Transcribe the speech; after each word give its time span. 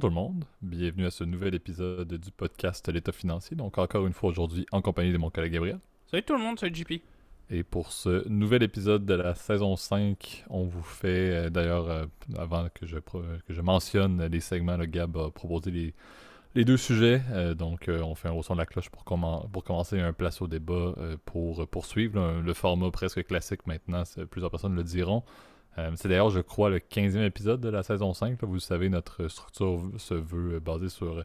Bonjour 0.00 0.12
tout 0.12 0.16
le 0.16 0.22
monde, 0.22 0.44
bienvenue 0.62 1.04
à 1.04 1.10
ce 1.10 1.24
nouvel 1.24 1.54
épisode 1.54 2.14
du 2.14 2.30
podcast 2.30 2.88
L'État 2.88 3.12
financier. 3.12 3.54
Donc 3.54 3.76
encore 3.76 4.06
une 4.06 4.14
fois 4.14 4.30
aujourd'hui 4.30 4.64
en 4.72 4.80
compagnie 4.80 5.12
de 5.12 5.18
mon 5.18 5.28
collègue 5.28 5.52
Gabriel. 5.52 5.78
Salut 6.06 6.22
tout 6.22 6.32
le 6.32 6.38
monde, 6.38 6.58
salut 6.58 6.74
JP. 6.74 7.02
Et 7.50 7.62
pour 7.64 7.92
ce 7.92 8.26
nouvel 8.26 8.62
épisode 8.62 9.04
de 9.04 9.12
la 9.12 9.34
saison 9.34 9.76
5, 9.76 10.46
on 10.48 10.64
vous 10.64 10.82
fait 10.82 11.08
euh, 11.34 11.50
d'ailleurs, 11.50 11.90
euh, 11.90 12.06
avant 12.38 12.68
que 12.72 12.86
je, 12.86 12.96
que 12.96 13.52
je 13.52 13.60
mentionne 13.60 14.24
les 14.24 14.40
segments, 14.40 14.78
le 14.78 14.86
Gab 14.86 15.18
a 15.18 15.30
proposé 15.30 15.70
les, 15.70 15.94
les 16.54 16.64
deux 16.64 16.78
sujets. 16.78 17.20
Euh, 17.32 17.52
donc 17.52 17.90
on 17.90 18.14
fait 18.14 18.28
un 18.28 18.32
haut 18.32 18.42
son 18.42 18.54
de 18.54 18.60
la 18.60 18.66
cloche 18.66 18.88
pour, 18.88 19.04
pour 19.04 19.64
commencer 19.64 20.00
un 20.00 20.14
place 20.14 20.40
au 20.40 20.46
débat 20.46 20.94
pour 21.26 21.68
poursuivre. 21.68 22.40
le 22.40 22.54
format 22.54 22.90
presque 22.90 23.26
classique 23.26 23.66
maintenant, 23.66 24.04
plusieurs 24.30 24.50
personnes 24.50 24.76
le 24.76 24.82
diront. 24.82 25.24
Euh, 25.78 25.90
c'est 25.94 26.08
d'ailleurs, 26.08 26.30
je 26.30 26.40
crois, 26.40 26.70
le 26.70 26.78
15e 26.78 27.24
épisode 27.24 27.60
de 27.60 27.68
la 27.68 27.82
saison 27.82 28.12
5. 28.12 28.42
Vous 28.42 28.58
savez, 28.58 28.88
notre 28.88 29.28
structure 29.28 29.80
se 29.98 30.14
veut 30.14 30.58
basée 30.58 30.88
sur 30.88 31.24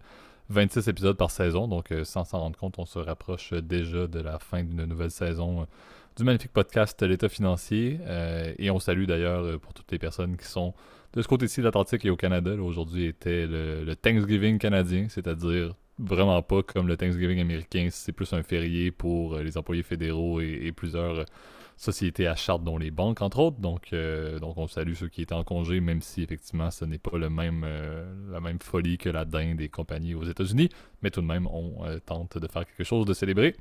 26 0.49 0.87
épisodes 0.87 1.17
par 1.17 1.31
saison. 1.31 1.67
Donc, 1.67 1.91
euh, 1.91 2.03
sans 2.03 2.23
s'en 2.23 2.39
rendre 2.39 2.57
compte, 2.57 2.77
on 2.77 2.85
se 2.85 2.99
rapproche 2.99 3.53
déjà 3.53 4.07
de 4.07 4.19
la 4.19 4.39
fin 4.39 4.63
d'une 4.63 4.85
nouvelle 4.85 5.11
saison 5.11 5.61
euh, 5.61 5.65
du 6.15 6.23
magnifique 6.23 6.53
podcast 6.53 7.01
L'État 7.01 7.27
financier. 7.27 7.99
et 8.57 8.71
on 8.71 8.79
salue 8.79 9.03
d'ailleurs 9.03 9.59
pour 9.59 9.73
toutes 9.73 9.91
les 9.91 9.99
personnes 9.99 10.37
qui 10.37 10.45
sont 10.45 10.73
de 11.11 11.21
ce 11.21 11.27
côté-ci 11.27 11.59
de 11.59 11.65
l'Atlantique 11.65 12.05
et 12.05 12.09
au 12.09 12.15
Canada. 12.15 12.51
Aujourd'hui 12.53 13.07
était 13.07 13.45
le, 13.45 13.93
Thanksgiving 13.95 14.57
canadien, 14.57 15.07
c'est-à-dire 15.09 15.75
vraiment 15.99 16.41
pas 16.41 16.63
comme 16.63 16.87
le 16.87 16.95
Thanksgiving 16.95 17.41
américain. 17.41 17.89
C'est 17.91 18.13
plus 18.13 18.31
un 18.31 18.43
férié 18.43 18.91
pour 18.91 19.39
les 19.39 19.57
employés 19.57 19.83
fédéraux 19.83 20.39
et 20.39 20.71
plusieurs 20.71 21.25
sociétés 21.77 22.27
à 22.27 22.35
charte, 22.35 22.63
dont 22.63 22.77
les 22.77 22.91
banques, 22.91 23.21
entre 23.21 23.39
autres. 23.39 23.59
Donc, 23.59 23.91
euh, 23.93 24.39
donc 24.39 24.57
on 24.57 24.67
salue 24.67 24.93
ceux 24.93 25.09
qui 25.09 25.21
étaient 25.21 25.33
en 25.33 25.43
congé, 25.43 25.79
même 25.79 26.01
si 26.01 26.23
effectivement 26.23 26.71
ce 26.71 26.85
n'est 26.85 26.97
pas 26.97 27.17
le 27.17 27.29
même, 27.29 27.63
euh, 27.65 28.31
la 28.31 28.39
même 28.39 28.59
folie 28.59 28.97
que 28.97 29.09
la 29.09 29.25
dinde 29.25 29.57
des 29.57 29.69
compagnies 29.69 30.15
aux 30.15 30.23
États-Unis. 30.23 30.69
Mais 31.01 31.11
tout 31.11 31.21
de 31.21 31.27
même, 31.27 31.47
on 31.47 31.85
euh, 31.85 31.99
tente 31.99 32.37
de 32.37 32.47
faire 32.47 32.65
quelque 32.65 32.83
chose 32.83 33.05
de 33.05 33.13
célébrer. 33.13 33.55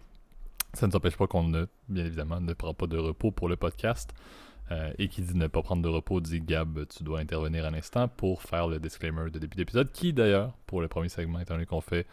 Ça 0.72 0.86
ne 0.86 0.92
s'empêche 0.92 1.16
pas 1.16 1.26
qu'on 1.26 1.44
ne, 1.44 1.66
bien 1.88 2.04
évidemment, 2.04 2.40
ne 2.40 2.52
prend 2.52 2.74
pas 2.74 2.86
de 2.86 2.98
repos 2.98 3.30
pour 3.30 3.48
le 3.48 3.56
podcast. 3.56 4.12
et 4.98 5.08
qui 5.08 5.20
dit 5.22 5.36
ne 5.36 5.46
pas 5.46 5.62
prendre 5.62 5.82
de 5.82 5.88
repos 5.88 6.20
dit 6.20 6.40
Gab, 6.40 6.86
tu 6.88 7.04
dois 7.04 7.20
intervenir 7.20 7.66
un 7.66 7.74
instant 7.74 8.08
pour 8.08 8.42
faire 8.42 8.66
le 8.66 8.78
disclaimer 8.80 9.30
de 9.30 9.38
début 9.38 9.56
d'épisode, 9.56 9.92
qui 9.92 10.12
d'ailleurs, 10.12 10.54
pour 10.66 10.80
le 10.80 10.88
premier 10.88 11.10
segment, 11.10 11.38
étant 11.38 11.54
donné 11.54 11.66
qu'on 11.66 11.82
fait 11.82 12.06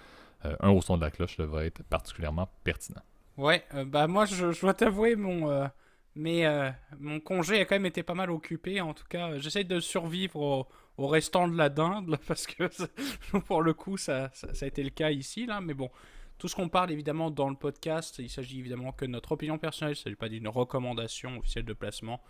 un 0.44 0.70
au 0.70 0.82
son 0.82 0.98
de 0.98 1.02
la 1.02 1.12
cloche, 1.12 1.38
devrait 1.38 1.68
être 1.68 1.82
particulièrement 1.84 2.50
pertinent. 2.64 3.02
Ouais, 3.38 3.64
bah 3.86 4.08
moi 4.08 4.26
je 4.26 4.60
dois 4.60 4.74
t'avouer, 4.74 5.16
mon, 5.16 5.70
mais 6.16 6.46
euh, 6.46 6.70
mon 7.00 7.20
congé 7.20 7.60
a 7.60 7.66
quand 7.66 7.76
même 7.76 7.86
été 7.86 8.04
pas 8.04 8.14
mal 8.14 8.32
occupé. 8.32 8.82
En 8.82 8.94
tout 8.94 9.06
cas, 9.10 9.38
j'essaie 9.38 9.64
de 9.64 9.80
survivre 9.80 10.68
au, 10.98 11.08
restant 11.08 11.48
de 11.48 11.58
la 11.58 11.70
dinde, 11.70 12.18
parce 12.28 12.46
que 12.48 12.70
pour 13.48 13.62
le 13.62 13.74
coup, 13.74 13.98
ça, 13.98 14.30
ça, 14.34 14.48
a 14.62 14.68
été 14.68 14.84
le 14.84 14.90
cas 14.90 15.12
ici. 15.12 15.46
là. 15.46 15.62
Mais 15.62 15.74
bon, 15.74 15.90
tout 16.38 16.48
ce 16.48 16.56
qu'on 16.56 16.70
parle 16.70 16.92
évidemment 16.92 17.32
dans 17.32 17.50
le 17.50 17.56
podcast, 17.56 18.18
il 18.20 18.30
s'agit 18.30 18.60
évidemment 18.60 18.92
que 18.92 19.06
de 19.06 19.12
notre 19.12 19.32
opinion 19.32 19.58
personnelle, 19.58 19.94
il 19.96 20.00
ne 20.00 20.04
s'agit 20.04 20.16
pas 20.16 20.30
d'une 20.30 20.48
recommandation 20.48 21.38
officielle 21.38 21.66
de 21.66 21.74
placement. 21.74 22.22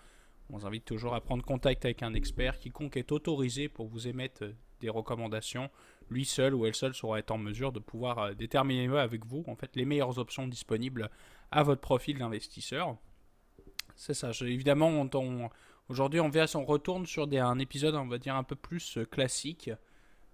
On 0.49 0.57
vous 0.57 0.65
invite 0.65 0.85
toujours 0.85 1.15
à 1.15 1.21
prendre 1.21 1.45
contact 1.45 1.85
avec 1.85 2.03
un 2.03 2.13
expert. 2.13 2.59
Quiconque 2.59 2.97
est 2.97 3.11
autorisé 3.13 3.69
pour 3.69 3.87
vous 3.87 4.07
émettre 4.07 4.43
des 4.81 4.89
recommandations, 4.89 5.69
lui 6.09 6.25
seul 6.25 6.53
ou 6.53 6.65
elle 6.65 6.75
seule 6.75 6.93
sera 6.93 7.19
être 7.19 7.31
en 7.31 7.37
mesure 7.37 7.71
de 7.71 7.79
pouvoir 7.79 8.19
euh, 8.19 8.33
déterminer 8.33 8.87
avec 8.97 9.25
vous 9.25 9.45
en 9.47 9.55
fait 9.55 9.75
les 9.75 9.85
meilleures 9.85 10.17
options 10.17 10.47
disponibles 10.47 11.09
à 11.51 11.63
votre 11.63 11.81
profil 11.81 12.17
d'investisseur. 12.17 12.97
C'est 13.95 14.13
ça. 14.13 14.31
évidemment, 14.41 15.07
aujourd'hui, 15.89 16.19
on, 16.19 16.31
on 16.55 16.65
retourne 16.65 17.05
sur 17.05 17.27
un 17.31 17.59
épisode, 17.59 17.95
on 17.95 18.07
va 18.07 18.17
dire, 18.17 18.35
un 18.35 18.43
peu 18.43 18.55
plus 18.55 18.97
euh, 18.97 19.05
classique. 19.05 19.69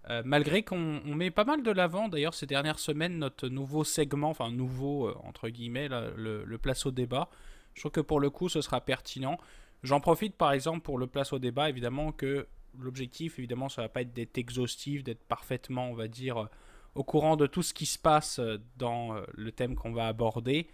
Euh, 0.10 0.22
malgré 0.24 0.64
qu'on 0.64 1.02
met 1.04 1.32
pas 1.32 1.44
mal 1.44 1.64
de 1.64 1.72
l'avant, 1.72 2.08
d'ailleurs, 2.08 2.34
ces 2.34 2.46
dernières 2.46 2.80
semaines, 2.80 3.18
notre 3.18 3.50
nouveau 3.50 3.84
segment, 3.84 4.30
enfin, 4.30 4.52
nouveau, 4.52 5.08
euh, 5.08 5.16
entre 5.24 5.50
guillemets, 5.50 5.90
le, 5.90 6.46
le, 6.46 6.58
place 6.58 6.86
au 6.86 6.92
débat. 6.92 7.30
Je 7.74 7.82
trouve 7.82 7.92
que 7.92 8.02
pour 8.02 8.20
le 8.22 8.30
coup, 8.30 8.48
ce 8.48 8.62
sera 8.62 8.80
pertinent. 8.80 9.38
J'en 9.84 10.00
profite, 10.00 10.36
par 10.36 10.54
exemple, 10.54 10.82
pour 10.82 10.98
le 10.98 11.08
place 11.08 11.34
au 11.34 11.40
débat, 11.40 11.70
évidemment, 11.70 12.14
que 12.14 12.48
l'objectif, 12.80 13.38
évidemment, 13.38 13.68
ça 13.68 13.82
va 13.82 13.90
pas 13.90 14.02
être 14.02 14.14
d'être 14.14 14.38
exhaustif, 14.38 15.04
d'être 15.04 15.24
parfaitement, 15.26 15.90
on 15.90 15.94
va 15.94 16.08
dire, 16.08 16.48
au 16.96 17.04
courant 17.04 17.36
de 17.36 17.46
tout 17.46 17.62
ce 17.62 17.74
qui 17.74 17.86
se 17.86 18.00
passe 18.00 18.40
dans 18.78 19.20
le 19.34 19.52
thème 19.52 19.76
qu'on 19.76 19.92
va 19.92 20.08
aborder. 20.08 20.68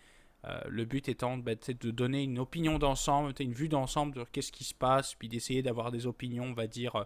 Euh, 0.45 0.59
le 0.67 0.83
but 0.83 1.07
étant 1.07 1.37
bah, 1.37 1.53
de 1.55 1.91
donner 1.91 2.23
une 2.23 2.37
opinion 2.37 2.77
d'ensemble, 2.77 3.33
une 3.39 3.53
vue 3.53 3.69
d'ensemble 3.69 4.13
de 4.13 4.25
qu'est-ce 4.25 4.51
qui 4.51 4.65
se 4.65 4.73
passe, 4.73 5.15
puis 5.15 5.29
d'essayer 5.29 5.61
d'avoir 5.61 5.91
des 5.91 6.05
opinions, 6.05 6.45
on 6.45 6.53
va 6.53 6.67
dire, 6.67 6.95
euh, 6.97 7.03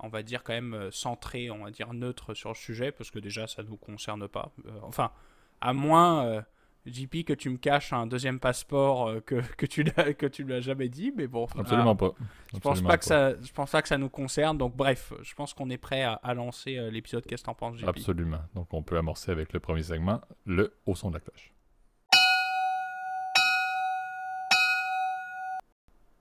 on 0.00 0.08
va 0.08 0.24
dire 0.24 0.42
quand 0.42 0.54
même 0.54 0.74
euh, 0.74 0.90
centrées, 0.90 1.50
on 1.50 1.64
va 1.64 1.70
dire 1.70 1.94
neutres 1.94 2.34
sur 2.34 2.48
le 2.48 2.56
sujet, 2.56 2.90
parce 2.90 3.12
que 3.12 3.20
déjà 3.20 3.46
ça 3.46 3.62
ne 3.62 3.68
nous 3.68 3.76
concerne 3.76 4.26
pas. 4.26 4.52
enfin, 4.82 5.12
à 5.60 5.72
moins, 5.72 6.44
JP, 6.84 7.24
que 7.24 7.32
tu 7.32 7.48
me 7.48 7.58
caches 7.58 7.92
un 7.92 8.08
deuxième 8.08 8.40
passeport 8.40 9.24
que, 9.24 9.36
que 9.56 9.66
tu 9.66 9.84
tu 10.32 10.44
l'as 10.44 10.60
jamais 10.60 10.88
dit, 10.88 11.12
mais 11.16 11.28
bon. 11.28 11.46
Absolument 11.56 11.94
pas. 11.94 12.12
Je 12.52 12.58
pense 12.58 12.82
pas, 12.82 12.98
que 12.98 13.04
ça, 13.04 13.40
je 13.40 13.52
pense 13.52 13.70
pas 13.70 13.82
que 13.82 13.88
ça 13.88 13.98
nous 13.98 14.10
concerne. 14.10 14.58
Donc 14.58 14.74
bref, 14.74 15.12
je 15.22 15.32
pense 15.34 15.54
qu'on 15.54 15.70
est 15.70 15.78
prêt 15.78 16.02
à, 16.02 16.34
lancer 16.34 16.90
l'épisode. 16.90 17.24
Qu'est-ce 17.24 17.44
que 17.44 17.46
t'en 17.46 17.54
penses, 17.54 17.76
JP 17.78 17.86
Absolument. 17.86 18.42
Donc 18.56 18.74
on 18.74 18.82
peut 18.82 18.98
amorcer 18.98 19.30
avec 19.30 19.52
le 19.52 19.60
premier 19.60 19.84
segment, 19.84 20.20
le 20.44 20.74
au 20.86 20.96
son 20.96 21.10
de 21.10 21.14
la 21.14 21.20
cloche. 21.20 21.54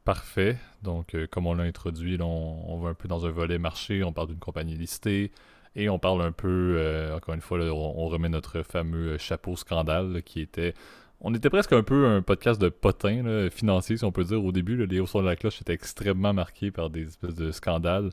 Parfait. 0.05 0.57
Donc, 0.81 1.15
euh, 1.15 1.27
comme 1.31 1.47
on 1.47 1.53
l'a 1.53 1.63
introduit, 1.63 2.17
on, 2.21 2.77
va 2.77 2.89
un 2.89 2.93
peu 2.93 3.07
dans 3.07 3.25
un 3.25 3.31
volet 3.31 3.57
marché, 3.57 4.03
on 4.03 4.11
parle 4.11 4.27
d'une 4.27 4.39
compagnie 4.39 4.75
listée 4.75 5.31
et 5.75 5.87
on 5.87 5.97
parle 5.97 6.21
un 6.21 6.33
peu, 6.33 6.75
euh, 6.77 7.15
encore 7.15 7.33
une 7.33 7.41
fois, 7.41 7.57
on, 7.59 8.07
remet 8.09 8.27
notre 8.27 8.63
fameux 8.63 9.17
chapeau 9.17 9.55
scandale 9.55 10.21
qui 10.23 10.41
était. 10.41 10.73
On 11.21 11.33
était 11.33 11.49
presque 11.49 11.71
un 11.71 11.83
peu 11.83 12.05
un 12.05 12.21
podcast 12.21 12.59
de 12.59 12.67
potin 12.67 13.49
financier, 13.49 13.95
si 13.95 14.03
on 14.03 14.11
peut 14.11 14.25
dire. 14.25 14.43
Au 14.43 14.51
début, 14.51 14.85
les 14.85 14.99
hauts 14.99 15.07
de 15.21 15.25
la 15.25 15.37
cloche 15.37 15.61
étaient 15.61 15.73
extrêmement 15.73 16.33
marqués 16.33 16.69
par 16.69 16.89
des 16.89 17.07
espèces 17.07 17.35
de 17.35 17.51
scandales. 17.51 18.09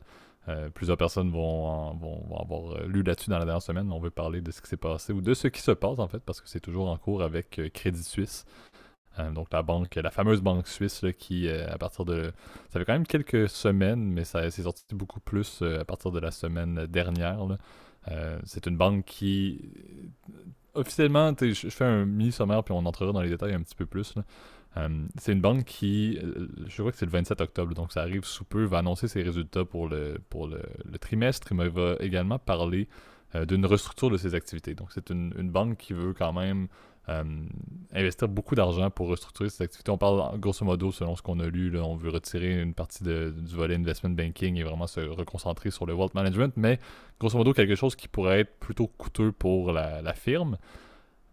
Euh, 0.47 0.69
plusieurs 0.69 0.97
personnes 0.97 1.29
vont, 1.29 1.93
vont, 1.95 2.39
avoir 2.39 2.85
lu 2.87 3.03
là-dessus 3.03 3.29
dans 3.29 3.37
la 3.37 3.45
dernière 3.45 3.61
semaine. 3.61 3.91
On 3.91 3.99
veut 3.99 4.11
parler 4.11 4.39
de 4.39 4.49
ce 4.51 4.61
qui 4.61 4.69
s'est 4.69 4.77
passé 4.77 5.11
ou 5.11 5.19
de 5.19 5.33
ce 5.33 5.49
qui 5.49 5.61
se 5.61 5.71
passe 5.71 5.99
en 5.99 6.07
fait, 6.07 6.19
parce 6.19 6.39
que 6.39 6.47
c'est 6.47 6.61
toujours 6.61 6.89
en 6.89 6.95
cours 6.97 7.21
avec 7.21 7.61
Crédit 7.73 8.03
Suisse. 8.03 8.45
Euh, 9.19 9.31
donc 9.31 9.47
la 9.51 9.61
banque, 9.61 9.95
la 9.95 10.11
fameuse 10.11 10.41
banque 10.41 10.67
suisse 10.67 11.05
qui, 11.17 11.47
euh, 11.47 11.67
à 11.69 11.77
partir 11.77 12.05
de... 12.05 12.31
Ça 12.69 12.79
fait 12.79 12.85
quand 12.85 12.93
même 12.93 13.07
quelques 13.07 13.49
semaines, 13.49 14.11
mais 14.11 14.23
ça 14.23 14.49
s'est 14.49 14.63
sorti 14.63 14.83
beaucoup 14.93 15.19
plus 15.19 15.59
euh, 15.61 15.81
à 15.81 15.85
partir 15.85 16.11
de 16.11 16.19
la 16.19 16.31
semaine 16.31 16.85
dernière. 16.87 17.39
c'est 18.43 18.65
une 18.67 18.77
banque 18.77 19.05
qui... 19.05 19.59
Officiellement, 20.73 21.33
je 21.37 21.69
fais 21.69 21.83
un 21.83 22.05
mini-sommaire, 22.05 22.63
puis 22.63 22.73
on 22.73 22.85
entrera 22.85 23.11
dans 23.11 23.21
les 23.21 23.29
détails 23.29 23.53
un 23.53 23.61
petit 23.61 23.75
peu 23.75 23.85
plus. 23.85 24.15
c'est 25.17 25.33
une 25.33 25.41
banque 25.41 25.65
qui, 25.65 26.17
je 26.67 26.81
crois 26.81 26.93
que 26.93 26.97
c'est 26.97 27.05
le 27.05 27.11
27 27.11 27.41
octobre, 27.41 27.73
donc 27.73 27.91
ça 27.91 28.01
arrive 28.01 28.23
sous 28.23 28.45
peu, 28.45 28.63
va 28.63 28.77
annoncer 28.77 29.09
ses 29.09 29.21
résultats 29.21 29.65
pour 29.65 29.89
le, 29.89 30.21
pour 30.29 30.47
le, 30.47 30.61
trimestre, 31.01 31.53
mais 31.53 31.67
va 31.67 31.97
également 31.99 32.39
parler 32.39 32.87
d'une 33.35 33.65
restructure 33.65 34.09
de 34.09 34.15
ses 34.15 34.33
activités. 34.33 34.73
Donc 34.73 34.93
c'est 34.93 35.09
une, 35.09 35.51
banque 35.51 35.77
qui 35.77 35.91
veut 35.91 36.13
quand 36.13 36.31
même 36.31 36.69
euh, 37.09 37.23
investir 37.93 38.27
beaucoup 38.27 38.53
d'argent 38.53 38.89
pour 38.91 39.07
restructurer 39.07 39.49
cette 39.49 39.61
activité. 39.61 39.89
On 39.91 39.97
parle 39.97 40.39
grosso 40.39 40.63
modo, 40.63 40.91
selon 40.91 41.15
ce 41.15 41.21
qu'on 41.21 41.39
a 41.39 41.47
lu, 41.47 41.77
on 41.79 41.95
veut 41.95 42.11
retirer 42.11 42.61
une 42.61 42.73
partie 42.73 43.03
du 43.03 43.55
volet 43.55 43.75
investment 43.75 44.11
banking 44.11 44.55
et 44.57 44.63
vraiment 44.63 44.87
se 44.87 44.99
reconcentrer 44.99 45.71
sur 45.71 45.85
le 45.85 45.93
wealth 45.93 46.13
management, 46.13 46.53
mais 46.57 46.79
grosso 47.19 47.37
modo 47.37 47.53
quelque 47.53 47.75
chose 47.75 47.95
qui 47.95 48.07
pourrait 48.07 48.41
être 48.41 48.59
plutôt 48.59 48.87
coûteux 48.87 49.31
pour 49.31 49.71
la, 49.71 50.13
firme. 50.13 50.57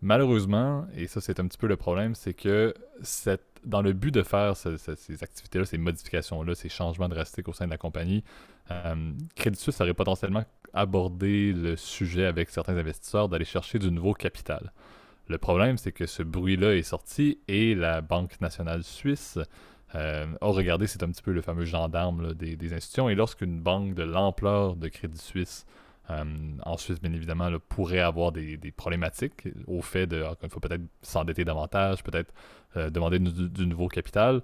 Malheureusement, 0.00 0.87
et 0.96 1.06
ça 1.06 1.20
c'est 1.20 1.38
un 1.38 1.46
petit 1.46 1.58
peu 1.58 1.66
le 1.66 1.76
problème, 1.76 2.14
c'est 2.14 2.32
que 2.32 2.72
dans 3.64 3.82
le 3.82 3.92
but 3.92 4.12
de 4.12 4.22
faire 4.22 4.56
ces 4.56 5.22
activités-là, 5.22 5.64
ces 5.64 5.78
modifications-là, 5.78 6.54
ces 6.54 6.69
changements 6.69 7.08
drastiques 7.08 7.48
au 7.48 7.52
sein 7.52 7.66
de 7.66 7.70
la 7.70 7.78
compagnie, 7.78 8.25
euh, 8.70 9.12
Credit 9.37 9.58
Suisse 9.58 9.81
aurait 9.81 9.94
potentiellement 9.94 10.44
abordé 10.72 11.52
le 11.52 11.76
sujet 11.76 12.26
avec 12.26 12.50
certains 12.50 12.76
investisseurs 12.76 13.28
d'aller 13.28 13.44
chercher 13.44 13.78
du 13.78 13.90
nouveau 13.90 14.14
capital. 14.14 14.72
Le 15.28 15.36
problème, 15.36 15.76
c'est 15.76 15.92
que 15.92 16.06
ce 16.06 16.22
bruit-là 16.22 16.75
est 16.75 16.82
sorti 16.82 17.38
et 17.48 17.75
la 17.75 18.00
Banque 18.00 18.40
nationale 18.40 18.82
suisse 18.82 19.38
euh, 19.94 20.26
a 20.40 20.46
regardé, 20.46 20.86
c'est 20.86 21.02
un 21.02 21.10
petit 21.10 21.22
peu 21.22 21.32
le 21.32 21.42
fameux 21.42 21.64
gendarme 21.64 22.34
des, 22.34 22.72
institutions. 22.72 23.08
Et 23.08 23.14
lorsqu'une 23.14 23.60
banque 23.60 23.94
de 23.94 24.02
l'ampleur 24.02 24.76
de 24.76 24.88
Crédit 24.88 25.19
Suisse, 25.19 25.66
euh, 26.10 26.25
en 26.64 26.76
Suisse 26.78 27.00
bien 27.00 27.12
évidemment, 27.12 27.50
pourrait 27.69 28.00
avoir 28.00 28.32
des, 28.32 28.58
problématiques 28.75 29.48
au 29.66 29.82
fait 29.82 30.06
de, 30.06 30.22
encore 30.22 30.44
une 30.44 30.50
fois, 30.50 30.60
peut-être 30.60 30.84
s'endetter 31.02 31.44
davantage, 31.44 32.02
peut-être 32.02 32.32
euh, 32.76 32.88
demander 32.88 33.19
du, 33.19 33.66
nouveau 33.66 33.88
capital, 33.88 34.42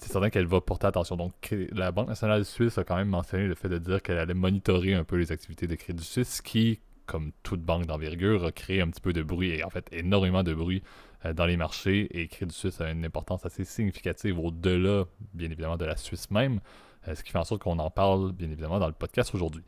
c'est 0.00 0.10
certain 0.10 0.30
qu'elle 0.30 0.46
va 0.46 0.62
porter 0.62 0.86
attention. 0.86 1.16
Donc, 1.16 1.54
la 1.72 1.92
Banque 1.92 2.08
nationale 2.08 2.46
suisse 2.46 2.78
a 2.78 2.84
quand 2.84 2.96
même 2.96 3.10
mentionné 3.10 3.46
le 3.46 3.54
fait 3.54 3.68
de 3.68 3.76
dire 3.76 4.00
qu'elle 4.00 4.16
allait 4.16 4.32
monitorer 4.32 4.94
un 4.94 5.04
peu 5.04 5.16
les 5.16 5.32
activités 5.32 5.66
de 5.66 5.74
Crédit 5.74 6.02
Suisse, 6.02 6.40
qui, 6.40 6.80
comme 7.10 7.32
toute 7.42 7.60
banque 7.60 7.86
d'envergure, 7.86 8.44
a 8.44 8.52
créé 8.52 8.80
un 8.80 8.88
petit 8.88 9.00
peu 9.00 9.12
de 9.12 9.22
bruit, 9.22 9.50
et 9.50 9.64
en 9.64 9.70
fait 9.70 9.88
énormément 9.90 10.44
de 10.44 10.54
bruit 10.54 10.84
euh, 11.24 11.32
dans 11.32 11.44
les 11.44 11.56
marchés, 11.56 12.06
et 12.16 12.28
Crédit 12.28 12.54
Suisse 12.54 12.80
a 12.80 12.88
une 12.88 13.04
importance 13.04 13.44
assez 13.44 13.64
significative 13.64 14.38
au-delà, 14.38 15.06
bien 15.34 15.50
évidemment, 15.50 15.76
de 15.76 15.84
la 15.84 15.96
Suisse 15.96 16.30
même, 16.30 16.60
euh, 17.08 17.16
ce 17.16 17.24
qui 17.24 17.32
fait 17.32 17.38
en 17.38 17.44
sorte 17.44 17.62
qu'on 17.62 17.80
en 17.80 17.90
parle, 17.90 18.30
bien 18.30 18.48
évidemment, 18.48 18.78
dans 18.78 18.86
le 18.86 18.92
podcast 18.92 19.34
aujourd'hui. 19.34 19.64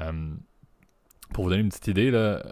Euh, 0.00 0.34
pour 1.32 1.44
vous 1.44 1.50
donner 1.50 1.62
une 1.62 1.70
petite 1.70 1.88
idée, 1.88 2.10
là, 2.10 2.42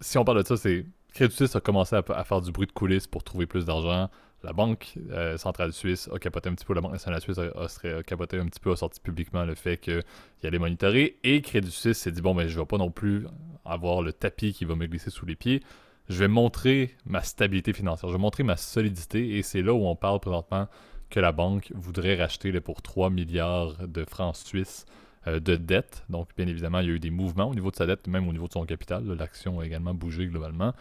si 0.00 0.18
on 0.18 0.24
parle 0.24 0.42
de 0.42 0.48
ça, 0.48 0.56
c'est 0.56 0.84
Crédit 1.14 1.36
Suisse 1.36 1.54
a 1.54 1.60
commencé 1.60 1.94
à, 1.94 2.24
faire 2.24 2.40
du 2.40 2.50
bruit 2.50 2.66
de 2.66 2.72
coulisses 2.72 3.06
pour 3.06 3.22
trouver 3.22 3.46
plus 3.46 3.66
d'argent. 3.66 4.10
La 4.42 4.52
Banque 4.52 4.94
euh, 5.10 5.36
centrale 5.36 5.72
suisse 5.72 6.08
a 6.14 6.18
capoté 6.18 6.48
un 6.48 6.54
petit 6.54 6.64
peu, 6.64 6.74
la 6.74 6.80
Banque 6.80 6.92
nationale 6.92 7.20
suisse 7.20 7.38
a, 7.38 8.02
capoté 8.02 8.38
un 8.38 8.46
petit 8.46 8.60
peu, 8.60 8.72
a 8.72 8.76
sorti 8.76 9.00
publiquement 9.00 9.44
le 9.44 9.54
fait 9.54 9.76
qu'il 9.76 10.02
allait 10.42 10.58
monitorer. 10.58 11.18
Et 11.24 11.42
Crédit 11.42 11.70
Suisse 11.70 11.98
s'est 11.98 12.12
dit 12.12 12.22
bon, 12.22 12.34
ben, 12.34 12.48
je 12.48 12.54
ne 12.54 12.60
vais 12.60 12.66
pas 12.66 12.78
non 12.78 12.90
plus 12.90 13.26
avoir 13.64 14.02
le 14.02 14.12
tapis 14.12 14.52
qui 14.52 14.64
va 14.64 14.74
me 14.74 14.86
glisser 14.86 15.10
sous 15.10 15.26
les 15.26 15.36
pieds. 15.36 15.62
Je 16.08 16.18
vais 16.18 16.28
montrer 16.28 16.96
ma 17.04 17.22
stabilité 17.22 17.72
financière, 17.72 18.08
je 18.08 18.14
vais 18.14 18.20
montrer 18.20 18.42
ma 18.42 18.56
solidité. 18.56 19.36
Et 19.36 19.42
c'est 19.42 19.62
là 19.62 19.72
où 19.72 19.86
on 19.86 19.94
parle 19.94 20.20
présentement 20.20 20.68
que 21.10 21.20
la 21.20 21.32
banque 21.32 21.72
voudrait 21.74 22.16
racheter 22.16 22.58
pour 22.60 22.82
3 22.82 23.10
milliards 23.10 23.86
de 23.86 24.04
francs 24.04 24.36
suisses 24.36 24.86
euh, 25.26 25.38
de 25.38 25.56
dette. 25.56 26.04
Donc, 26.08 26.30
bien 26.36 26.46
évidemment, 26.46 26.80
il 26.80 26.88
y 26.88 26.90
a 26.90 26.94
eu 26.94 27.00
des 27.00 27.10
mouvements 27.10 27.48
au 27.50 27.54
niveau 27.54 27.70
de 27.70 27.76
sa 27.76 27.86
dette, 27.86 28.06
même 28.06 28.26
au 28.26 28.32
niveau 28.32 28.48
de 28.48 28.52
son 28.52 28.64
capital. 28.64 29.04
L'action 29.04 29.60
a 29.60 29.66
également 29.66 29.92
bougé 29.92 30.26
globalement. 30.26 30.72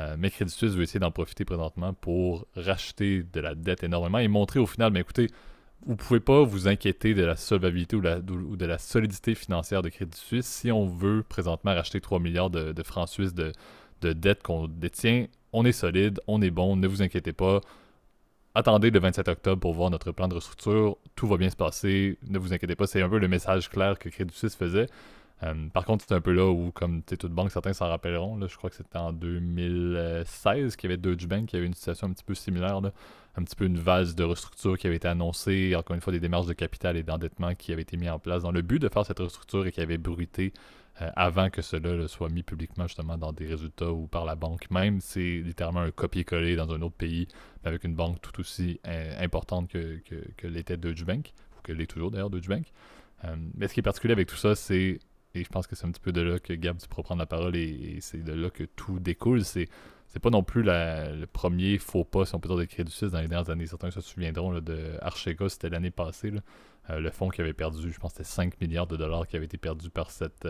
Euh, 0.00 0.16
mais 0.18 0.30
Crédit 0.30 0.52
Suisse 0.52 0.72
veut 0.72 0.82
essayer 0.82 1.00
d'en 1.00 1.10
profiter 1.10 1.44
présentement 1.44 1.92
pour 1.92 2.46
racheter 2.54 3.24
de 3.24 3.40
la 3.40 3.54
dette 3.54 3.82
énormément 3.82 4.18
et 4.18 4.28
montrer 4.28 4.60
au 4.60 4.66
final, 4.66 4.92
mais 4.92 5.00
écoutez, 5.00 5.28
vous 5.86 5.92
ne 5.92 5.96
pouvez 5.96 6.20
pas 6.20 6.42
vous 6.42 6.68
inquiéter 6.68 7.14
de 7.14 7.24
la 7.24 7.36
solvabilité 7.36 7.96
ou, 7.96 8.00
de 8.56 8.66
la 8.66 8.78
solidité 8.78 9.34
financière 9.34 9.82
de 9.82 9.88
Crédit 9.88 10.18
Suisse 10.18 10.46
si 10.46 10.70
on 10.70 10.86
veut 10.86 11.22
présentement 11.22 11.74
racheter 11.74 12.00
3 12.00 12.18
milliards 12.20 12.50
de, 12.50 12.82
francs 12.82 13.08
suisses 13.08 13.34
de, 13.34 13.52
de 14.02 14.12
dette 14.12 14.42
qu'on 14.42 14.68
détient. 14.68 15.26
On 15.52 15.64
est 15.64 15.72
solide, 15.72 16.20
on 16.26 16.42
est 16.42 16.50
bon, 16.50 16.76
ne 16.76 16.86
vous 16.86 17.02
inquiétez 17.02 17.32
pas 17.32 17.60
attendez 18.58 18.90
le 18.90 18.98
27 18.98 19.28
octobre 19.28 19.60
pour 19.60 19.72
voir 19.72 19.90
notre 19.90 20.12
plan 20.12 20.28
de 20.28 20.34
restructure. 20.34 20.96
Tout 21.14 21.26
va 21.26 21.36
bien 21.36 21.50
se 21.50 21.56
passer. 21.56 22.18
Ne 22.28 22.38
vous 22.38 22.52
inquiétez 22.52 22.74
pas. 22.74 22.86
C'est 22.86 23.02
un 23.02 23.08
peu 23.08 23.18
le 23.18 23.28
message 23.28 23.68
clair 23.70 23.98
que 23.98 24.08
Crédit 24.08 24.34
Suisse 24.34 24.56
faisait. 24.56 24.86
Euh, 25.44 25.68
par 25.72 25.84
contre, 25.84 26.04
c'est 26.06 26.14
un 26.14 26.20
peu 26.20 26.32
là 26.32 26.46
où, 26.46 26.72
comme 26.72 27.02
toute 27.02 27.32
banque, 27.32 27.52
certains 27.52 27.72
s'en 27.72 27.88
rappelleront. 27.88 28.36
Là, 28.36 28.46
je 28.48 28.56
crois 28.56 28.70
que 28.70 28.76
c'était 28.76 28.98
en 28.98 29.12
2016 29.12 30.76
qu'il 30.76 30.90
y 30.90 30.92
avait 30.92 31.00
Deutsche 31.00 31.26
Bank 31.26 31.46
qui 31.46 31.56
avait 31.56 31.66
une 31.66 31.74
situation 31.74 32.08
un 32.08 32.12
petit 32.12 32.24
peu 32.24 32.34
similaire. 32.34 32.76
un 32.76 33.44
petit 33.44 33.54
peu 33.54 33.66
une 33.66 33.78
vase 33.78 34.16
de 34.16 34.24
restructure 34.24 34.76
qui 34.76 34.86
avait 34.88 34.96
été 34.96 35.06
annoncée. 35.06 35.74
Encore 35.76 35.94
une 35.94 36.02
fois, 36.02 36.12
des 36.12 36.20
démarches 36.20 36.46
de 36.46 36.54
capital 36.54 36.96
et 36.96 37.04
d'endettement 37.04 37.54
qui 37.54 37.72
avaient 37.72 37.82
été 37.82 37.96
mis 37.96 38.08
en 38.10 38.18
place 38.18 38.42
dans 38.42 38.50
le 38.50 38.62
but 38.62 38.80
de 38.80 38.88
faire 38.88 39.06
cette 39.06 39.20
restructure 39.20 39.66
et 39.66 39.72
qui 39.72 39.80
avait 39.80 39.98
bruité 39.98 40.52
euh, 41.00 41.10
avant 41.14 41.48
que 41.50 41.62
cela 41.62 42.08
soit 42.08 42.30
mis 42.30 42.42
publiquement 42.42 42.88
justement 42.88 43.16
dans 43.16 43.32
des 43.32 43.46
résultats 43.46 43.92
ou 43.92 44.08
par 44.08 44.24
la 44.24 44.34
banque 44.34 44.68
même. 44.72 45.00
C'est 45.00 45.20
littéralement 45.38 45.80
un 45.82 45.92
copier-coller 45.92 46.56
dans 46.56 46.68
un 46.72 46.82
autre 46.82 46.96
pays 46.96 47.28
avec 47.62 47.84
une 47.84 47.94
banque 47.94 48.20
tout 48.20 48.40
aussi 48.40 48.80
euh, 48.88 49.22
importante 49.22 49.68
que, 49.68 50.00
que, 50.36 50.46
l'était 50.48 50.76
Deutsche 50.76 51.04
Bank, 51.04 51.32
ou 51.56 51.62
que 51.62 51.72
l'est 51.72 51.86
toujours 51.86 52.10
d'ailleurs 52.10 52.30
Deutsche 52.30 52.48
Bank. 52.48 52.66
Mais 53.56 53.66
ce 53.66 53.74
qui 53.74 53.80
est 53.80 53.82
particulier 53.82 54.12
avec 54.12 54.28
tout 54.28 54.36
ça, 54.36 54.54
c'est, 54.54 55.00
et 55.38 55.44
je 55.44 55.48
pense 55.48 55.66
que 55.66 55.76
c'est 55.76 55.86
un 55.86 55.90
petit 55.90 56.00
peu 56.00 56.12
de 56.12 56.20
là 56.20 56.38
que 56.38 56.52
Gab, 56.52 56.78
tu 56.78 56.88
pourras 56.88 57.02
prendre 57.02 57.20
la 57.20 57.26
parole 57.26 57.56
et, 57.56 57.98
c'est 58.00 58.22
de 58.22 58.32
là 58.32 58.50
que 58.50 58.64
tout 58.64 58.98
découle, 58.98 59.44
c'est 59.44 59.68
c'est 60.10 60.20
pas 60.20 60.30
non 60.30 60.42
plus 60.42 60.62
le 60.62 61.26
premier 61.26 61.76
faux 61.76 62.02
pas, 62.02 62.24
si 62.24 62.34
on 62.34 62.40
peut 62.40 62.48
dire, 62.48 62.56
de 62.56 62.64
Crédit 62.64 62.90
Suisse 62.90 63.10
dans 63.10 63.20
les 63.20 63.28
dernières 63.28 63.50
années. 63.50 63.66
Certains 63.66 63.90
se 63.90 64.00
souviendront 64.00 64.58
de 64.58 64.96
Archega, 65.02 65.50
c'était 65.50 65.68
l'année 65.68 65.90
passée. 65.90 66.32
le 66.88 67.10
fonds 67.10 67.28
qui 67.28 67.42
avait 67.42 67.52
perdu, 67.52 67.92
je 67.92 67.98
pense 67.98 68.12
que 68.12 68.24
c'était 68.24 68.30
5 68.30 68.58
milliards 68.62 68.86
de 68.86 68.96
dollars 68.96 69.26
qui 69.26 69.36
avaient 69.36 69.44
été 69.44 69.58
perdus 69.58 69.90
par 69.90 70.10
cette, 70.10 70.48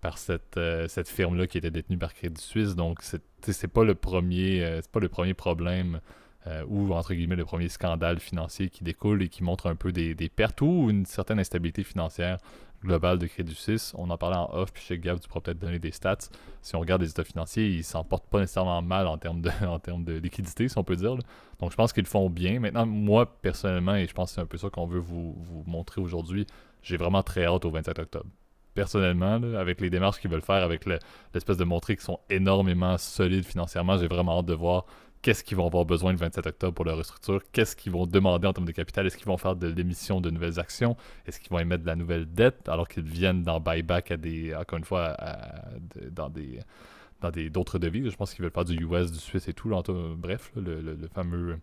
par 0.00 0.18
cette, 0.18 0.56
euh, 0.56 0.88
cette 0.88 1.08
firme-là 1.08 1.46
qui 1.46 1.58
était 1.58 1.70
détenue 1.70 1.98
par 1.98 2.14
Crédit 2.14 2.40
Suisse. 2.40 2.74
Donc, 2.74 3.00
c'est 3.02 3.68
pas 3.68 3.84
le 3.84 3.94
premier 3.94 4.64
euh, 4.64 4.80
c'est 4.82 4.90
pas 4.90 5.00
le 5.00 5.08
premier 5.08 5.34
problème 5.34 6.00
euh, 6.46 6.64
ou, 6.68 6.92
entre 6.92 7.14
guillemets, 7.14 7.36
le 7.36 7.44
premier 7.44 7.68
scandale 7.68 8.18
financier 8.18 8.70
qui 8.70 8.82
découle 8.82 9.22
et 9.22 9.28
qui 9.28 9.44
montre 9.44 9.66
un 9.66 9.76
peu 9.76 9.92
des, 9.92 10.14
pertes 10.28 10.62
ou 10.62 10.88
une 10.88 11.04
certaine 11.04 11.38
instabilité 11.38 11.84
financière 11.84 12.38
globale 12.82 13.18
de 13.18 13.26
Crédit 13.26 13.54
Suisse. 13.54 13.92
On 13.96 14.10
en 14.10 14.16
parlait 14.16 14.36
en 14.36 14.50
off, 14.52 14.72
puis 14.72 14.82
chez 14.82 14.98
Gab, 14.98 15.20
tu 15.20 15.28
pourras 15.28 15.40
peut-être 15.40 15.58
donner 15.58 15.78
des 15.78 15.92
stats. 15.92 16.16
Si 16.62 16.74
on 16.76 16.80
regarde 16.80 17.02
les 17.02 17.10
états 17.10 17.24
financiers, 17.24 17.68
ils 17.68 17.84
s'en 17.84 18.04
portent 18.04 18.28
pas 18.28 18.40
nécessairement 18.40 18.82
mal 18.82 19.06
en 19.06 19.18
termes 19.18 19.40
de, 19.40 20.12
liquidité, 20.18 20.68
si 20.68 20.78
on 20.78 20.84
peut 20.84 20.96
dire. 20.96 21.16
Donc, 21.58 21.70
je 21.70 21.76
pense 21.76 21.92
qu'ils 21.92 22.06
font 22.06 22.30
bien. 22.30 22.60
Maintenant, 22.60 22.86
moi, 22.86 23.26
personnellement, 23.40 23.96
et 23.96 24.06
je 24.06 24.14
pense 24.14 24.30
que 24.30 24.34
c'est 24.36 24.40
un 24.40 24.46
peu 24.46 24.58
ça 24.58 24.70
qu'on 24.70 24.86
veut 24.86 25.00
vous, 25.00 25.34
vous 25.38 25.64
montrer 25.66 26.00
aujourd'hui, 26.00 26.46
j'ai 26.82 26.96
vraiment 26.96 27.22
très 27.22 27.44
hâte 27.44 27.64
au 27.64 27.70
27 27.70 27.98
octobre 27.98 28.26
personnellement, 28.74 29.40
avec 29.58 29.80
les 29.80 29.90
démarches 29.90 30.20
qu'ils 30.20 30.30
veulent 30.30 30.40
faire, 30.40 30.62
avec 30.62 30.86
l'espèce 31.34 31.56
de 31.56 31.64
montrer 31.64 31.96
qu'ils 31.96 32.04
sont 32.04 32.20
énormément 32.30 32.96
solides 32.98 33.44
financièrement. 33.44 33.98
J'ai 33.98 34.06
vraiment 34.06 34.38
hâte 34.38 34.46
de 34.46 34.54
voir 34.54 34.86
qu'est-ce 35.22 35.44
qu'ils 35.44 35.56
vont 35.56 35.66
avoir 35.66 35.84
besoin 35.84 36.12
le 36.12 36.18
27 36.18 36.46
octobre 36.46 36.74
pour 36.74 36.84
leur 36.84 36.96
restructure, 36.96 37.42
qu'est-ce 37.52 37.76
qu'ils 37.76 37.92
vont 37.92 38.06
demander 38.06 38.46
en 38.46 38.52
termes 38.52 38.66
de 38.66 38.72
capital, 38.72 39.06
est-ce 39.06 39.16
qu'ils 39.16 39.26
vont 39.26 39.36
faire 39.36 39.56
de 39.56 39.68
l'émission 39.68 40.20
de 40.20 40.30
nouvelles 40.30 40.58
actions, 40.58 40.96
est-ce 41.26 41.40
qu'ils 41.40 41.50
vont 41.50 41.58
émettre 41.58 41.82
de 41.82 41.88
la 41.88 41.96
nouvelle 41.96 42.26
dette 42.26 42.68
alors 42.68 42.88
qu'ils 42.88 43.04
viennent 43.04 43.42
dans 43.42 43.60
buyback 43.60 44.10
à 44.12 44.16
des, 44.16 44.54
encore 44.54 44.78
une 44.78 44.84
fois, 44.84 45.16
dans 46.10 46.30
d'autres 47.50 47.78
devises? 47.78 48.10
Je 48.10 48.16
pense 48.16 48.34
qu'ils 48.34 48.42
veulent 48.42 48.52
faire 48.52 48.64
du 48.64 48.76
US, 48.76 49.10
du 49.10 49.18
Suisse 49.18 49.48
et 49.48 49.52
tout. 49.52 49.70
bref, 50.16 50.52
le, 50.56 50.80
le, 50.80 51.08
fameux 51.08 51.58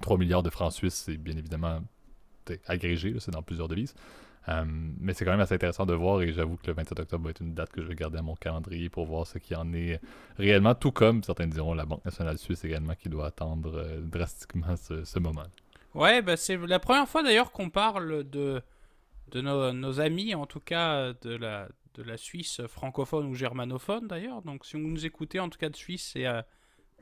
3 0.00 0.18
milliards 0.18 0.42
de 0.42 0.50
francs 0.50 0.72
suisses, 0.72 1.02
c'est 1.06 1.16
bien 1.16 1.36
évidemment 1.36 1.80
agrégé, 2.66 3.14
c'est 3.18 3.30
dans 3.30 3.42
plusieurs 3.42 3.68
devises. 3.68 3.94
Euh, 4.48 4.64
mais 4.66 5.12
c'est 5.12 5.24
quand 5.24 5.32
même 5.32 5.40
assez 5.40 5.54
intéressant 5.54 5.84
de 5.84 5.92
voir 5.92 6.22
et 6.22 6.32
j'avoue 6.32 6.56
que 6.56 6.66
le 6.66 6.72
27 6.72 7.00
octobre 7.00 7.24
va 7.24 7.30
être 7.30 7.40
une 7.40 7.52
date 7.52 7.70
que 7.70 7.82
je 7.82 7.86
vais 7.86 7.94
garder 7.94 8.18
à 8.18 8.22
mon 8.22 8.34
calendrier 8.34 8.88
pour 8.88 9.04
voir 9.04 9.26
ce 9.26 9.38
qui 9.38 9.54
en 9.54 9.72
est 9.74 10.00
réellement, 10.38 10.74
tout 10.74 10.92
comme 10.92 11.22
certains 11.22 11.46
diront 11.46 11.74
la 11.74 11.84
Banque 11.84 12.04
nationale 12.04 12.38
suisse 12.38 12.64
également 12.64 12.94
qui 12.94 13.10
doit 13.10 13.26
attendre 13.26 13.76
euh, 13.76 14.00
drastiquement 14.00 14.76
ce, 14.76 15.18
moment. 15.18 15.42
Ouais, 15.94 16.22
bah 16.22 16.36
c'est 16.36 16.56
la 16.56 16.78
première 16.78 17.06
fois 17.06 17.22
d'ailleurs 17.22 17.52
qu'on 17.52 17.68
parle 17.68 18.24
de, 18.30 18.62
de 19.30 19.40
nos, 19.42 20.00
amis, 20.00 20.34
en 20.34 20.46
tout 20.46 20.60
cas 20.60 21.12
de 21.12 21.36
la, 21.36 21.68
de 21.94 22.02
la 22.02 22.16
Suisse 22.16 22.62
francophone 22.66 23.26
ou 23.26 23.34
germanophone 23.34 24.08
d'ailleurs. 24.08 24.40
Donc 24.42 24.64
si 24.64 24.80
vous 24.80 24.88
nous 24.88 25.04
écoutez 25.04 25.38
en 25.38 25.50
tout 25.50 25.58
cas 25.58 25.68
de 25.68 25.76
Suisse, 25.76 26.16
et, 26.16 26.26
euh, 26.26 26.40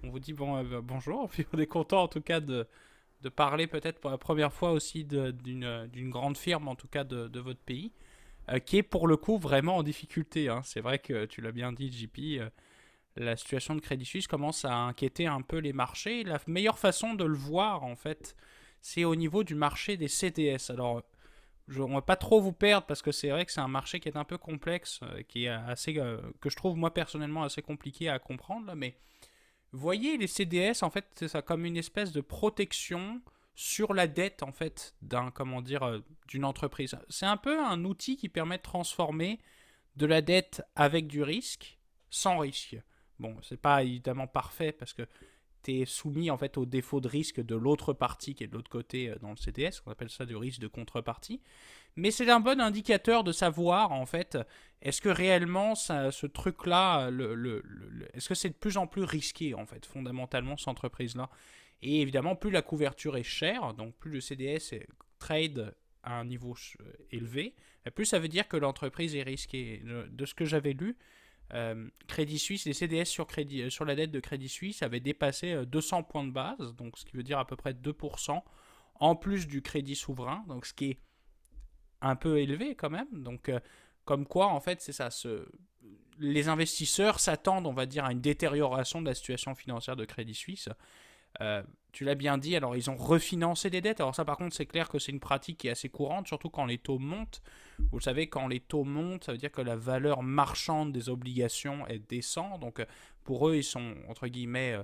on 0.02 0.10
vous 0.10 0.18
dit 0.18 0.32
bon, 0.32 0.60
bonjour, 0.82 1.28
puis 1.28 1.46
on 1.52 1.58
est 1.58 1.66
content 1.66 2.02
en 2.02 2.08
tout 2.08 2.22
cas 2.22 2.40
de 2.40 2.66
de 3.22 3.28
parler 3.28 3.66
peut-être 3.66 4.00
pour 4.00 4.10
la 4.10 4.18
première 4.18 4.52
fois 4.52 4.72
aussi 4.72 5.04
d'une 5.04 6.10
grande 6.10 6.36
firme, 6.36 6.68
en 6.68 6.74
tout 6.74 6.88
cas 6.88 7.04
de, 7.04 7.40
votre 7.40 7.60
pays, 7.60 7.92
euh, 8.50 8.58
qui 8.58 8.78
est 8.78 8.82
pour 8.82 9.08
le 9.08 9.16
coup 9.16 9.38
vraiment 9.38 9.76
en 9.76 9.82
difficulté. 9.82 10.48
Hein. 10.48 10.62
C'est 10.64 10.80
vrai 10.80 10.98
que 10.98 11.24
tu 11.26 11.40
l'as 11.40 11.52
bien 11.52 11.72
dit, 11.72 11.90
JP, 11.90 12.18
euh, 12.40 12.48
la 13.16 13.36
situation 13.36 13.74
de 13.74 13.80
Crédit 13.80 14.04
Suisse 14.04 14.26
commence 14.26 14.64
à 14.64 14.74
inquiéter 14.74 15.26
un 15.26 15.42
peu 15.42 15.58
les 15.58 15.72
marchés. 15.72 16.22
La 16.22 16.38
meilleure 16.46 16.78
façon 16.78 17.14
de 17.14 17.24
le 17.24 17.36
voir, 17.36 17.82
en 17.82 17.96
fait, 17.96 18.36
c'est 18.80 19.04
au 19.04 19.16
niveau 19.16 19.42
du 19.42 19.56
marché 19.56 19.96
des 19.96 20.08
CDS. 20.08 20.70
Alors, 20.70 21.02
je, 21.66 21.82
on 21.82 21.94
va 21.94 22.02
pas 22.02 22.16
trop 22.16 22.40
vous 22.40 22.52
perdre 22.52 22.86
parce 22.86 23.02
que 23.02 23.10
c'est 23.10 23.30
vrai 23.30 23.44
que 23.44 23.52
c'est 23.52 23.60
un 23.60 23.68
marché 23.68 23.98
qui 23.98 24.08
est 24.08 24.16
un 24.16 24.24
peu 24.24 24.38
complexe, 24.38 25.00
euh, 25.02 25.22
qui 25.22 25.46
est 25.46 25.48
assez, 25.48 25.94
que 25.94 26.48
je 26.48 26.56
trouve 26.56 26.76
moi 26.76 26.94
personnellement 26.94 27.42
assez 27.42 27.62
compliqué 27.62 28.08
à 28.08 28.20
comprendre, 28.20 28.72
mais 28.76 28.96
voyez 29.72 30.16
les 30.16 30.26
CDS, 30.26 30.82
en 30.82 30.90
fait, 30.90 31.06
c'est 31.14 31.28
ça, 31.28 31.42
comme 31.42 31.64
une 31.64 31.76
espèce 31.76 32.12
de 32.12 32.20
protection 32.20 33.20
sur 33.54 33.92
la 33.92 34.06
dette, 34.06 34.42
en 34.42 34.52
fait, 34.52 34.94
d'un, 35.02 35.30
comment 35.30 35.62
dire, 35.62 35.82
euh, 35.82 35.98
d'une 36.28 36.44
entreprise. 36.44 36.96
C'est 37.08 37.26
un 37.26 37.36
peu 37.36 37.60
un 37.60 37.84
outil 37.84 38.16
qui 38.16 38.28
permet 38.28 38.58
de 38.58 38.62
transformer 38.62 39.40
de 39.96 40.06
la 40.06 40.22
dette 40.22 40.62
avec 40.76 41.08
du 41.08 41.22
risque, 41.22 41.78
sans 42.08 42.38
risque. 42.38 42.76
Bon, 43.18 43.36
c'est 43.42 43.60
pas 43.60 43.82
évidemment 43.82 44.28
parfait 44.28 44.70
parce 44.70 44.92
que 44.92 45.02
tu 45.64 45.80
es 45.80 45.84
soumis 45.86 46.30
en 46.30 46.38
fait 46.38 46.56
au 46.56 46.66
défaut 46.66 47.00
de 47.00 47.08
risque 47.08 47.40
de 47.40 47.56
l'autre 47.56 47.92
partie 47.92 48.36
qui 48.36 48.44
est 48.44 48.46
de 48.46 48.54
l'autre 48.54 48.70
côté 48.70 49.10
euh, 49.10 49.16
dans 49.20 49.30
le 49.30 49.36
CDS, 49.36 49.82
on 49.86 49.90
appelle 49.90 50.10
ça 50.10 50.24
du 50.24 50.36
risque 50.36 50.60
de 50.60 50.68
contrepartie. 50.68 51.40
Mais 51.98 52.12
c'est 52.12 52.30
un 52.30 52.38
bon 52.38 52.60
indicateur 52.60 53.24
de 53.24 53.32
savoir, 53.32 53.90
en 53.90 54.06
fait, 54.06 54.38
est-ce 54.82 55.02
que 55.02 55.08
réellement 55.08 55.74
ce 55.74 56.26
truc-là, 56.26 57.10
est-ce 58.14 58.28
que 58.28 58.36
c'est 58.36 58.50
de 58.50 58.54
plus 58.54 58.76
en 58.76 58.86
plus 58.86 59.02
risqué, 59.02 59.54
en 59.54 59.66
fait, 59.66 59.84
fondamentalement, 59.84 60.56
cette 60.56 60.68
entreprise-là? 60.68 61.28
Et 61.82 62.00
évidemment, 62.00 62.36
plus 62.36 62.52
la 62.52 62.62
couverture 62.62 63.16
est 63.16 63.24
chère, 63.24 63.74
donc 63.74 63.96
plus 63.96 64.12
le 64.12 64.20
CDS 64.20 64.78
trade 65.18 65.74
à 66.04 66.20
un 66.20 66.24
niveau 66.24 66.54
élevé, 67.10 67.56
plus 67.96 68.04
ça 68.04 68.20
veut 68.20 68.28
dire 68.28 68.46
que 68.46 68.56
l'entreprise 68.56 69.16
est 69.16 69.24
risquée. 69.24 69.82
De 70.08 70.24
ce 70.24 70.34
que 70.34 70.44
j'avais 70.44 70.74
lu, 70.74 70.96
euh, 71.52 71.88
Crédit 72.06 72.38
Suisse, 72.38 72.64
les 72.64 72.74
CDS 72.74 73.06
sur, 73.06 73.26
euh, 73.36 73.70
sur 73.70 73.84
la 73.84 73.96
dette 73.96 74.12
de 74.12 74.20
Crédit 74.20 74.48
Suisse 74.48 74.82
avaient 74.82 75.00
dépassé 75.00 75.64
200 75.66 75.98
euh, 75.98 76.02
points 76.02 76.24
de 76.24 76.30
base, 76.30 76.76
donc 76.76 76.96
ce 76.96 77.04
qui 77.04 77.16
veut 77.16 77.24
dire 77.24 77.40
à 77.40 77.46
peu 77.46 77.56
près 77.56 77.72
2%, 77.72 78.40
en 79.00 79.16
plus 79.16 79.48
du 79.48 79.62
crédit 79.62 79.96
souverain, 79.96 80.44
donc 80.46 80.64
ce 80.64 80.74
qui 80.74 80.90
est 80.90 80.98
un 82.00 82.16
peu 82.16 82.38
élevé 82.38 82.74
quand 82.74 82.90
même. 82.90 83.08
Donc, 83.12 83.48
euh, 83.48 83.60
comme 84.04 84.26
quoi, 84.26 84.48
en 84.48 84.60
fait, 84.60 84.80
c'est 84.80 84.92
ça. 84.92 85.10
Ce... 85.10 85.46
Les 86.18 86.48
investisseurs 86.48 87.20
s'attendent, 87.20 87.66
on 87.66 87.72
va 87.72 87.86
dire, 87.86 88.04
à 88.04 88.12
une 88.12 88.20
détérioration 88.20 89.00
de 89.00 89.06
la 89.06 89.14
situation 89.14 89.54
financière 89.54 89.96
de 89.96 90.04
Crédit 90.04 90.34
Suisse. 90.34 90.68
Euh, 91.40 91.62
tu 91.92 92.04
l'as 92.04 92.14
bien 92.14 92.38
dit, 92.38 92.56
alors 92.56 92.76
ils 92.76 92.90
ont 92.90 92.96
refinancé 92.96 93.70
des 93.70 93.80
dettes. 93.80 94.00
Alors 94.00 94.14
ça 94.14 94.24
par 94.24 94.36
contre 94.36 94.54
c'est 94.54 94.66
clair 94.66 94.88
que 94.88 94.98
c'est 94.98 95.12
une 95.12 95.20
pratique 95.20 95.58
qui 95.58 95.68
est 95.68 95.70
assez 95.70 95.88
courante, 95.88 96.26
surtout 96.26 96.50
quand 96.50 96.66
les 96.66 96.78
taux 96.78 96.98
montent. 96.98 97.42
Vous 97.90 97.98
le 97.98 98.02
savez, 98.02 98.28
quand 98.28 98.48
les 98.48 98.60
taux 98.60 98.84
montent, 98.84 99.24
ça 99.24 99.32
veut 99.32 99.38
dire 99.38 99.52
que 99.52 99.62
la 99.62 99.76
valeur 99.76 100.22
marchande 100.22 100.92
des 100.92 101.08
obligations 101.08 101.86
est 101.86 101.98
descend. 101.98 102.60
Donc 102.60 102.80
euh, 102.80 102.86
pour 103.24 103.48
eux, 103.48 103.56
ils 103.56 103.64
sont 103.64 103.94
entre 104.08 104.26
guillemets 104.26 104.76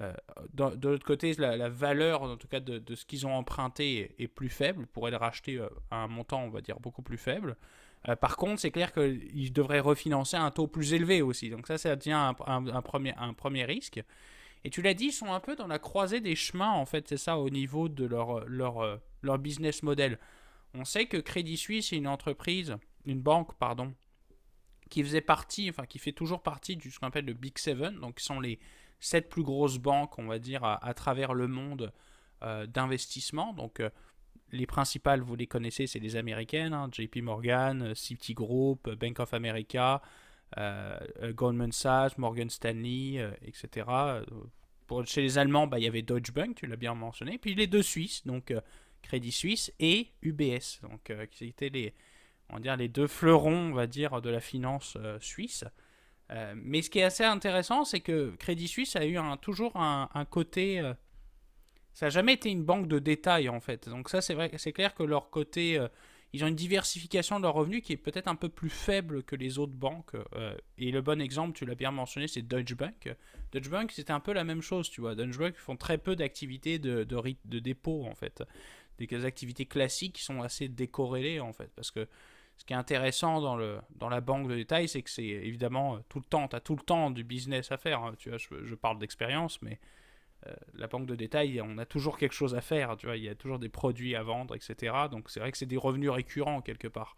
euh, 0.00 0.12
de, 0.54 0.88
l'autre 0.88 1.04
côté, 1.04 1.34
la, 1.34 1.68
valeur, 1.68 2.22
en 2.22 2.36
tout 2.36 2.48
cas, 2.48 2.60
de, 2.60 2.94
ce 2.94 3.04
qu'ils 3.04 3.26
ont 3.26 3.34
emprunté 3.34 4.14
est, 4.18 4.28
plus 4.28 4.48
faible, 4.48 4.86
pourraient 4.86 5.10
le 5.10 5.16
racheter 5.16 5.56
euh, 5.56 5.68
à 5.90 5.96
un 5.96 6.08
montant, 6.08 6.42
on 6.42 6.50
va 6.50 6.60
dire, 6.60 6.80
beaucoup 6.80 7.02
plus 7.02 7.18
faible. 7.18 7.56
par 8.20 8.36
contre, 8.36 8.60
c'est 8.60 8.70
clair 8.70 8.92
qu'ils 8.92 9.52
devraient 9.52 9.80
refinancer 9.80 10.36
un 10.36 10.50
taux 10.50 10.66
plus 10.66 10.94
élevé 10.94 11.22
aussi. 11.22 11.50
Donc 11.50 11.66
ça, 11.66 11.78
ça 11.78 11.94
devient 11.96 12.34
un, 12.46 12.82
premier, 12.82 13.14
un 13.16 13.34
premier 13.34 13.64
risque. 13.64 14.02
Et 14.64 14.70
tu 14.70 14.80
l'as 14.80 14.94
dit, 14.94 15.06
ils 15.06 15.12
sont 15.12 15.32
un 15.32 15.40
peu 15.40 15.56
dans 15.56 15.66
la 15.66 15.78
croisée 15.78 16.20
des 16.20 16.36
chemins, 16.36 16.70
en 16.70 16.86
fait, 16.86 17.08
c'est 17.08 17.16
ça, 17.16 17.38
au 17.38 17.50
niveau 17.50 17.88
de 17.88 18.04
leur, 18.04 18.46
leur, 18.48 19.00
leur 19.22 19.38
business 19.38 19.82
model. 19.82 20.18
On 20.74 20.84
sait 20.84 21.06
que 21.06 21.18
Crédit 21.18 21.56
Suisse 21.56 21.92
est 21.92 21.96
une 21.96 22.08
entreprise, 22.08 22.76
une 23.04 23.20
banque, 23.20 23.54
pardon, 23.58 23.92
qui 24.92 25.02
faisait 25.02 25.22
partie, 25.22 25.70
enfin 25.70 25.86
qui 25.86 25.98
fait 25.98 26.12
toujours 26.12 26.42
partie 26.42 26.76
du 26.76 26.90
ce 26.90 26.98
qu'on 26.98 27.06
appelle 27.06 27.24
le 27.24 27.32
Big 27.32 27.56
Seven, 27.58 27.98
donc 27.98 28.16
qui 28.16 28.24
sont 28.24 28.40
les 28.40 28.58
sept 29.02 29.28
plus 29.28 29.42
grosses 29.42 29.78
banques, 29.78 30.18
on 30.18 30.26
va 30.26 30.38
dire, 30.38 30.64
à, 30.64 30.94
travers 30.94 31.34
le 31.34 31.48
monde 31.48 31.92
euh, 32.42 32.66
d'investissement. 32.66 33.52
Donc 33.52 33.80
euh, 33.80 33.90
les 34.50 34.66
principales, 34.66 35.20
vous 35.20 35.36
les 35.36 35.46
connaissez, 35.46 35.86
c'est 35.86 35.98
les 35.98 36.16
américaines, 36.16 36.72
hein, 36.72 36.88
JP 36.90 37.16
Morgan, 37.22 37.94
Citigroup, 37.94 38.88
Bank 38.90 39.20
of 39.20 39.34
America, 39.34 40.02
euh, 40.58 40.98
Goldman 41.32 41.72
Sachs, 41.72 42.18
Morgan 42.18 42.50
Stanley, 42.50 43.26
etc. 43.42 43.86
Pour, 44.86 45.06
chez 45.06 45.22
les 45.22 45.38
Allemands, 45.38 45.66
bah, 45.66 45.78
il 45.78 45.84
y 45.84 45.88
avait 45.88 46.02
Deutsche 46.02 46.32
Bank, 46.32 46.56
tu 46.56 46.66
l'as 46.66 46.76
bien 46.76 46.94
mentionné, 46.94 47.38
puis 47.38 47.54
les 47.54 47.66
deux 47.66 47.82
Suisses, 47.82 48.26
donc 48.26 48.54
Crédit 49.02 49.32
Suisse 49.32 49.72
et 49.80 50.08
UBS, 50.22 50.80
donc 50.82 51.12
qui 51.30 51.46
étaient 51.46 51.70
les, 51.70 51.94
on 52.52 52.56
va 52.56 52.60
dire 52.60 52.76
les 52.76 52.88
deux 52.88 53.06
fleurons, 53.06 53.70
on 53.70 53.72
va 53.72 53.86
dire, 53.86 54.20
de 54.20 54.30
la 54.30 54.40
finance 54.40 54.96
euh, 55.00 55.18
suisse. 55.20 55.64
Euh, 56.32 56.54
mais 56.56 56.82
ce 56.82 56.90
qui 56.90 56.98
est 56.98 57.04
assez 57.04 57.24
intéressant, 57.24 57.84
c'est 57.84 58.00
que 58.00 58.34
Crédit 58.38 58.68
Suisse 58.68 58.96
a 58.96 59.04
eu 59.04 59.18
un, 59.18 59.36
toujours 59.36 59.76
un, 59.76 60.08
côté. 60.30 60.80
Euh, 60.80 60.94
ça 61.92 62.06
n'a 62.06 62.10
jamais 62.10 62.32
été 62.32 62.50
une 62.50 62.64
banque 62.64 62.88
de 62.88 62.98
détail 62.98 63.48
en 63.48 63.60
fait. 63.60 63.88
Donc 63.88 64.08
ça, 64.08 64.20
c'est 64.20 64.34
vrai, 64.34 64.50
c'est 64.56 64.72
clair 64.72 64.94
que 64.94 65.02
leur 65.02 65.28
côté, 65.28 65.78
ils 66.32 66.42
ont 66.42 66.46
une 66.46 66.56
diversification 66.56 67.36
de 67.36 67.42
leurs 67.42 67.52
revenus 67.52 67.82
qui 67.82 67.92
est 67.92 67.98
peut-être 67.98 68.28
un 68.28 68.34
peu 68.34 68.48
plus 68.48 68.70
faible 68.70 69.22
que 69.22 69.36
les 69.36 69.58
autres 69.58 69.74
banques. 69.74 70.16
et 70.78 70.90
le 70.90 71.02
bon 71.02 71.20
exemple, 71.20 71.52
tu 71.54 71.66
l'as 71.66 71.74
bien 71.74 71.90
mentionné, 71.90 72.28
c'est 72.28 72.40
Deutsche 72.40 72.76
Bank. 72.76 73.14
Deutsche 73.52 73.68
Bank, 73.68 73.92
c'était 73.92 74.14
un 74.14 74.20
peu 74.20 74.32
la 74.32 74.44
même 74.44 74.62
chose, 74.62 74.88
tu 74.88 75.02
vois. 75.02 75.14
Deutsche 75.14 75.36
Bank 75.36 75.54
font 75.56 75.76
très 75.76 75.98
peu 75.98 76.16
d'activités 76.16 76.78
de, 76.78 77.04
de, 77.04 77.36
de, 77.44 77.58
dépôt 77.58 78.06
en 78.06 78.14
fait, 78.14 78.42
des 78.96 79.24
activités 79.26 79.66
classiques 79.66 80.14
qui 80.14 80.22
sont 80.22 80.40
assez 80.40 80.68
décorrélées 80.68 81.40
en 81.40 81.52
fait, 81.52 81.70
parce 81.76 81.90
que 81.90 82.08
ce 82.62 82.64
qui 82.64 82.74
est 82.74 82.76
intéressant 82.76 83.40
dans, 83.40 84.08
la 84.08 84.20
banque 84.20 84.46
de 84.46 84.54
détail, 84.54 84.86
c'est 84.86 85.02
que 85.02 85.10
c'est 85.10 85.24
évidemment 85.24 85.96
euh, 85.96 85.98
tout 86.08 86.20
le 86.20 86.24
temps, 86.24 86.46
tu 86.46 86.54
as 86.54 86.60
tout 86.60 86.76
le 86.76 86.82
temps 86.82 87.10
du 87.10 87.24
business 87.24 87.72
à 87.72 87.76
faire. 87.76 88.04
Hein. 88.04 88.14
tu 88.18 88.28
vois, 88.28 88.38
je, 88.38 88.74
parle 88.76 89.00
d'expérience, 89.00 89.60
mais 89.62 89.80
euh, 90.46 90.54
la 90.74 90.86
banque 90.86 91.06
de 91.06 91.16
détail, 91.16 91.60
on 91.60 91.76
a 91.78 91.86
toujours 91.86 92.18
quelque 92.18 92.34
chose 92.34 92.54
à 92.54 92.60
faire. 92.60 92.96
Tu 92.96 93.06
vois, 93.06 93.16
il 93.16 93.24
y 93.24 93.28
a 93.28 93.34
toujours 93.34 93.58
des 93.58 93.68
produits 93.68 94.14
à 94.14 94.22
vendre, 94.22 94.54
etc. 94.54 94.94
Donc 95.10 95.28
c'est 95.28 95.40
vrai 95.40 95.50
que 95.50 95.58
c'est 95.58 95.66
des 95.66 95.76
revenus 95.76 96.10
récurrents 96.10 96.60
quelque 96.60 96.86
part. 96.86 97.16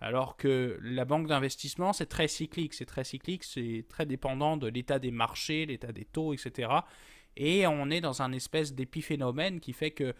Alors 0.00 0.38
que 0.38 0.78
la 0.80 1.04
banque 1.04 1.26
d'investissement, 1.26 1.92
c'est 1.92 2.06
très 2.06 2.26
cyclique. 2.26 2.72
C'est 2.72 2.86
très 2.86 3.04
cyclique, 3.04 3.44
c'est 3.44 3.84
très 3.90 4.06
dépendant 4.06 4.56
de 4.56 4.68
l'état 4.68 4.98
des 4.98 5.10
marchés, 5.10 5.66
l'état 5.66 5.92
des 5.92 6.06
taux, 6.06 6.32
etc. 6.32 6.70
Et 7.36 7.66
on 7.66 7.90
est 7.90 8.00
dans 8.00 8.22
un 8.22 8.32
espèce 8.32 8.72
d'épiphénomène 8.74 9.60
qui 9.60 9.74
fait 9.74 9.90
que 9.90 10.14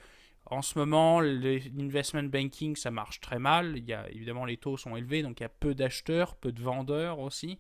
en 0.51 0.63
ce 0.63 0.79
moment, 0.79 1.21
l'investment 1.21 2.23
banking, 2.25 2.75
ça 2.75 2.91
marche 2.91 3.21
très 3.21 3.39
mal. 3.39 3.75
Il 3.77 3.85
y 3.85 3.93
a, 3.93 4.11
évidemment, 4.11 4.45
les 4.47 4.57
taux 4.57 4.77
sont 4.77 4.97
élevés, 4.97 5.23
donc 5.23 5.41
il 5.41 5.43
y 5.43 5.47
a 5.47 5.51
peu 5.51 5.75
d'acheteurs, 5.75 6.37
peu 6.37 6.53
de 6.53 6.63
vendeurs 6.63 7.19
aussi. 7.19 7.59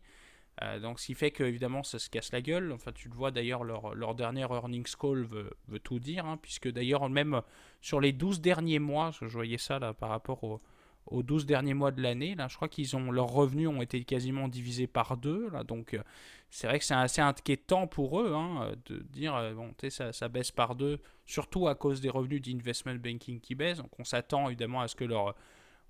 Euh, 0.63 0.81
donc, 0.81 0.99
ce 0.99 1.07
qui 1.07 1.15
fait 1.15 1.31
qu'évidemment, 1.31 1.83
ça 1.83 1.99
se 1.99 2.09
casse 2.09 2.33
la 2.33 2.41
gueule. 2.41 2.73
Enfin, 2.73 2.93
tu 2.93 3.09
le 3.09 3.15
vois 3.15 3.31
d'ailleurs, 3.31 3.63
leur, 3.63 3.95
leur 3.95 4.15
dernière 4.15 4.51
earnings 4.53 4.97
call 4.99 5.23
veut, 5.25 5.51
tout 5.85 5.99
dire, 5.99 6.25
hein, 6.25 6.39
puisque 6.41 6.69
d'ailleurs, 6.69 7.09
même 7.11 7.43
sur 7.81 8.01
les 8.01 8.13
12 8.13 8.41
derniers 8.41 8.79
mois, 8.79 9.11
je 9.21 9.27
voyais 9.27 9.59
ça 9.59 9.79
là 9.79 9.93
par 9.93 10.09
rapport 10.09 10.43
au, 10.43 10.61
aux 11.11 11.23
12 11.23 11.47
derniers 11.47 11.75
mois 11.75 11.91
de 11.91 12.03
l'année. 12.03 12.35
Là, 12.35 12.49
je 12.49 12.57
crois 12.57 12.69
qu'ils 12.69 12.97
ont 12.97 13.11
leurs 13.11 13.29
revenus 13.29 13.69
ont 13.69 13.83
été 13.83 14.03
quasiment 14.05 14.49
divisés 14.49 14.87
par 14.87 15.17
deux. 15.17 15.49
Là, 15.51 15.65
donc 15.65 15.95
euh, 15.95 16.03
c'est 16.51 16.67
vrai 16.67 16.79
que 16.79 16.85
c'est 16.85 16.95
assez 16.95 17.21
inquiétant 17.21 17.87
pour 17.87 18.21
eux 18.21 18.33
hein, 18.35 18.73
de 18.87 18.99
dire 19.11 19.35
euh, 19.35 19.55
bon, 19.55 19.73
ça, 19.91 20.13
ça 20.13 20.29
baisse 20.29 20.51
par 20.51 20.75
deux, 20.75 21.01
surtout 21.27 21.69
à 21.69 21.75
cause 21.75 22.01
des 22.01 22.11
revenus 22.11 22.43
d'investment 22.43 22.95
banking 22.95 23.41
qui 23.41 23.55
baissent. 23.55 23.79
Donc 23.79 23.91
on 23.99 24.05
s'attend 24.05 24.49
évidemment 24.49 24.81
à 24.81 24.89
ce 24.89 24.97
que 24.97 25.05
leur, 25.05 25.35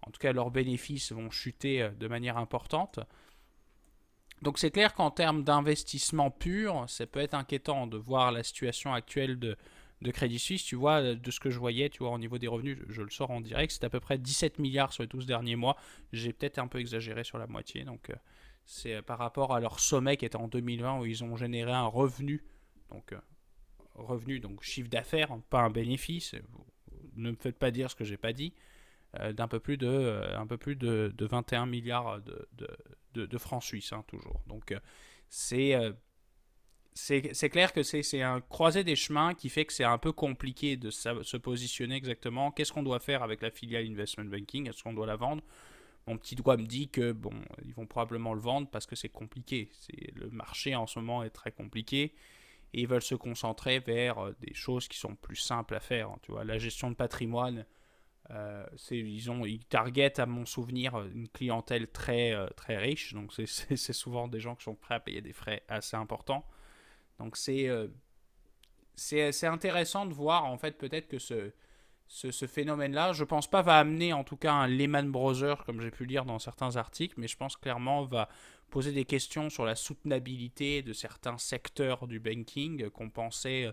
en 0.03 0.11
tout 0.11 0.21
cas 0.21 0.33
leurs 0.33 0.51
bénéfices 0.51 1.13
vont 1.13 1.31
chuter 1.31 1.83
euh, 1.83 1.91
de 1.91 2.09
manière 2.09 2.39
importante. 2.39 3.01
Donc 4.43 4.59
c'est 4.59 4.71
clair 4.71 4.95
qu'en 4.95 5.11
termes 5.11 5.43
d'investissement 5.43 6.31
pur, 6.31 6.85
ça 6.89 7.07
peut 7.07 7.21
être 7.21 7.35
inquiétant 7.35 7.89
de 7.89 7.97
voir 7.97 8.31
la 8.31 8.45
situation 8.45 8.95
actuelle 8.95 9.39
de, 9.39 9.57
de 10.03 10.11
Crédit 10.11 10.39
Suisse, 10.39 10.65
tu 10.65 10.77
vois, 10.77 11.01
euh, 11.01 11.15
de 11.15 11.31
ce 11.31 11.41
que 11.41 11.51
je 11.51 11.59
voyais, 11.59 11.89
tu 11.89 12.01
vois, 12.01 12.11
au 12.11 12.19
niveau 12.19 12.39
des 12.39 12.49
revenus, 12.49 12.79
je, 12.89 13.03
le 13.03 13.11
sors 13.11 13.31
en 13.31 13.41
direct, 13.41 13.73
c'est 13.73 13.85
à 13.85 13.91
peu 13.91 14.01
près 14.01 14.19
17 14.19 14.59
milliards 14.59 14.93
sur 14.93 15.03
les 15.03 15.09
12 15.09 15.27
derniers 15.27 15.57
mois. 15.57 15.77
J'ai 16.13 16.33
peut-être 16.33 16.59
un 16.59 16.69
peu 16.69 16.79
exagéré 16.79 17.25
sur 17.25 17.39
la 17.39 17.47
moitié, 17.47 17.85
donc 17.85 18.11
euh, 18.11 18.15
c'est 18.65 18.95
euh, 18.95 19.03
par 19.03 19.19
rapport 19.19 19.55
à 19.55 19.61
leur 19.61 19.81
sommet 19.81 20.17
qui 20.17 20.25
était 20.25 20.37
en 20.37 20.49
2020 20.49 21.01
où 21.01 21.07
ils 21.07 21.25
ont 21.25 21.37
généré 21.37 21.73
un 21.73 21.87
revenu, 21.87 22.45
donc 22.91 23.15
revenu, 23.95 24.39
donc 24.39 24.63
chiffre 24.63 24.89
d'affaires, 24.89 25.37
pas 25.51 25.61
un 25.61 25.71
bénéfice. 25.71 26.35
ne 27.17 27.33
me 27.33 27.37
faites 27.37 27.59
pas 27.59 27.71
dire 27.71 27.91
ce 27.91 27.97
que 27.97 28.05
j'ai 28.05 28.17
pas 28.17 28.33
dit. 28.33 28.55
d'un 29.33 29.49
peu 29.49 29.59
plus 29.59 29.77
de 29.77 30.23
un 30.37 30.47
peu 30.47 30.57
plus 30.57 30.77
de, 30.77 31.13
21 31.19 31.67
milliards 31.67 32.21
de, 33.15 33.39
francs 33.39 33.65
suisses 33.65 33.93
hein, 33.93 34.05
toujours 34.07 34.41
donc 34.47 34.73
c'est 35.29 35.75
c'est 37.01 37.51
clair 37.51 37.73
que 37.73 37.83
c'est 37.83 38.23
un 38.23 38.41
croisé 38.41 38.83
des 38.83 38.97
chemins 38.97 39.35
qui 39.35 39.49
fait 39.49 39.65
que 39.65 39.73
c'est 39.73 39.85
un 39.85 39.99
peu 39.99 40.13
compliqué 40.13 40.77
de 40.77 40.91
se 40.91 41.37
positionner 41.37 41.95
exactement. 41.95 42.51
Qu'est-ce 42.51 42.73
qu'on 42.73 42.83
doit 42.83 42.99
faire 42.99 43.23
avec 43.23 43.41
la 43.41 43.51
filiale 43.51 43.87
investment 43.87 44.25
banking? 44.25 44.69
Est-ce 44.69 44.83
qu'on 44.83 44.93
doit 44.93 45.07
la 45.07 45.17
vendre? 45.17 45.43
Mon 46.09 46.17
petit 46.17 46.35
doigt 46.35 46.57
me 46.57 46.67
dit 46.67 46.89
que 46.89 47.13
bon, 47.13 47.35
ils 47.65 47.75
vont 47.75 47.87
probablement 47.87 48.35
le 48.35 48.41
vendre 48.41 48.69
parce 48.69 48.87
que 48.87 48.97
c'est 48.97 49.11
compliqué. 49.11 49.71
Le 50.15 50.29
marché 50.31 50.75
en 50.75 50.87
ce 50.87 50.99
moment 50.99 51.23
est 51.23 51.31
très 51.31 51.53
compliqué 51.53 52.15
et 52.75 52.81
ils 52.81 52.89
veulent 52.89 53.03
se 53.03 53.15
concentrer 53.15 53.79
vers 53.79 54.19
euh, 54.19 54.35
des 54.41 54.55
choses 54.55 54.89
qui 54.89 54.99
sont 54.99 55.15
plus 55.15 55.37
simples 55.37 55.75
à 55.75 55.81
faire. 55.81 56.11
Tu 56.23 56.33
vois, 56.33 56.45
la 56.45 56.59
gestion 56.59 56.91
de 56.91 56.97
patrimoine, 56.97 57.65
euh, 58.31 58.67
ils, 58.91 59.31
ont, 59.31 59.47
ils 59.47 59.65
targetent, 59.65 60.19
à 60.19 60.27
mon 60.27 60.45
souvenir, 60.45 60.99
une 61.15 61.29
clientèle 61.29 61.89
très, 61.89 62.33
euh, 62.33 62.49
très 62.57 62.77
riche. 62.77 63.15
Donc, 63.15 63.33
c'est 63.33 63.93
souvent 63.93 64.29
des 64.29 64.41
gens 64.41 64.55
qui 64.55 64.65
sont 64.65 64.75
prêts 64.75 64.97
à 64.97 65.01
payer 65.01 65.23
des 65.23 65.33
frais 65.33 65.63
assez 65.69 65.97
importants. 65.97 66.45
Donc 67.19 67.37
euh, 67.49 67.89
c'est 68.95 69.33
c'est 69.33 69.47
intéressant 69.47 70.07
de 70.07 70.15
voir 70.15 70.45
en 70.45 70.57
fait 70.59 70.79
peut-être 70.79 71.09
que 71.09 71.19
ce, 71.19 71.53
ce, 72.09 72.47
phénomène-là, 72.47 73.13
je 73.13 73.25
pense 73.25 73.49
pas 73.49 73.63
va 73.63 73.79
amener 73.79 74.13
en 74.13 74.25
tout 74.25 74.37
cas 74.37 74.53
un 74.53 74.67
Lehman 74.67 75.11
Brothers 75.11 75.65
comme 75.65 75.81
j'ai 75.81 75.91
pu 75.91 76.07
lire 76.07 76.25
dans 76.25 76.39
certains 76.39 76.77
articles, 76.77 77.15
mais 77.19 77.29
je 77.29 77.37
pense 77.37 77.57
clairement 77.57 78.05
va 78.05 78.29
poser 78.71 78.93
des 78.93 79.05
questions 79.05 79.51
sur 79.51 79.65
la 79.65 79.75
soutenabilité 79.75 80.83
de 80.83 80.93
certains 80.93 81.39
secteurs 81.39 82.07
du 82.07 82.21
banking 82.21 82.91
qu'on 82.91 83.11
pensait, 83.11 83.67
euh, 83.67 83.73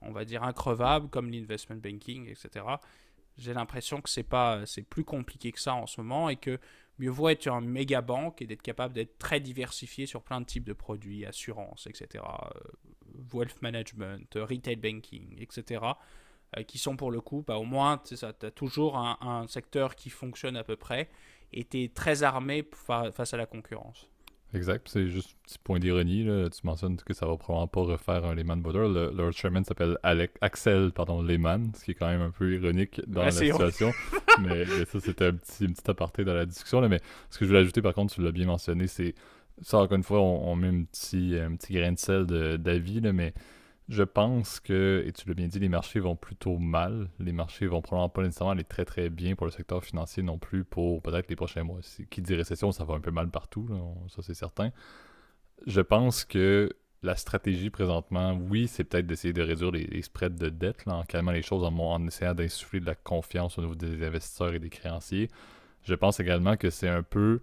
on 0.00 0.12
va 0.12 0.24
dire, 0.24 0.42
increvables 0.42 1.08
comme 1.08 1.30
l'investment 1.30 1.76
banking, 1.76 2.28
etc. 2.28 2.64
J'ai 3.36 3.54
l'impression 3.54 4.00
que 4.00 4.10
c'est 4.10 4.22
pas 4.22 4.64
c'est 4.66 4.82
plus 4.82 5.04
compliqué 5.04 5.52
que 5.52 5.60
ça 5.60 5.74
en 5.74 5.86
ce 5.86 6.00
moment 6.00 6.28
et 6.28 6.36
que 6.36 6.58
mieux 7.02 7.10
vaut 7.10 7.28
être 7.28 7.48
une 7.48 7.68
méga 7.68 8.00
banque 8.00 8.40
et 8.42 8.46
d'être 8.46 8.62
capable 8.62 8.94
d'être 8.94 9.18
très 9.18 9.40
diversifié 9.40 10.06
sur 10.06 10.22
plein 10.22 10.40
de 10.40 10.46
types 10.46 10.64
de 10.64 10.72
produits, 10.72 11.26
assurance, 11.26 11.86
etc., 11.86 12.24
euh, 12.24 12.60
wealth 13.34 13.60
management, 13.60 14.34
retail 14.36 14.76
banking, 14.76 15.36
etc., 15.40 15.84
euh, 16.56 16.62
qui 16.62 16.78
sont 16.78 16.96
pour 16.96 17.10
le 17.10 17.20
coup, 17.20 17.44
bah, 17.46 17.58
au 17.58 17.64
moins, 17.64 17.98
tu 17.98 18.14
as 18.24 18.50
toujours 18.50 18.96
un, 18.96 19.46
secteur 19.48 19.96
qui 19.96 20.10
fonctionne 20.10 20.56
à 20.56 20.64
peu 20.64 20.76
près 20.76 21.10
et 21.52 21.64
tu 21.64 21.82
es 21.82 21.88
très 21.88 22.22
armé 22.22 22.64
face 22.72 23.34
à 23.34 23.36
la 23.36 23.46
concurrence. 23.46 24.08
Exact. 24.54 24.88
C'est 24.88 25.08
juste 25.08 25.30
un 25.30 25.42
petit 25.46 25.58
point 25.58 25.78
d'ironie. 25.78 26.24
Tu 26.24 26.66
mentionnes 26.66 26.96
que 26.96 27.14
ça 27.14 27.26
va 27.26 27.36
probablement 27.36 27.68
pas 27.68 27.80
refaire 27.82 28.24
un 28.24 28.34
Lehman 28.34 28.60
Brothers. 28.60 28.88
Le, 28.88 29.10
leur 29.10 29.32
chairman 29.32 29.64
s'appelle 29.64 29.98
Axel 30.40 30.92
pardon, 30.92 31.22
Lehman, 31.22 31.72
ce 31.74 31.84
qui 31.84 31.92
est 31.92 31.94
quand 31.94 32.08
même 32.08 32.20
un 32.20 32.30
peu 32.30 32.54
ironique 32.54 33.00
dans 33.06 33.22
la 33.22 33.30
situation. 33.30 33.92
mais, 34.42 34.66
ça, 34.84 35.00
c'était 35.00 35.26
un 35.26 35.34
petit, 35.34 35.68
petit 35.68 35.90
aparté 35.90 36.24
dans 36.24 36.34
la 36.34 36.46
discussion. 36.46 36.80
Là. 36.80 36.88
Mais 36.88 37.00
ce 37.30 37.38
que 37.38 37.44
je 37.44 37.50
voulais 37.50 37.60
ajouter, 37.60 37.80
par 37.80 37.94
contre, 37.94 38.14
tu 38.14 38.22
l'as 38.22 38.32
bien 38.32 38.46
mentionné, 38.46 38.86
c'est 38.86 39.14
ça, 39.62 39.78
encore 39.78 39.96
une 39.96 40.02
fois, 40.02 40.20
on, 40.20 40.56
met 40.56 40.68
un 40.68 40.82
petit, 40.84 41.36
un 41.38 41.56
petit 41.56 41.74
grain 41.74 41.92
de 41.92 41.98
sel 41.98 42.26
d'avis, 42.26 43.00
mais 43.00 43.32
je 43.92 44.02
pense 44.02 44.58
que, 44.58 45.04
et 45.06 45.12
tu 45.12 45.28
l'as 45.28 45.34
bien 45.34 45.48
dit, 45.48 45.58
les 45.58 45.68
marchés 45.68 46.00
vont 46.00 46.16
plutôt 46.16 46.56
mal. 46.56 47.10
Les 47.18 47.32
marchés 47.32 47.66
vont 47.66 47.82
probablement 47.82 48.08
pas 48.08 48.22
nécessairement 48.22 48.52
aller 48.52 48.64
très 48.64 48.86
très 48.86 49.10
bien 49.10 49.34
pour 49.34 49.44
le 49.44 49.52
secteur 49.52 49.84
financier 49.84 50.22
non 50.22 50.38
plus 50.38 50.64
pour 50.64 51.02
peut-être 51.02 51.28
les 51.28 51.36
prochains 51.36 51.62
mois. 51.62 51.80
Qui 52.08 52.22
dit 52.22 52.34
récession, 52.34 52.72
ça 52.72 52.84
va 52.84 52.94
un 52.94 53.00
peu 53.00 53.10
mal 53.10 53.28
partout, 53.28 53.68
ça 54.08 54.22
c'est 54.22 54.32
certain. 54.32 54.72
Je 55.66 55.82
pense 55.82 56.24
que 56.24 56.74
la 57.02 57.16
stratégie 57.16 57.68
présentement, 57.68 58.32
oui, 58.32 58.66
c'est 58.66 58.84
peut-être 58.84 59.06
d'essayer 59.06 59.34
de 59.34 59.42
réduire 59.42 59.72
les, 59.72 60.00
spreads 60.00 60.38
de 60.38 60.48
dette 60.48 60.84
en 60.86 61.02
calmant 61.02 61.32
les 61.32 61.42
choses, 61.42 61.62
en, 61.62 61.76
en 61.76 62.06
essayant 62.06 62.32
d'insuffler 62.32 62.80
de 62.80 62.86
la 62.86 62.94
confiance 62.94 63.58
au 63.58 63.60
niveau 63.60 63.74
des 63.74 64.06
investisseurs 64.06 64.54
et 64.54 64.58
des 64.58 64.70
créanciers. 64.70 65.28
Je 65.82 65.94
pense 65.94 66.18
également 66.18 66.56
que 66.56 66.70
c'est 66.70 66.88
un 66.88 67.02
peu 67.02 67.40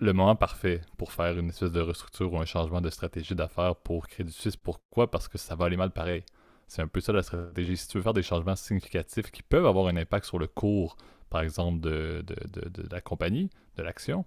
le 0.00 0.12
moment 0.12 0.36
parfait 0.36 0.80
pour 0.96 1.12
faire 1.12 1.38
une 1.38 1.48
espèce 1.48 1.72
de 1.72 1.80
restructure 1.80 2.32
ou 2.32 2.38
un 2.38 2.44
changement 2.44 2.80
de 2.80 2.90
stratégie 2.90 3.34
d'affaires 3.34 3.76
pour 3.76 4.08
Crédit 4.08 4.32
Suisse. 4.32 4.56
Pourquoi? 4.56 5.10
Parce 5.10 5.28
que 5.28 5.38
ça 5.38 5.54
va 5.54 5.66
aller 5.66 5.76
mal 5.76 5.90
pareil. 5.90 6.24
C'est 6.66 6.82
un 6.82 6.88
peu 6.88 7.00
ça 7.00 7.12
la 7.12 7.22
stratégie. 7.22 7.76
Si 7.76 7.88
tu 7.88 7.98
veux 7.98 8.02
faire 8.02 8.14
des 8.14 8.22
changements 8.22 8.56
significatifs 8.56 9.30
qui 9.30 9.42
peuvent 9.42 9.66
avoir 9.66 9.86
un 9.86 9.96
impact 9.96 10.26
sur 10.26 10.38
le 10.38 10.46
cours, 10.46 10.96
par 11.30 11.42
exemple, 11.42 11.80
de, 11.80 12.24
de 12.26 12.88
la 12.90 13.00
compagnie, 13.00 13.50
de 13.76 13.82
l'action, 13.82 14.24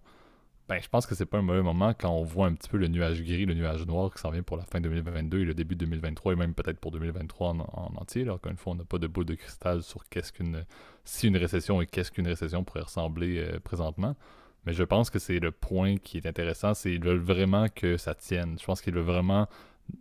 ben, 0.68 0.82
je 0.82 0.90
pense 0.90 1.06
que 1.06 1.16
c'est 1.16 1.26
pas 1.26 1.38
un 1.38 1.44
mauvais 1.44 1.62
moment 1.62 1.94
quand 1.94 2.10
on 2.10 2.24
voit 2.24 2.46
un 2.48 2.54
petit 2.54 2.68
peu 2.68 2.78
le 2.78 2.90
nuage 2.90 3.24
gris, 3.24 3.46
le 3.46 3.54
nuage 3.54 3.86
noir 3.86 4.14
qui 4.14 4.20
s'en 4.20 4.32
vient 4.32 4.44
pour 4.44 4.58
la 4.58 4.66
fin 4.66 4.82
2022 4.82 5.40
et 5.40 5.46
le 5.46 5.54
début 5.54 5.78
2023 5.78 6.34
et 6.34 6.36
même 6.36 6.54
peut-être 6.54 6.80
pour 6.80 6.92
2023 6.92 7.50
en, 7.52 7.94
entier. 7.96 8.24
Alors 8.24 8.36
encore 8.36 8.52
une 8.52 8.58
fois, 8.58 8.74
on 8.74 8.76
n'a 8.76 8.84
pas 8.84 8.98
de 8.98 9.08
boule 9.08 9.24
de 9.24 9.36
cristal 9.36 9.82
sur 9.82 10.10
qu'est-ce 10.10 10.34
qu'une 10.34 10.66
si 11.06 11.28
une 11.28 11.38
récession 11.38 11.82
et 11.82 11.86
qu'est-ce 11.86 12.12
qu'une 12.12 12.28
récession 12.28 12.66
pourrait 12.66 12.82
ressembler 12.82 13.38
euh, 13.38 13.60
présentement. 13.62 14.18
Mais 14.68 14.74
je 14.74 14.84
pense 14.84 15.10
que 15.10 15.18
c'est 15.18 15.40
le 15.40 15.52
point 15.54 15.96
qui 15.96 16.18
est 16.18 16.26
intéressant, 16.26 16.74
c'est 16.74 16.92
qu'ils 16.92 17.02
veulent 17.02 17.20
vraiment 17.20 17.68
que 17.74 17.96
ça 17.96 18.14
tienne. 18.14 18.58
Je 18.60 18.66
pense 18.66 18.82
qu'ils 18.82 18.94
veulent 18.94 19.06
vraiment, 19.06 19.48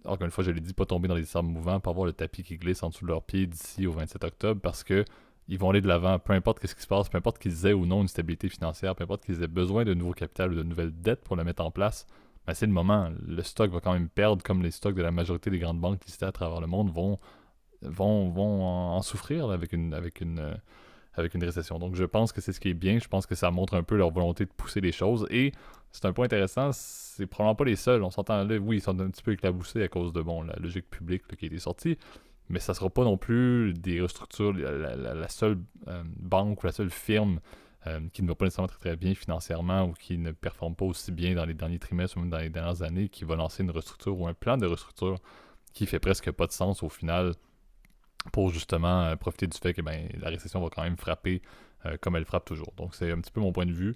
encore 0.04 0.24
une 0.24 0.32
fois, 0.32 0.42
je 0.42 0.50
l'ai 0.50 0.60
dit, 0.60 0.72
pas 0.72 0.86
tomber 0.86 1.06
dans 1.06 1.14
les 1.14 1.24
sables 1.24 1.46
mouvants, 1.46 1.78
pas 1.78 1.90
avoir 1.90 2.04
le 2.04 2.12
tapis 2.12 2.42
qui 2.42 2.56
glisse 2.56 2.82
en 2.82 2.88
dessous 2.88 3.04
de 3.04 3.10
leurs 3.10 3.22
pieds 3.22 3.46
d'ici 3.46 3.86
au 3.86 3.92
27 3.92 4.24
octobre 4.24 4.60
parce 4.60 4.82
que 4.82 5.04
ils 5.46 5.56
vont 5.56 5.70
aller 5.70 5.80
de 5.80 5.86
l'avant, 5.86 6.18
peu 6.18 6.32
importe 6.32 6.66
ce 6.66 6.74
qui 6.74 6.82
se 6.82 6.86
passe, 6.88 7.08
peu 7.08 7.16
importe 7.16 7.38
qu'ils 7.38 7.64
aient 7.64 7.74
ou 7.74 7.86
non 7.86 8.02
une 8.02 8.08
stabilité 8.08 8.48
financière, 8.48 8.96
peu 8.96 9.04
importe 9.04 9.24
qu'ils 9.24 9.40
aient 9.40 9.46
besoin 9.46 9.84
de 9.84 9.94
nouveaux 9.94 10.14
capital 10.14 10.52
ou 10.52 10.56
de 10.56 10.64
nouvelles 10.64 11.00
dettes 11.00 11.22
pour 11.22 11.36
le 11.36 11.44
mettre 11.44 11.62
en 11.62 11.70
place, 11.70 12.04
ben 12.44 12.52
c'est 12.52 12.66
le 12.66 12.72
moment. 12.72 13.12
Le 13.24 13.42
stock 13.44 13.70
va 13.70 13.78
quand 13.78 13.92
même 13.92 14.08
perdre, 14.08 14.42
comme 14.42 14.64
les 14.64 14.72
stocks 14.72 14.96
de 14.96 15.02
la 15.02 15.12
majorité 15.12 15.48
des 15.48 15.60
grandes 15.60 15.78
banques 15.80 16.04
listées 16.04 16.26
à 16.26 16.32
travers 16.32 16.60
le 16.60 16.66
monde 16.66 16.90
vont, 16.92 17.20
vont, 17.82 18.30
vont 18.30 18.64
en, 18.64 19.00
souffrir 19.02 19.48
avec, 19.48 19.72
une, 19.72 19.94
avec, 19.94 20.20
une, 20.20 20.40
euh, 20.40 20.54
avec 21.16 21.34
une 21.34 21.44
récession. 21.44 21.78
Donc 21.78 21.94
je 21.94 22.04
pense 22.04 22.32
que 22.32 22.40
c'est 22.40 22.52
ce 22.52 22.60
qui 22.60 22.68
est 22.68 22.74
bien. 22.74 22.98
Je 22.98 23.08
pense 23.08 23.26
que 23.26 23.34
ça 23.34 23.50
montre 23.50 23.74
un 23.74 23.82
peu 23.82 23.96
leur 23.96 24.10
volonté 24.10 24.44
de 24.44 24.50
pousser 24.50 24.80
les 24.80 24.92
choses. 24.92 25.26
Et 25.30 25.52
c'est 25.92 26.04
un 26.04 26.12
point 26.12 26.26
intéressant, 26.26 26.70
c'est 26.72 27.26
probablement 27.26 27.54
pas 27.54 27.64
les 27.64 27.76
seuls. 27.76 28.02
On 28.02 28.10
s'entend 28.10 28.44
là, 28.44 28.56
oui, 28.58 28.76
ils 28.76 28.80
sont 28.80 28.98
un 29.00 29.10
petit 29.10 29.22
peu 29.22 29.32
éclaboussés 29.32 29.82
à 29.82 29.88
cause 29.88 30.12
de 30.12 30.20
bon, 30.20 30.42
la 30.42 30.56
logique 30.56 30.88
publique 30.90 31.22
qui 31.36 31.46
a 31.46 31.48
été 31.48 31.58
sortie 31.58 31.96
mais 32.48 32.60
ça 32.60 32.74
sera 32.74 32.90
pas 32.90 33.04
non 33.04 33.16
plus 33.16 33.74
des 33.74 34.00
restructures, 34.00 34.52
la, 34.52 35.28
seule 35.28 35.58
euh, 35.88 36.02
banque 36.16 36.62
ou 36.62 36.66
la 36.66 36.72
seule 36.72 36.90
firme 36.90 37.40
euh, 37.86 38.00
qui 38.12 38.22
ne 38.22 38.28
va 38.28 38.34
pas 38.34 38.44
nécessairement 38.44 38.68
très, 38.68 38.78
très 38.78 38.96
bien 38.96 39.14
financièrement 39.14 39.84
ou 39.84 39.92
qui 39.92 40.18
ne 40.18 40.32
performe 40.32 40.74
pas 40.74 40.84
aussi 40.84 41.12
bien 41.12 41.34
dans 41.34 41.44
les 41.44 41.54
derniers 41.54 41.78
trimestres 41.78 42.16
ou 42.16 42.20
même 42.20 42.30
dans 42.30 42.38
les 42.38 42.50
dernières 42.50 42.82
années, 42.82 43.08
qui 43.08 43.24
va 43.24 43.36
lancer 43.36 43.62
une 43.62 43.70
restructure 43.70 44.18
ou 44.18 44.26
un 44.28 44.34
plan 44.34 44.56
de 44.56 44.66
restructure 44.66 45.18
qui 45.72 45.86
fait 45.86 45.98
presque 45.98 46.30
pas 46.30 46.46
de 46.46 46.52
sens 46.52 46.82
au 46.82 46.88
final 46.88 47.32
pour 48.32 48.50
justement 48.50 49.02
euh, 49.02 49.16
profiter 49.16 49.46
du 49.46 49.56
fait 49.56 49.74
que 49.74 49.82
ben, 49.82 50.08
la 50.18 50.30
récession 50.30 50.60
va 50.60 50.68
quand 50.70 50.82
même 50.82 50.96
frapper 50.96 51.42
comme 52.00 52.16
elle 52.16 52.24
frappe 52.24 52.44
toujours. 52.44 52.72
Donc 52.76 52.96
c'est 52.96 53.12
un 53.12 53.20
petit 53.20 53.30
peu 53.30 53.40
mon 53.40 53.52
point 53.52 53.64
de 53.64 53.70
vue. 53.70 53.94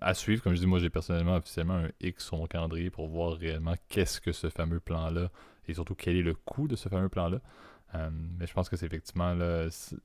à 0.00 0.14
suivre, 0.14 0.40
comme 0.40 0.54
je 0.54 0.60
dis, 0.60 0.68
moi 0.68 0.78
j'ai 0.78 0.88
personnellement 0.88 1.34
officiellement 1.34 1.78
un 1.78 1.88
X 2.00 2.26
sur 2.26 2.36
mon 2.36 2.46
calendrier 2.46 2.90
pour 2.90 3.08
voir 3.08 3.32
réellement 3.32 3.74
qu'est-ce 3.88 4.20
que 4.20 4.30
ce 4.30 4.50
fameux 4.50 4.78
plan-là 4.78 5.30
et 5.66 5.74
surtout 5.74 5.96
quel 5.96 6.14
est 6.14 6.22
le 6.22 6.34
coût 6.34 6.68
de 6.68 6.76
ce 6.76 6.88
fameux 6.88 7.08
plan-là. 7.08 7.40
Euh, 7.94 8.10
mais 8.38 8.46
je 8.46 8.52
pense 8.52 8.68
que 8.68 8.76
c'est 8.76 8.86
effectivement, 8.86 9.34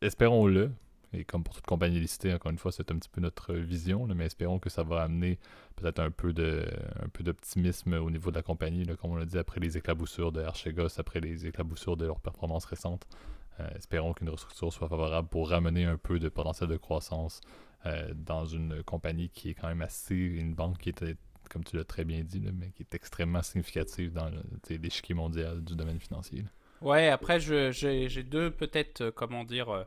espérons-le, 0.02 0.72
et 1.14 1.26
comme 1.26 1.44
pour 1.44 1.54
toute 1.54 1.66
compagnie 1.66 2.00
listée, 2.00 2.34
encore 2.34 2.52
une 2.52 2.58
fois, 2.58 2.72
c'est 2.72 2.90
un 2.92 2.96
petit 2.98 3.10
peu 3.10 3.20
notre 3.20 3.54
vision, 3.54 4.08
mais 4.08 4.26
espérons 4.26 4.60
que 4.60 4.70
ça 4.70 4.84
va 4.84 5.02
amener 5.02 5.40
peut-être 5.76 6.00
un 6.00 6.12
peu 6.12 6.32
de 6.32 6.66
un 7.04 7.10
peu 7.10 7.24
d'optimisme 7.24 7.94
au 7.94 8.10
niveau 8.10 8.32
de 8.32 8.36
la 8.38 8.44
compagnie, 8.44 8.86
comme 8.98 9.12
on 9.12 9.16
l'a 9.16 9.26
dit, 9.26 9.38
après 9.38 9.60
les 9.60 9.78
éclaboussures 9.78 10.32
de 10.32 10.42
Archegos, 10.42 11.00
après 11.00 11.20
les 11.20 11.46
éclaboussures 11.48 11.98
de 11.98 12.06
leurs 12.06 12.22
performances 12.22 12.66
récentes. 12.66 13.08
Euh, 13.60 13.68
espérons 13.76 14.14
qu'une 14.14 14.30
restructure 14.30 14.72
soit 14.72 14.88
favorable 14.88 15.28
pour 15.28 15.50
ramener 15.50 15.84
un 15.84 15.98
peu 15.98 16.20
de 16.20 16.30
potentiel 16.30 16.70
de 16.70 16.78
croissance 16.78 17.42
euh, 17.86 18.14
dans 18.16 18.46
une 18.46 18.82
compagnie 18.84 19.30
qui 19.30 19.50
est 19.50 19.54
quand 19.54 19.68
même 19.68 19.82
assez, 19.82 20.16
une 20.16 20.54
banque 20.54 20.78
qui 20.78 20.90
était 20.90 21.16
comme 21.50 21.66
tu 21.66 21.76
l'as 21.76 21.84
très 21.84 22.06
bien 22.06 22.24
dit, 22.24 22.40
mais 22.40 22.70
qui 22.70 22.84
est 22.84 22.96
extrêmement 22.96 23.42
significatif 23.42 24.14
dans 24.14 24.32
l'échiquier 24.70 25.14
mondial 25.14 25.62
du 25.62 25.76
domaine 25.76 26.00
financier. 26.00 26.46
Ouais, 26.80 27.10
après, 27.10 27.42
j'ai 27.42 28.24
deux, 28.24 28.52
peut-être, 28.52 29.02
euh, 29.02 29.12
comment 29.12 29.44
dire, 29.44 29.86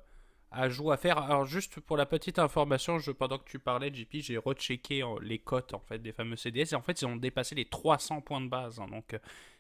euh, 0.57 0.63
ajouts 0.63 0.91
à 0.91 0.97
faire. 0.97 1.19
Alors, 1.19 1.45
juste 1.45 1.81
pour 1.81 1.97
la 1.97 2.07
petite 2.07 2.39
information, 2.39 2.99
je, 2.99 3.11
pendant 3.11 3.39
que 3.39 3.49
tu 3.49 3.59
parlais, 3.59 3.93
JP, 3.93 4.17
j'ai 4.21 4.39
rechecké 4.39 5.03
euh, 5.03 5.19
les 5.23 5.39
cotes 5.39 5.75
en 5.75 5.81
fait, 5.81 5.99
des 5.99 6.13
fameux 6.13 6.37
CDS. 6.37 6.73
Et 6.73 6.75
en 6.75 6.83
fait, 6.83 7.01
ils 7.03 7.07
ont 7.07 7.17
dépassé 7.17 7.55
les 7.55 7.67
300 7.67 8.21
points 8.21 8.41
de 8.41 8.49
base. 8.49 8.81
Hein. 8.81 8.87
donc, 8.91 9.17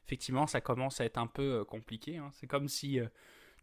effectivement, 0.07 0.47
ça 0.47 0.61
commence 0.61 1.01
à 1.01 1.05
être 1.05 1.19
un 1.19 1.27
peu 1.27 1.65
compliqué. 1.65 2.19
Hein. 2.19 2.31
C'est 2.33 2.47
comme 2.47 2.69
si 2.69 3.01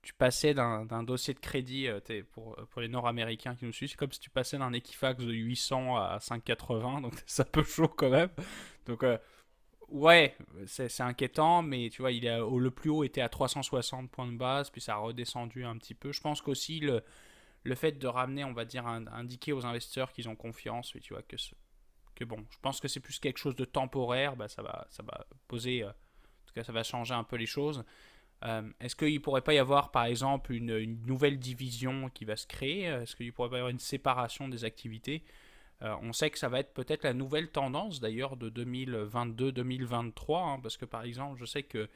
tu 0.01 0.13
passais 0.13 0.53
d'un 0.53 1.03
dossier 1.03 1.33
de 1.33 1.39
crédit, 1.39 1.87
euh, 1.87 1.99
pour, 2.33 2.55
les 2.77 2.87
Nord-Américains 2.87 3.55
qui 3.55 3.65
nous 3.65 3.71
suivent, 3.71 3.89
c'est 3.89 3.97
comme 3.97 4.11
si 4.11 4.19
tu 4.19 4.29
passais 4.29 4.57
d'un 4.57 4.73
Equifax 4.73 5.23
de 5.23 5.31
800 5.31 5.97
à 5.97 6.19
580, 6.19 7.01
donc 7.01 7.13
ça 7.25 7.45
peut 7.45 7.63
chaud 7.63 7.87
quand 7.87 8.09
même. 8.09 8.29
Donc, 8.87 9.03
euh, 9.03 9.17
ouais, 9.91 10.36
c'est 10.65 11.01
inquiétant, 11.01 11.62
mais 11.62 11.89
tu 11.89 12.01
vois, 12.01 12.12
il 12.12 12.25
est, 12.25 12.39
le 12.39 12.71
plus 12.71 12.89
haut 12.89 13.04
était 13.04 13.21
à 13.21 13.30
360 13.30 14.10
points 14.10 14.27
de 14.32 14.38
base, 14.38 14.69
puis 14.69 14.82
ça 14.82 14.95
a 14.95 14.97
redescendu 14.97 15.63
un 15.65 15.77
petit 15.77 15.93
peu. 15.93 16.12
Je 16.12 16.21
pense 16.21 16.41
qu'aussi, 16.41 16.80
le, 16.80 17.04
le 17.63 17.75
fait 17.75 17.93
de 17.93 18.08
ramener, 18.08 18.43
on 18.43 18.54
va 18.54 18.65
dire, 18.65 18.88
indiquer 18.88 19.54
aux 19.54 19.65
investisseurs 19.65 20.12
qu'ils 20.12 20.30
ont 20.30 20.36
confiance, 20.36 20.95
tu 21.01 21.13
vois, 21.13 21.21
que, 21.21 21.36
que 22.15 22.23
bon, 22.23 22.45
je 22.49 22.58
pense 22.62 22.80
que 22.80 22.88
c'est 22.88 22.99
plus 22.99 23.19
quelque 23.19 23.38
chose 23.38 23.56
de 23.56 23.65
temporaire, 23.65 24.36
bah, 24.36 24.47
ça, 24.47 24.62
va, 24.62 24.88
ça 24.89 25.04
va 25.04 25.25
poser, 25.47 25.84
euh, 25.84 25.89
en 25.89 26.45
tout 26.47 26.54
cas, 26.56 26.63
ça 26.63 26.71
va 26.71 26.84
changer 26.84 27.13
un 27.13 27.23
peu 27.23 27.36
les 27.36 27.45
choses. 27.45 27.84
Euh, 28.43 28.67
est-ce 28.80 28.95
qu'il 28.95 29.13
ne 29.13 29.19
pourrait 29.19 29.41
pas 29.41 29.54
y 29.54 29.60
avoir, 29.60 29.91
par 29.91 30.06
exemple, 30.06 30.54
une, 30.54 31.06
nouvelle 31.06 31.38
division 31.38 32.10
qui 32.10 32.25
va 32.25 32.36
se 32.36 32.47
créer? 32.47 32.86
Est-ce 32.86 33.15
qu'il 33.15 33.27
ne 33.27 33.32
pourrait 33.32 33.49
pas 33.49 33.58
y 33.58 33.60
avoir 33.60 33.69
une 33.69 33.80
séparation 33.80 34.49
des 34.49 34.65
activités? 34.65 35.23
Euh, 35.83 35.95
On 36.01 36.13
sait 36.13 36.29
que 36.29 36.39
ça 36.39 36.49
va 36.49 36.59
être 36.59 36.73
peut-être 36.73 37.03
la 37.03 37.13
nouvelle 37.13 37.49
tendance, 37.49 37.99
d'ailleurs, 37.99 38.37
de 38.37 38.49
2022-2023, 38.49 40.55
hein, 40.55 40.59
parce 40.61 40.77
que, 40.77 40.85
par 40.85 41.03
exemple, 41.03 41.39
je 41.39 41.45
sais 41.45 41.63
que 41.63 41.89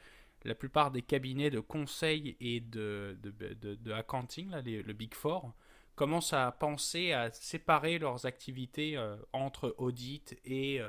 la 0.44 0.54
plupart 0.54 0.90
des 0.90 1.02
cabinets 1.02 1.50
de 1.50 1.60
conseil 1.60 2.36
et 2.40 2.60
de, 2.60 3.18
de, 3.22 3.92
accounting, 3.92 4.50
là, 4.50 4.60
le 4.62 4.92
Big 4.92 5.14
Four, 5.14 5.54
commencent 5.94 6.34
à 6.34 6.52
penser 6.52 7.12
à 7.12 7.32
séparer 7.32 7.98
leurs 7.98 8.26
activités 8.26 8.96
euh, 8.96 9.16
entre 9.32 9.74
audit 9.78 10.38
et, 10.44 10.80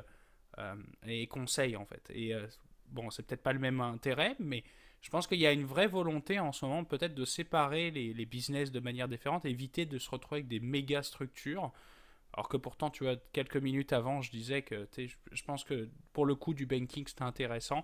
et 1.08 1.28
conseil, 1.28 1.78
en 1.78 1.86
fait. 1.86 2.12
Et 2.14 2.34
bon, 2.90 3.10
c'est 3.10 3.24
peut-être 3.24 3.44
pas 3.44 3.54
le 3.54 3.60
même 3.60 3.80
intérêt, 3.80 4.36
mais 4.40 4.64
je 5.02 5.10
pense 5.10 5.28
qu'il 5.28 5.40
y 5.40 5.48
a 5.48 5.52
une 5.52 5.66
vraie 5.66 5.88
volonté 5.88 6.40
en 6.40 6.52
ce 6.52 6.66
moment 6.66 6.84
peut-être 6.84 7.16
de 7.16 7.26
séparer 7.26 7.92
les, 7.92 8.26
business 8.26 8.72
de 8.72 8.80
manière 8.80 9.08
différente, 9.08 9.46
éviter 9.46 9.86
de 9.86 10.00
se 10.00 10.10
retrouver 10.10 10.40
avec 10.40 10.48
des 10.48 10.60
méga 10.60 11.04
structures. 11.04 11.72
Alors 12.38 12.50
que 12.50 12.58
pourtant, 12.58 12.92
tu 12.92 13.04
vois, 13.04 13.16
quelques 13.34 13.58
minutes 13.58 13.94
avant, 13.94 14.22
je 14.22 14.30
disais 14.30 14.62
que 14.62 14.88
je 14.96 15.44
pense 15.44 15.64
que 15.64 15.90
pour 16.14 16.24
le 16.24 16.36
coup 16.36 16.54
du 16.54 16.68
banking, 16.68 17.08
c'était 17.08 17.24
intéressant. 17.24 17.84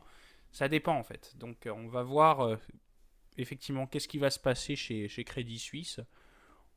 Ça 0.51 0.67
dépend 0.69 0.95
en 0.95 1.03
fait. 1.03 1.35
Donc 1.37 1.67
on 1.67 1.87
va 1.87 2.03
voir 2.03 2.41
euh, 2.41 2.57
effectivement 3.37 3.87
qu'est-ce 3.87 4.07
qui 4.07 4.19
va 4.19 4.29
se 4.29 4.39
passer 4.39 4.75
chez 4.75 5.23
Crédit 5.25 5.57
Suisse. 5.57 5.99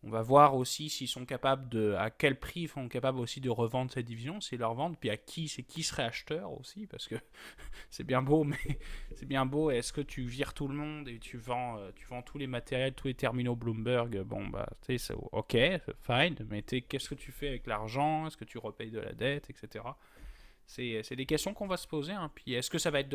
On 0.03 0.11
va 0.11 0.23
voir 0.23 0.55
aussi 0.55 0.89
s'ils 0.89 1.09
sont 1.09 1.25
capables 1.25 1.69
de, 1.69 1.95
à 1.95 2.11
quel 2.11 2.39
prix 2.39 2.63
ils 2.63 2.69
sont 2.69 2.89
capables 2.89 3.19
aussi 3.19 3.41
de 3.41 3.51
revendre 3.51 3.91
cette 3.91 4.07
division, 4.07 4.41
s'ils 4.41 4.61
leur 4.61 4.75
vendent, 4.75 4.97
puis 4.99 5.11
à 5.11 5.17
qui, 5.17 5.49
c'est 5.49 5.63
qui 5.63 5.83
serait 5.83 6.05
acheteur 6.05 6.53
aussi, 6.53 6.87
parce 6.87 7.09
que 7.09 7.17
c'est 7.91 8.05
bien 8.05 8.23
beau, 8.23 8.45
mais 8.45 8.57
c'est 9.17 9.27
bien 9.27 9.47
beau. 9.47 9.71
Est-ce 9.71 9.93
que 9.93 10.01
tu 10.01 10.23
vires 10.23 10.55
tout 10.55 10.69
le 10.69 10.75
monde 10.75 11.09
et 11.09 11.19
tu 11.19 11.39
vends, 11.39 11.79
euh, 11.79 11.91
tu 11.95 12.07
vends 12.07 12.23
tous 12.23 12.39
les 12.39 12.47
matériels, 12.47 12.95
tous 12.95 13.09
les 13.09 13.15
terminaux 13.15 13.57
Bloomberg 13.57 14.23
Bon, 14.23 14.47
bah, 14.47 14.69
tu 14.87 14.99
sais, 14.99 15.15
ok, 15.33 15.57
fine, 16.03 16.37
mais 16.49 16.63
qu'est-ce 16.63 17.09
que 17.09 17.15
tu 17.15 17.33
fais 17.33 17.49
avec 17.49 17.67
l'argent? 17.67 18.27
Est-ce 18.27 18.37
que 18.37 18.45
tu 18.45 18.59
repayes 18.59 18.91
de 18.91 19.01
la 19.01 19.13
dette, 19.13 19.51
etc. 19.51 19.85
C'est 20.67 21.15
des 21.15 21.27
questions 21.27 21.55
qu'on 21.55 21.69
va 21.69 21.77
se 21.77 21.87
poser. 21.87 22.13
Hein. 22.13 22.31
Puis 22.35 22.55
est-ce 22.55 22.71
que 22.71 22.79
ça 22.79 22.91
va, 22.91 23.01
être 23.01 23.15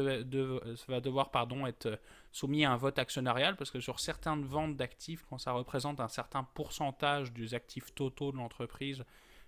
va 0.87 1.01
devoir 1.01 1.31
pardon, 1.31 1.67
être 1.67 1.99
soumis 2.31 2.63
à 2.63 2.71
un 2.71 2.77
vote 2.77 2.97
actionnarial? 2.97 3.57
Parce 3.57 3.71
que 3.71 3.79
sur 3.79 3.99
certaines 3.99 4.43
ventes 4.43 4.77
d'actifs, 4.77 5.25
quand 5.29 5.37
ça 5.37 5.51
représente 5.51 5.99
un 5.99 6.07
certain 6.07 6.43
pourcentage 6.43 7.33
des 7.33 7.53
actifs 7.53 7.93
totaux 7.93 8.31
de 8.31 8.37
l'entreprise, 8.37 9.03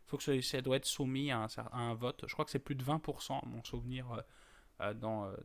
faut 0.05 0.17
que 0.17 0.41
ça, 0.41 0.61
doit 0.61 0.77
être 0.77 0.85
soumis 0.85 1.31
à 1.31 1.47
un, 1.71 1.93
vote. 1.95 2.25
Je 2.27 2.33
crois 2.33 2.45
que 2.45 2.51
c'est 2.51 2.59
plus 2.59 2.75
de 2.75 2.83
20%, 2.83 3.39
à 3.41 3.45
mon 3.45 3.63
souvenir, 3.63 4.11
euh, 4.11 4.21
euh, 4.81 4.93
dans, 4.93 5.27
euh, 5.27 5.35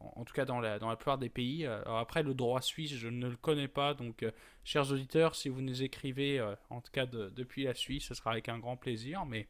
en 0.00 0.24
tout 0.24 0.34
cas 0.34 0.44
dans 0.44 0.60
la, 0.60 0.78
dans 0.78 0.88
la 0.88 0.96
plupart 0.96 1.18
des 1.18 1.28
pays. 1.28 1.66
Après, 1.66 2.22
le 2.22 2.34
droit 2.34 2.62
suisse, 2.62 2.94
je 2.94 3.08
ne 3.08 3.28
le 3.28 3.36
connais 3.36 3.68
pas. 3.68 3.94
Donc, 3.94 4.24
chers 4.64 4.90
auditeurs, 4.90 5.34
si 5.34 5.48
vous 5.48 5.60
nous 5.60 5.82
écrivez, 5.82 6.40
en 6.70 6.80
tout 6.80 6.92
cas 6.92 7.06
depuis 7.06 7.64
la 7.64 7.74
Suisse, 7.74 8.06
ce 8.06 8.14
sera 8.14 8.32
avec 8.32 8.48
un 8.48 8.58
grand 8.58 8.76
plaisir. 8.76 9.26
Mais 9.26 9.48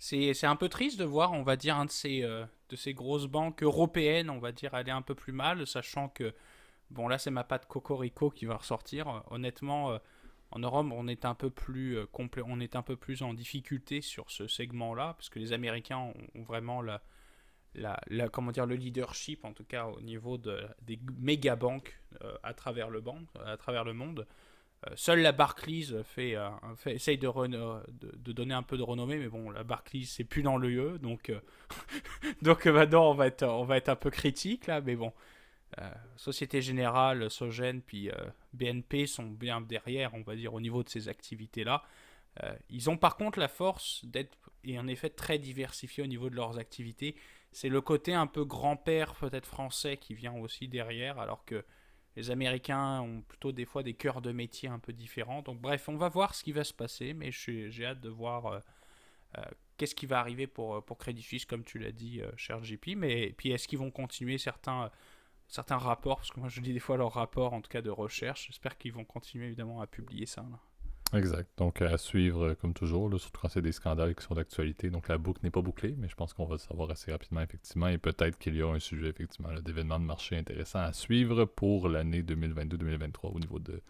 c'est 0.00 0.46
un 0.46 0.56
peu 0.56 0.70
triste 0.70 0.98
de 0.98 1.04
voir, 1.04 1.32
on 1.32 1.42
va 1.42 1.56
dire, 1.56 1.76
un 1.76 1.84
de 1.84 1.90
ces, 1.90 2.22
euh, 2.22 2.46
de 2.70 2.76
ces 2.76 2.94
grosses 2.94 3.26
banques 3.26 3.62
européennes, 3.62 4.30
on 4.30 4.38
va 4.38 4.50
dire, 4.50 4.74
aller 4.74 4.90
un 4.90 5.02
peu 5.02 5.14
plus 5.14 5.32
mal, 5.32 5.66
sachant 5.66 6.08
que, 6.08 6.34
bon, 6.88 7.06
là, 7.06 7.18
c'est 7.18 7.30
ma 7.30 7.44
patte 7.44 7.66
Cocorico 7.66 8.30
qui 8.30 8.46
va 8.46 8.56
ressortir. 8.56 9.22
Honnêtement, 9.30 9.92
euh, 9.92 9.98
en 10.52 10.58
Europe, 10.60 10.86
on 10.90 11.06
est 11.06 11.26
un 11.26 11.34
peu 11.34 11.50
plus 11.50 11.98
euh, 11.98 12.06
complet, 12.06 12.42
on 12.46 12.60
est 12.60 12.76
un 12.76 12.82
peu 12.82 12.96
plus 12.96 13.22
en 13.22 13.34
difficulté 13.34 14.00
sur 14.00 14.30
ce 14.30 14.46
segment-là, 14.48 15.12
parce 15.18 15.28
que 15.28 15.38
les 15.38 15.52
Américains 15.52 15.98
ont, 15.98 16.42
vraiment 16.42 16.80
la, 16.80 17.02
la, 17.74 18.28
comment 18.30 18.52
dire, 18.52 18.64
le 18.64 18.76
leadership, 18.76 19.44
en 19.44 19.52
tout 19.52 19.64
cas 19.64 19.84
au 19.84 20.00
niveau 20.00 20.38
de, 20.38 20.66
des 20.80 20.98
méga 21.18 21.56
banques 21.56 22.00
à 22.42 22.54
travers 22.54 22.88
le 22.88 23.02
banc, 23.02 23.20
à 23.44 23.56
travers 23.58 23.84
le 23.84 23.92
monde. 23.92 24.26
Euh, 24.86 24.92
seule 24.96 25.20
la 25.20 25.32
Barclays 25.32 26.02
fait, 26.04 26.36
euh, 26.36 26.48
essaye 26.86 27.18
de, 27.18 28.32
donner 28.32 28.54
un 28.54 28.62
peu 28.62 28.78
de 28.78 28.82
renommée, 28.82 29.18
mais 29.18 29.28
bon, 29.28 29.50
la 29.50 29.62
Barclays 29.62 30.04
c'est 30.04 30.24
plus 30.24 30.42
dans 30.42 30.56
l'UE, 30.56 30.98
donc 30.98 31.28
euh, 31.28 31.40
donc 32.42 32.64
maintenant 32.66 33.10
on 33.10 33.14
va 33.14 33.26
être 33.26 33.42
on 33.42 33.64
va 33.64 33.76
être 33.76 33.90
un 33.90 33.96
peu 33.96 34.10
critique 34.10 34.66
là, 34.66 34.80
mais 34.80 34.96
bon, 34.96 35.12
Société 36.16 36.62
Générale, 36.62 37.30
Sogène, 37.30 37.80
puis 37.80 38.10
BNP 38.54 39.06
sont 39.06 39.26
bien 39.26 39.60
derrière, 39.60 40.12
on 40.14 40.22
va 40.22 40.34
dire, 40.34 40.52
au 40.52 40.60
niveau 40.60 40.82
de 40.82 40.88
ces 40.88 41.08
activités-là. 41.08 41.84
ils 42.70 42.90
ont 42.90 42.96
par 42.96 43.16
contre 43.16 43.38
la 43.38 43.46
force 43.46 44.04
d'être, 44.04 44.36
et 44.64 44.78
en 44.80 44.88
effet, 44.88 45.10
très 45.10 45.38
diversifiés 45.38 46.02
au 46.02 46.08
niveau 46.08 46.28
de 46.28 46.34
leurs 46.34 46.58
activités. 46.58 47.14
C'est 47.52 47.68
le 47.68 47.80
côté 47.80 48.14
un 48.14 48.26
peu 48.26 48.44
grand-père, 48.44 49.14
peut-être 49.14 49.46
français, 49.46 49.96
qui 49.96 50.12
vient 50.12 50.34
aussi 50.34 50.66
derrière, 50.66 51.20
alors 51.20 51.44
que 51.44 51.64
les 52.16 52.30
Américains 52.30 53.00
ont 53.00 53.22
plutôt 53.22 53.52
des 53.52 53.64
fois 53.64 53.82
des 53.82 53.94
cœurs 53.94 54.20
de 54.20 54.32
métier 54.32 54.68
un 54.68 54.78
peu 54.78 54.92
différents. 54.92 55.42
Donc 55.42 55.60
bref, 55.60 55.88
on 55.88 55.96
va 55.96 56.08
voir 56.08 56.34
ce 56.34 56.42
qui 56.42 56.52
va 56.52 56.64
se 56.64 56.74
passer, 56.74 57.14
mais 57.14 57.30
j'ai 57.30 57.84
hâte 57.84 58.00
de 58.00 58.08
voir 58.08 58.46
euh, 58.46 58.58
euh, 59.38 59.42
qu'est-ce 59.76 59.94
qui 59.94 60.06
va 60.06 60.18
arriver 60.18 60.46
pour, 60.46 60.76
euh, 60.76 60.80
pour 60.80 60.98
Credit 60.98 61.22
Suisse, 61.22 61.44
comme 61.44 61.64
tu 61.64 61.78
l'as 61.78 61.92
dit, 61.92 62.20
cher 62.36 62.62
JP. 62.62 62.96
Mais 62.96 63.32
puis 63.36 63.52
est-ce 63.52 63.68
qu'ils 63.68 63.78
vont 63.78 63.90
continuer 63.90 64.38
certains, 64.38 64.90
certains 65.46 65.78
rapports, 65.78 66.16
parce 66.16 66.30
que 66.30 66.40
moi 66.40 66.48
je 66.48 66.60
dis 66.60 66.72
des 66.72 66.80
fois 66.80 66.96
leurs 66.96 67.14
rapports, 67.14 67.52
en 67.52 67.60
tout 67.60 67.70
cas 67.70 67.82
de 67.82 67.90
recherche. 67.90 68.46
J'espère 68.48 68.76
qu'ils 68.76 68.92
vont 68.92 69.04
continuer 69.04 69.46
évidemment 69.46 69.80
à 69.80 69.86
publier 69.86 70.26
ça. 70.26 70.44
Exact. 71.12 71.48
Donc 71.56 71.82
à 71.82 71.98
suivre 71.98 72.50
euh, 72.50 72.54
comme 72.54 72.72
toujours, 72.72 73.10
surtout 73.18 73.40
quand 73.40 73.48
c'est 73.48 73.62
des 73.62 73.72
scandales 73.72 74.14
qui 74.14 74.24
sont 74.24 74.34
d'actualité. 74.34 74.90
Donc 74.90 75.08
la 75.08 75.18
boucle 75.18 75.40
n'est 75.42 75.50
pas 75.50 75.60
bouclée, 75.62 75.94
mais 75.98 76.08
je 76.08 76.14
pense 76.14 76.32
qu'on 76.32 76.44
va 76.44 76.54
le 76.54 76.58
savoir 76.58 76.90
assez 76.90 77.10
rapidement 77.10 77.40
effectivement. 77.40 77.88
Et 77.88 77.98
peut-être 77.98 78.38
qu'il 78.38 78.56
y 78.56 78.62
a 78.62 78.68
un 78.68 78.78
sujet 78.78 79.08
effectivement 79.08 79.52
d'événements 79.60 79.98
de 79.98 80.04
marché 80.04 80.36
intéressants 80.36 80.80
à 80.80 80.92
suivre 80.92 81.46
pour 81.46 81.88
l'année 81.88 82.22
2022-2023 82.22 83.34
au 83.34 83.40
niveau 83.40 83.58
de, 83.58 83.82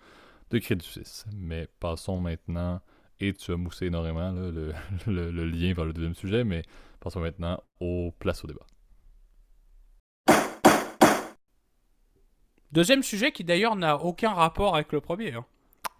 de 0.51 0.59
Crédit 0.59 0.87
Suisse. 0.87 1.27
Mais 1.35 1.69
passons 1.79 2.21
maintenant, 2.21 2.81
et 3.21 3.35
tu 3.35 3.53
as 3.53 3.57
moussé 3.57 3.87
énormément 3.87 4.31
le, 4.33 4.73
le, 5.07 5.45
lien 5.47 5.75
vers 5.75 5.85
le 5.85 5.93
deuxième 5.93 6.15
sujet, 6.15 6.43
mais 6.45 6.63
passons 7.01 7.21
maintenant 7.21 7.63
au 7.81 8.15
place 8.19 8.43
au 8.45 8.47
débat. 8.47 8.67
Deuxième 12.73 13.03
sujet 13.03 13.33
qui 13.33 13.45
d'ailleurs 13.45 13.77
n'a 13.77 13.99
aucun 13.99 14.33
rapport 14.33 14.75
avec 14.75 14.93
le 14.93 15.01
premier. 15.01 15.35
Hein. 15.35 15.45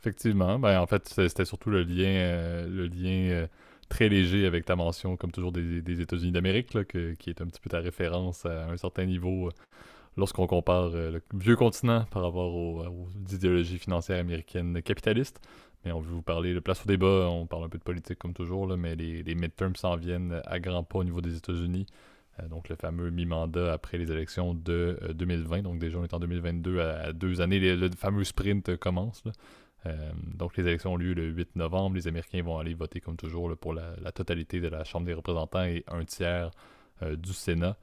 Effectivement. 0.01 0.59
Ben, 0.59 0.81
en 0.81 0.87
fait, 0.87 1.09
c'était 1.09 1.45
surtout 1.45 1.69
le 1.69 1.83
lien, 1.83 2.07
euh, 2.07 2.67
le 2.67 2.87
lien 2.87 3.33
euh, 3.33 3.47
très 3.91 4.09
léger 4.09 4.47
avec 4.47 4.65
ta 4.65 4.75
mention, 4.75 5.17
comme 5.19 5.31
toujours, 5.31 5.53
des, 5.53 6.01
États-Unis 6.01 6.33
d'Amérique, 6.33 6.69
qui 7.19 7.31
est 7.31 7.43
un 7.43 7.47
petit 7.47 7.61
peu 7.61 7.69
ta 7.69 7.81
référence 7.81 8.47
à 8.47 8.71
un 8.71 8.79
certain 8.79 9.05
niveau 9.05 9.49
euh, 9.49 9.51
lorsqu'on 10.17 10.47
compare 10.47 10.89
le 10.89 11.21
vieux 11.35 11.57
continent 11.57 12.07
par 12.11 12.23
rapport 12.23 12.55
aux, 12.55 13.09
idéologies 13.31 13.79
financières 13.79 14.21
américaines 14.21 14.81
capitalistes. 14.81 15.39
Mais 15.85 15.93
on 15.93 16.01
veut 16.01 16.13
vous 16.15 16.23
parler 16.23 16.55
de 16.55 16.61
place 16.61 16.83
au 16.83 16.89
débat, 16.89 17.29
on 17.29 17.47
parle 17.47 17.65
un 17.65 17.69
peu 17.69 17.79
de 17.79 17.83
politique 17.83 18.19
comme 18.19 18.33
toujours, 18.33 18.67
là, 18.67 18.79
mais 18.79 18.97
les, 18.97 19.23
les 19.23 19.35
midterms 19.35 19.77
s'en 19.77 19.97
viennent 19.97 20.41
à 20.47 20.61
grands 20.61 20.83
pas 20.83 20.99
au 20.99 21.05
niveau 21.05 21.21
des 21.21 21.37
États-Unis. 21.37 21.87
donc 22.49 22.71
le 22.71 22.77
fameux 22.77 23.11
mi-mandat 23.11 23.73
après 23.73 23.99
les 23.99 24.11
élections 24.11 24.55
de 24.55 24.99
2020. 25.13 25.63
Donc 25.63 25.79
déjà 25.79 25.99
on 25.99 26.05
est 26.05 26.15
en 26.15 26.21
2022 26.21 26.81
à, 26.81 27.13
deux 27.13 27.43
années. 27.43 27.59
le 27.61 27.91
fameux 27.91 28.25
sprint 28.25 28.77
commence. 28.77 29.23
Euh, 29.87 30.13
donc, 30.35 30.57
les 30.57 30.67
élections 30.67 30.93
ont 30.93 30.97
lieu 30.97 31.15
le 31.15 31.27
8 31.29 31.57
novembre. 31.57 31.97
Les 31.97 32.09
Américains 32.09 32.43
vont 32.43 32.59
aller 32.59 32.75
voter, 32.75 33.01
comme 33.01 33.17
toujours, 33.17 33.57
pour 33.57 33.73
la, 33.73 34.13
totalité 34.13 34.61
de 34.61 34.69
la 34.69 34.85
Chambre 34.85 35.07
des 35.07 35.15
représentants 35.15 35.65
et 35.65 35.85
un 35.89 36.05
tiers 36.05 36.51
euh, 37.03 37.17
du 37.17 37.33
Sénat. 37.33 37.77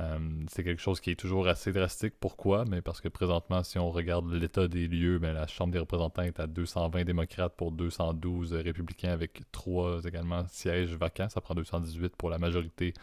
Euh, 0.00 0.18
c'est 0.48 0.62
quelque 0.62 0.80
chose 0.80 1.00
qui 1.00 1.10
est 1.10 1.18
toujours 1.18 1.48
assez 1.48 1.72
drastique. 1.72 2.14
Pourquoi? 2.20 2.64
Mais 2.66 2.82
parce 2.82 3.00
que 3.00 3.08
présentement, 3.08 3.64
si 3.64 3.78
on 3.78 3.90
regarde 3.90 4.30
l'état 4.32 4.68
des 4.68 4.86
lieux, 4.86 5.18
ben, 5.18 5.32
la 5.32 5.46
Chambre 5.48 5.72
des 5.72 5.80
représentants 5.80 6.22
est 6.22 6.38
à 6.38 6.46
220 6.46 7.04
démocrates 7.04 7.56
pour 7.56 7.72
212 7.72 8.54
républicains 8.54 9.10
avec 9.10 9.40
trois 9.50 10.04
également 10.04 10.46
sièges 10.48 10.94
vacants. 10.94 11.28
Ça 11.28 11.40
prend 11.40 11.54
218 11.54 12.14
pour 12.16 12.30
la 12.30 12.38
majorité. 12.38 12.94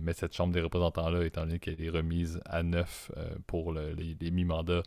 mais 0.00 0.14
cette 0.14 0.34
Chambre 0.34 0.52
des 0.52 0.62
représentants-là, 0.62 1.24
étant 1.24 1.42
donné 1.42 1.60
qu'elle 1.60 1.80
est 1.80 1.90
remise 1.90 2.40
à 2.46 2.64
9 2.64 3.12
pour 3.46 3.72
les, 3.72 4.16
les 4.18 4.30
mi-mandats, 4.32 4.82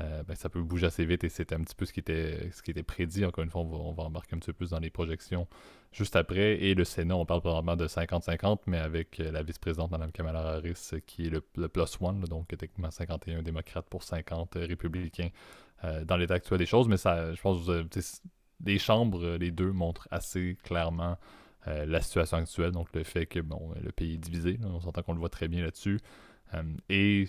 euh, 0.00 0.22
ben, 0.22 0.34
ça 0.34 0.48
peut 0.48 0.62
bouger 0.62 0.86
assez 0.86 1.04
vite 1.04 1.22
et 1.24 1.28
c'était 1.28 1.54
un 1.54 1.62
petit 1.62 1.74
peu 1.74 1.84
ce 1.84 1.92
qui 1.92 2.00
était, 2.00 2.50
ce 2.52 2.62
qui 2.62 2.70
était 2.70 2.82
prédit. 2.82 3.24
Encore 3.24 3.44
une 3.44 3.50
fois, 3.50 3.60
on 3.60 3.92
va, 3.92 4.04
embarquer 4.04 4.36
un 4.36 4.38
petit 4.38 4.46
peu 4.46 4.54
plus 4.54 4.70
dans 4.70 4.78
les 4.78 4.90
projections 4.90 5.46
juste 5.92 6.16
après. 6.16 6.62
Et 6.62 6.74
le 6.74 6.84
Sénat, 6.84 7.16
on 7.16 7.26
parle 7.26 7.42
probablement 7.42 7.76
de 7.76 7.86
50-50, 7.86 8.60
mais 8.66 8.78
avec 8.78 9.20
euh, 9.20 9.30
la 9.30 9.42
vice-présidente, 9.42 9.90
Mme 9.90 10.10
Kamala 10.10 10.40
Harris, 10.40 10.90
qui 11.06 11.26
est 11.26 11.30
le, 11.30 11.40
plus 11.40 11.98
one, 12.00 12.20
donc 12.20 12.48
techniquement 12.48 12.90
51 12.90 13.42
démocrates 13.42 13.88
pour 13.90 14.02
50 14.02 14.54
républicains 14.54 15.28
euh, 15.84 16.04
dans 16.04 16.16
l'état 16.16 16.34
actuel 16.34 16.58
des 16.58 16.66
choses. 16.66 16.88
Mais 16.88 16.96
ça, 16.96 17.34
je 17.34 17.40
pense 17.40 17.66
que 17.66 18.00
les 18.64 18.78
chambres, 18.78 19.36
les 19.36 19.50
deux, 19.50 19.72
montrent 19.72 20.08
assez 20.10 20.56
clairement 20.62 21.18
la 21.64 22.00
situation 22.00 22.38
actuelle, 22.38 22.72
donc 22.72 22.88
le 22.92 23.04
fait 23.04 23.24
que 23.24 23.38
bon, 23.38 23.72
le 23.80 23.92
pays 23.92 24.14
est 24.14 24.18
divisé, 24.18 24.58
on 24.64 24.80
s'entend 24.80 25.02
qu'on 25.02 25.12
le 25.12 25.20
voit 25.20 25.28
très 25.28 25.46
bien 25.46 25.62
là-dessus. 25.62 26.00
et 26.88 27.28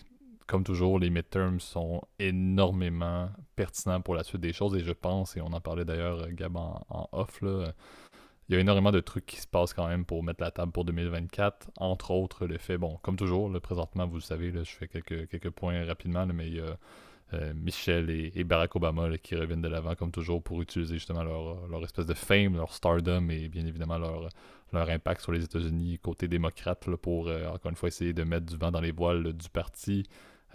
comme 0.53 0.63
toujours, 0.63 0.99
les 0.99 1.09
midterms 1.09 1.59
sont 1.59 2.03
énormément 2.19 3.31
pertinents 3.55 4.01
pour 4.01 4.13
la 4.13 4.23
suite 4.23 4.41
des 4.41 4.53
choses 4.53 4.75
et 4.75 4.81
je 4.81 4.91
pense, 4.91 5.35
et 5.35 5.41
on 5.41 5.47
en 5.47 5.59
parlait 5.59 5.83
d'ailleurs, 5.83 6.29
Gab, 6.29 6.55
en, 6.55 7.09
off, 7.11 7.41
là, 7.41 7.73
il 8.47 8.53
y 8.53 8.57
a 8.59 8.61
énormément 8.61 8.91
de 8.91 8.99
trucs 8.99 9.25
qui 9.25 9.37
se 9.37 9.47
passent 9.47 9.73
quand 9.73 9.87
même 9.87 10.05
pour 10.05 10.21
mettre 10.21 10.43
la 10.43 10.51
table 10.51 10.71
pour 10.71 10.85
2024. 10.85 11.71
Entre 11.77 12.11
autres, 12.11 12.45
le 12.45 12.59
fait, 12.59 12.77
bon, 12.77 12.99
comme 13.01 13.15
toujours, 13.15 13.49
le 13.49 13.59
présentement, 13.59 14.05
vous 14.05 14.17
le 14.17 14.21
savez, 14.21 14.51
je 14.51 14.63
fais 14.63 14.87
quelques, 14.87 15.27
quelques 15.27 15.49
points 15.49 15.83
rapidement, 15.85 16.27
mais 16.27 16.45
il 16.45 16.57
y 16.57 16.59
a 16.59 16.77
euh, 17.33 17.51
Michel 17.55 18.11
et, 18.11 18.43
Barack 18.43 18.75
Obama 18.75 19.17
qui 19.17 19.35
reviennent 19.35 19.63
de 19.63 19.67
l'avant, 19.67 19.95
comme 19.95 20.11
toujours, 20.11 20.43
pour 20.43 20.61
utiliser 20.61 20.93
justement 20.93 21.23
leur, 21.23 21.67
leur, 21.67 21.83
espèce 21.83 22.05
de 22.05 22.13
fame, 22.13 22.57
leur 22.57 22.75
stardom 22.75 23.27
et 23.31 23.49
bien 23.49 23.65
évidemment 23.65 23.97
leur, 23.97 24.29
leur 24.71 24.87
impact 24.87 25.21
sur 25.21 25.31
les 25.31 25.43
États-Unis 25.43 25.97
côté 25.97 26.27
démocrate 26.27 26.87
pour, 26.97 27.27
euh, 27.27 27.47
encore 27.47 27.71
une 27.71 27.75
fois, 27.75 27.87
essayer 27.87 28.13
de 28.13 28.23
mettre 28.23 28.45
du 28.45 28.55
vent 28.55 28.69
dans 28.69 28.81
les 28.81 28.91
voiles 28.91 29.33
du 29.33 29.49
parti. 29.49 30.03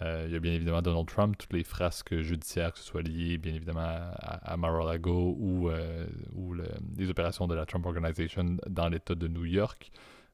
Euh, 0.01 0.25
il 0.27 0.33
y 0.33 0.35
a 0.35 0.39
bien 0.39 0.53
évidemment 0.53 0.81
Donald 0.81 1.07
Trump, 1.07 1.35
toutes 1.37 1.53
les 1.53 1.63
frasques 1.63 2.19
judiciaires, 2.21 2.71
que 2.71 2.79
ce 2.79 2.85
soit 2.85 3.01
liées 3.01 3.37
bien 3.37 3.53
évidemment 3.53 3.81
à, 3.81 4.55
Mar-a-Lago 4.57 5.35
ou, 5.37 5.69
euh, 5.69 6.05
les 6.97 7.09
opérations 7.09 7.47
de 7.47 7.55
la 7.55 7.65
Trump 7.65 7.85
Organization 7.85 8.57
dans 8.67 8.87
l'État 8.87 9.15
de 9.15 9.27
New 9.27 9.45
York, 9.45 9.91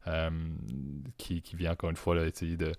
euh, 0.07 0.29
qui, 1.17 1.41
vient 1.53 1.71
encore 1.71 1.89
une 1.89 1.95
fois 1.95 2.15
essayer 2.27 2.57
de, 2.57 2.73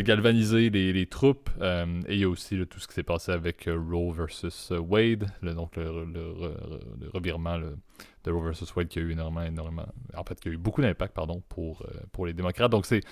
galvaniser 0.00 0.70
les, 0.70 1.06
troupes. 1.06 1.50
et 1.60 2.14
il 2.14 2.18
y 2.18 2.24
a 2.24 2.28
aussi 2.28 2.58
tout 2.66 2.80
ce 2.80 2.88
qui 2.88 2.94
s'est 2.94 3.02
passé 3.02 3.30
avec 3.30 3.68
Roe 3.68 4.12
versus 4.12 4.72
Wade, 4.72 5.30
le, 5.42 5.54
donc 5.54 5.76
le, 5.76 5.92
revirement 7.12 7.58
de 7.58 8.30
Roe 8.30 8.42
versus 8.42 8.74
Wade 8.74 8.88
qui 8.88 8.98
a 8.98 9.02
eu 9.02 9.12
énormément, 9.12 9.86
en 10.16 10.24
fait, 10.24 10.40
qui 10.40 10.48
a 10.48 10.52
eu 10.52 10.56
beaucoup 10.56 10.80
d'impact, 10.80 11.14
pour, 11.50 11.86
pour 12.12 12.26
les 12.26 12.32
démocrates. 12.32 12.72
Donc 12.72 12.86
c'est 12.86 13.02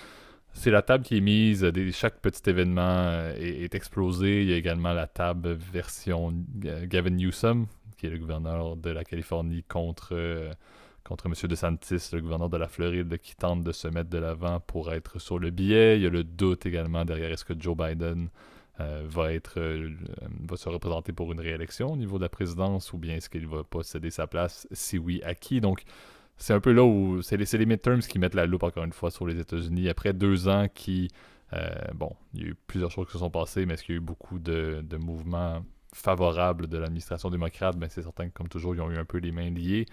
c'est 0.53 0.71
la 0.71 0.83
table 0.83 1.03
qui 1.03 1.17
est 1.17 1.21
mise, 1.21 1.69
chaque 1.91 2.19
petit 2.19 2.49
événement 2.49 2.81
euh, 2.81 3.35
est, 3.37 3.73
explosé. 3.73 4.43
Il 4.43 4.49
y 4.49 4.53
a 4.53 4.55
également 4.55 4.93
la 4.93 5.07
table 5.07 5.53
version 5.53 6.33
euh, 6.65 6.85
Gavin 6.85 7.09
Newsom, 7.09 7.65
qui 7.97 8.05
est 8.05 8.09
le 8.09 8.19
gouverneur 8.19 8.77
de 8.77 8.91
la 8.91 9.03
Californie, 9.03 9.63
contre, 9.63 10.09
euh, 10.13 10.51
contre 11.03 11.25
M. 11.25 11.33
DeSantis, 11.49 12.09
le 12.13 12.21
gouverneur 12.21 12.49
de 12.49 12.57
la 12.57 12.67
Floride, 12.67 13.17
qui 13.17 13.35
tente 13.35 13.63
de 13.63 13.71
se 13.71 13.87
mettre 13.87 14.11
de 14.11 14.19
l'avant 14.19 14.59
pour 14.59 14.93
être 14.93 15.19
sur 15.19 15.39
le 15.39 15.49
billet. 15.49 15.97
Il 15.97 16.03
y 16.03 16.07
a 16.07 16.09
le 16.09 16.23
doute 16.23 16.67
également 16.67 17.03
derrière 17.03 17.31
est-ce 17.31 17.45
que 17.45 17.59
Joe 17.59 17.75
Biden 17.75 18.29
va, 18.79 19.31
être, 19.31 19.59
va 20.41 20.57
se 20.57 20.67
représenter 20.67 21.13
pour 21.13 21.31
une 21.31 21.39
réélection 21.39 21.93
au 21.93 21.95
niveau 21.95 22.17
de 22.17 22.23
la 22.23 22.29
présidence 22.29 22.91
ou 22.91 22.97
bien 22.97 23.15
est-ce 23.15 23.29
qu'il 23.29 23.47
va 23.47 23.63
posséder 23.63 24.09
sa 24.09 24.27
place 24.27 24.67
Si 24.71 24.97
oui, 24.97 25.21
à 25.23 25.35
qui? 25.35 25.61
Donc, 25.61 25.83
c'est 26.43 26.53
un 26.53 26.59
peu 26.59 26.73
là 26.73 26.83
où 26.83 27.21
c'est 27.21 27.37
les, 27.37 27.45
les, 27.57 27.65
midterms 27.65 28.01
qui 28.01 28.19
mettent 28.19 28.33
la 28.33 28.45
loupe 28.45 28.63
encore 28.63 28.83
une 28.83 28.91
fois 28.91 29.11
sur 29.11 29.25
les 29.25 29.39
États-Unis. 29.39 29.87
Après 29.87 30.11
deux 30.11 30.49
ans 30.49 30.67
qui, 30.67 31.07
euh, 31.53 31.69
bon, 31.93 32.11
il 32.33 32.41
y 32.41 32.43
a 32.43 32.47
eu 32.49 32.55
plusieurs 32.67 32.91
choses 32.91 33.05
qui 33.05 33.13
se 33.13 33.19
sont 33.19 33.29
passées, 33.29 33.65
mais 33.65 33.75
est-ce 33.75 33.83
qu'il 33.85 33.95
y 33.95 33.97
a 33.97 34.01
eu 34.01 34.03
beaucoup 34.03 34.39
de, 34.39 34.83
mouvements 34.99 35.63
favorables 35.93 36.67
de 36.67 36.77
l'administration 36.77 37.29
démocrate? 37.29 37.77
Ben, 37.77 37.87
c'est 37.89 38.01
certain 38.01 38.27
que 38.27 38.33
comme 38.33 38.49
toujours, 38.49 38.75
ils 38.75 38.81
ont 38.81 38.91
eu 38.91 38.97
un 38.97 39.05
peu 39.05 39.19
les 39.19 39.31
mains 39.31 39.51
liées. 39.51 39.85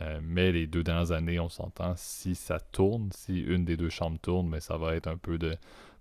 Euh, 0.00 0.18
mais 0.22 0.50
les 0.50 0.66
deux 0.66 0.82
dernières 0.82 1.12
années, 1.12 1.40
on 1.40 1.50
s'entend, 1.50 1.92
si 1.96 2.34
ça 2.34 2.58
tourne, 2.58 3.10
si 3.12 3.40
une 3.40 3.66
des 3.66 3.76
deux 3.76 3.90
chambres 3.90 4.18
tourne, 4.18 4.46
mais 4.46 4.52
ben, 4.52 4.60
ça 4.60 4.78
va 4.78 4.96
être 4.96 5.08
un 5.08 5.18
peu 5.18 5.36
de, 5.36 5.56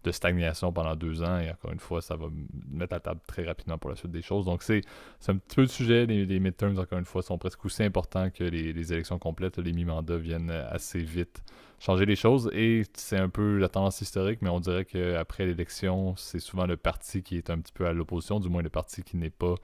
de 0.07 0.11
stagnation 0.11 0.71
pendant 0.71 0.95
deux 0.95 1.21
ans. 1.21 1.39
Et 1.39 1.51
encore 1.51 1.71
une 1.71 1.79
fois, 1.79 2.01
ça 2.01 2.15
va 2.15 2.27
mettre 2.71 2.95
à 2.95 2.99
table 2.99 3.19
très 3.27 3.45
rapidement 3.45 3.77
pour 3.77 3.89
la 3.89 3.95
suite 3.95 4.11
des 4.11 4.21
choses. 4.21 4.45
Donc, 4.45 4.63
c'est 4.63 4.81
un 5.27 5.37
petit 5.37 5.55
peu 5.55 5.61
le 5.61 5.67
sujet. 5.67 6.05
Les, 6.05 6.39
midterms, 6.39 6.79
encore 6.79 6.97
une 6.97 7.05
fois, 7.05 7.21
sont 7.21 7.37
presque 7.37 7.63
aussi 7.65 7.83
importants 7.83 8.29
que 8.29 8.43
les, 8.43 8.93
élections 8.93 9.19
complètes. 9.19 9.57
Les 9.59 9.73
mi-mandats 9.73 10.17
viennent 10.17 10.51
assez 10.51 10.99
vite 10.99 11.43
changer 11.79 12.05
les 12.05 12.15
choses. 12.15 12.49
Et 12.53 12.83
c'est 12.93 13.17
un 13.17 13.29
peu 13.29 13.57
la 13.57 13.69
tendance 13.69 14.01
historique, 14.01 14.41
mais 14.41 14.49
on 14.49 14.59
dirait 14.59 14.85
qu'après 14.85 15.45
l'élection, 15.45 16.15
c'est 16.15 16.39
souvent 16.39 16.65
le 16.65 16.77
parti 16.77 17.21
qui 17.21 17.37
est 17.37 17.49
un 17.49 17.59
petit 17.59 17.73
peu 17.73 17.85
à 17.85 17.93
l'opposition, 17.93 18.39
du 18.39 18.49
moins 18.49 18.63
le 18.63 18.69
parti 18.69 19.03
qui 19.03 19.17
n'est 19.17 19.29
pas. 19.29 19.55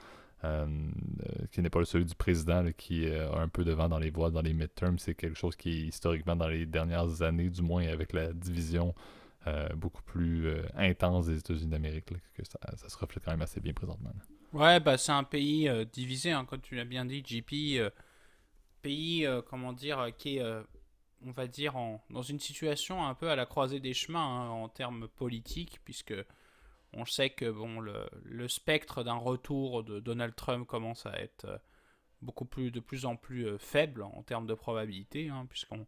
Euh, 0.45 0.65
qui 1.53 1.62
n'est 1.62 1.69
pas 1.69 1.86
celui 1.86 2.03
du 2.03 2.15
président 2.15 2.65
qui 2.75 3.06
est 3.06 3.17
un 3.17 3.47
peu 3.47 3.63
devant 3.63 3.88
dans 3.88 3.97
les 3.97 4.10
voix 4.10 4.29
dans 4.29 4.41
les 4.41 4.51
midterms, 4.51 4.99
c'est 4.99 5.15
quelque 5.15 5.38
chose 5.38 5.56
qui 5.56 5.88
historiquement 5.88 6.36
dans 6.36 6.49
les 6.49 6.65
dernières 6.65 7.21
années, 7.21 7.49
du 7.49 7.62
moins 7.62 7.88
avec 7.88 8.12
la 8.12 8.34
division 8.34 8.93
euh, 9.45 9.67
beaucoup 9.75 10.01
plus 10.03 10.47
euh, 10.47 10.65
intense 10.73 11.25
des 11.25 11.38
États-Unis 11.38 11.69
d'Amérique, 11.69 12.13
que 12.34 12.43
ça, 12.45 12.60
se 12.88 12.97
reflète 12.97 13.25
quand 13.25 13.32
même 13.32 13.41
assez 13.41 13.60
bien 13.60 13.73
présentement. 13.73 14.13
Ouais, 14.53 14.79
bah 14.79 14.97
c'est 14.97 15.12
un 15.12 15.25
pays 15.25 15.67
euh, 15.67 15.84
divisé, 15.84 16.32
hein, 16.32 16.45
comme 16.45 16.62
tu 16.62 16.75
l'as 16.75 16.86
bien 16.86 17.03
dit, 17.03 17.21
JP, 17.25 17.91
pays, 18.82 19.27
comment 19.49 19.73
dire, 19.73 20.12
qui 20.17 20.38
est, 20.38 20.43
on 21.25 21.32
va 21.32 21.47
dire, 21.47 21.75
en, 21.75 22.01
dans 22.10 22.21
une 22.21 22.39
situation 22.39 23.06
un 23.06 23.15
peu 23.15 23.29
à 23.29 23.36
la 23.36 23.45
croisée 23.45 23.82
des 23.82 23.93
chemins 23.93 24.23
hein, 24.23 24.49
en 24.49 24.69
termes 24.69 25.10
politiques, 25.10 25.82
puisque 25.84 26.15
on 26.93 27.03
sait 27.03 27.29
que 27.32 27.51
bon, 27.51 27.82
le, 27.82 28.47
spectre 28.47 29.03
d'un 29.03 29.15
retour 29.15 29.84
de 29.84 29.99
Donald 29.99 30.36
Trump 30.36 30.65
commence 30.65 31.06
à 31.06 31.19
être 31.19 31.60
beaucoup 32.21 32.45
plus, 32.45 32.71
de 32.71 32.79
plus 32.79 33.06
en 33.06 33.17
plus 33.17 33.58
faible 33.58 34.03
en 34.03 34.23
termes 34.23 34.47
de 34.47 34.53
probabilité, 34.53 35.27
hein, 35.27 35.45
puisqu'on 35.49 35.86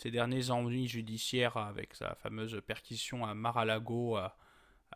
ces 0.00 0.10
derniers 0.10 0.50
ennuis 0.50 0.88
judiciaires 0.88 1.58
avec 1.58 1.94
sa 1.94 2.14
fameuse 2.14 2.58
perquisition 2.66 3.26
à 3.26 3.34
Mar-a-Lago 3.34 4.16
a, 4.16 4.34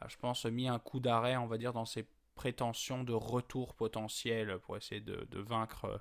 je 0.09 0.17
pense, 0.17 0.47
mis 0.47 0.67
un 0.67 0.79
coup 0.79 0.99
d'arrêt, 0.99 1.37
on 1.37 1.47
va 1.47 1.59
dire, 1.59 1.75
dans 1.75 1.85
ses 1.85 2.07
prétentions 2.35 3.05
de 3.05 3.13
retour 3.13 3.75
potentiel 3.75 4.59
pour 4.61 4.79
essayer 4.79 5.03
de, 5.03 5.39
vaincre 5.39 6.01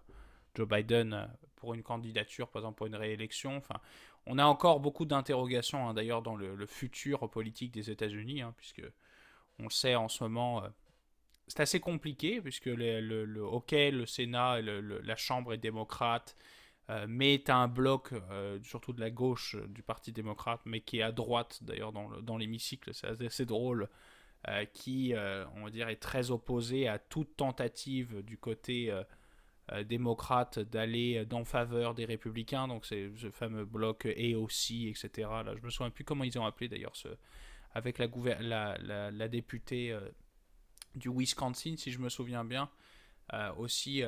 Joe 0.55 0.65
Biden 0.65 1.29
pour 1.57 1.73
une 1.73 1.83
candidature, 1.83 2.47
par 2.47 2.61
exemple 2.61 2.77
pour 2.77 2.87
une 2.87 2.95
réélection. 2.95 3.57
Enfin, 3.57 3.81
on 4.25 4.39
a 4.39 4.45
encore 4.45 4.79
beaucoup 4.79 5.03
d'interrogations, 5.03 5.89
hein, 5.89 5.93
d'ailleurs, 5.93 6.21
dans 6.21 6.37
le, 6.37 6.65
futur 6.65 7.29
politique 7.29 7.73
des 7.73 7.91
États-Unis, 7.91 8.41
hein, 8.41 8.53
puisque 8.55 8.83
on 9.59 9.63
le 9.63 9.69
sait 9.69 9.95
en 9.95 10.07
ce 10.07 10.23
moment, 10.23 10.63
euh, 10.63 10.69
c'est 11.47 11.59
assez 11.59 11.81
compliqué, 11.81 12.39
puisque 12.39 12.67
le, 12.67 13.01
le, 13.01 13.25
le, 13.25 13.41
hockey, 13.41 13.91
le 13.91 14.05
Sénat, 14.05 14.61
la 14.61 15.15
Chambre 15.17 15.51
est 15.51 15.57
démocrate, 15.57 16.37
euh, 16.93 17.05
mais 17.09 17.41
tu 17.43 17.51
as 17.51 17.57
un 17.57 17.67
bloc, 17.67 18.13
euh, 18.13 18.59
surtout 18.63 18.93
de 18.93 19.01
la 19.01 19.09
gauche 19.09 19.57
du 19.67 19.83
Parti 19.83 20.11
démocrate, 20.11 20.61
mais 20.65 20.81
qui 20.81 20.99
est 20.99 21.03
à 21.03 21.11
droite 21.11 21.59
d'ailleurs 21.63 21.91
dans, 21.91 22.37
l'hémicycle, 22.37 22.93
c'est 22.93 23.21
assez 23.21 23.45
drôle, 23.45 23.89
qui, 24.73 25.13
on 25.55 25.63
va 25.63 25.69
dire, 25.69 25.87
est 25.87 26.01
très 26.01 26.31
opposé 26.31 26.87
à 26.87 26.99
toute 26.99 27.37
tentative 27.37 28.21
du 28.23 28.37
côté 28.37 28.91
euh, 29.71 29.85
démocrates 29.85 30.59
d'aller 30.59 31.25
en 31.31 31.45
faveur 31.45 31.93
des 31.93 32.03
républicains, 32.03 32.67
donc 32.67 32.85
c'est 32.85 33.09
ce 33.15 33.31
fameux 33.31 33.63
bloc 33.63 34.05
AOC, 34.05 34.89
etc. 34.89 35.09
Là, 35.45 35.55
je 35.55 35.63
me 35.63 35.69
souviens 35.69 35.89
plus 35.89 36.03
comment 36.03 36.25
ils 36.25 36.37
ont 36.37 36.45
appelé 36.45 36.67
d'ailleurs 36.67 36.97
ce, 36.97 37.07
avec 37.73 37.97
la, 37.97 38.07
la, 38.41 39.09
la, 39.09 39.27
députée 39.29 39.93
euh, 39.93 40.01
du 40.95 41.09
Wisconsin, 41.09 41.75
si 41.77 41.93
je 41.93 41.99
me 41.99 42.09
souviens 42.09 42.43
bien, 42.43 42.69
euh, 43.31 43.53
aussi 43.53 44.03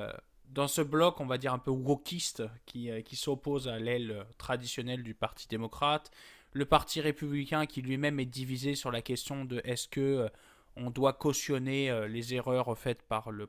dans 0.49 0.67
ce 0.67 0.81
bloc, 0.81 1.19
on 1.19 1.25
va 1.25 1.38
dire 1.38 1.53
un 1.53 1.60
peu 1.60 1.71
wokiste, 1.71 2.43
qui, 2.65 2.89
qui 3.03 3.15
s'oppose 3.15 3.67
à 3.67 3.79
l'aile 3.79 4.25
traditionnelle 4.38 5.03
du 5.03 5.13
Parti 5.13 5.47
démocrate, 5.47 6.12
le 6.53 6.65
Parti 6.65 7.01
républicain 7.01 7.65
qui 7.65 7.81
lui-même 7.81 8.19
est 8.19 8.25
divisé 8.25 8.75
sur 8.75 8.91
la 8.91 9.01
question 9.01 9.43
de 9.43 9.62
est-ce 9.65 9.88
que 9.88 10.29
on 10.77 10.89
doit 10.89 11.13
cautionner 11.13 11.89
euh, 11.89 12.08
les 12.08 12.34
erreurs 12.34 12.77
faites 12.77 13.01
par 13.03 13.31
le, 13.31 13.47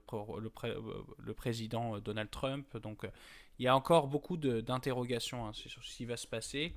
président 1.35 1.97
euh, 1.97 2.01
Donald 2.01 2.31
Trump. 2.31 2.77
Donc 2.79 3.05
euh, 3.05 3.09
il 3.59 3.65
y 3.65 3.69
a 3.69 3.77
encore 3.77 4.07
beaucoup 4.07 4.37
d'interrogations 4.37 5.47
hein, 5.47 5.53
sur 5.53 5.83
ce 5.83 5.97
qui 5.97 6.05
va 6.05 6.17
se 6.17 6.27
passer. 6.27 6.75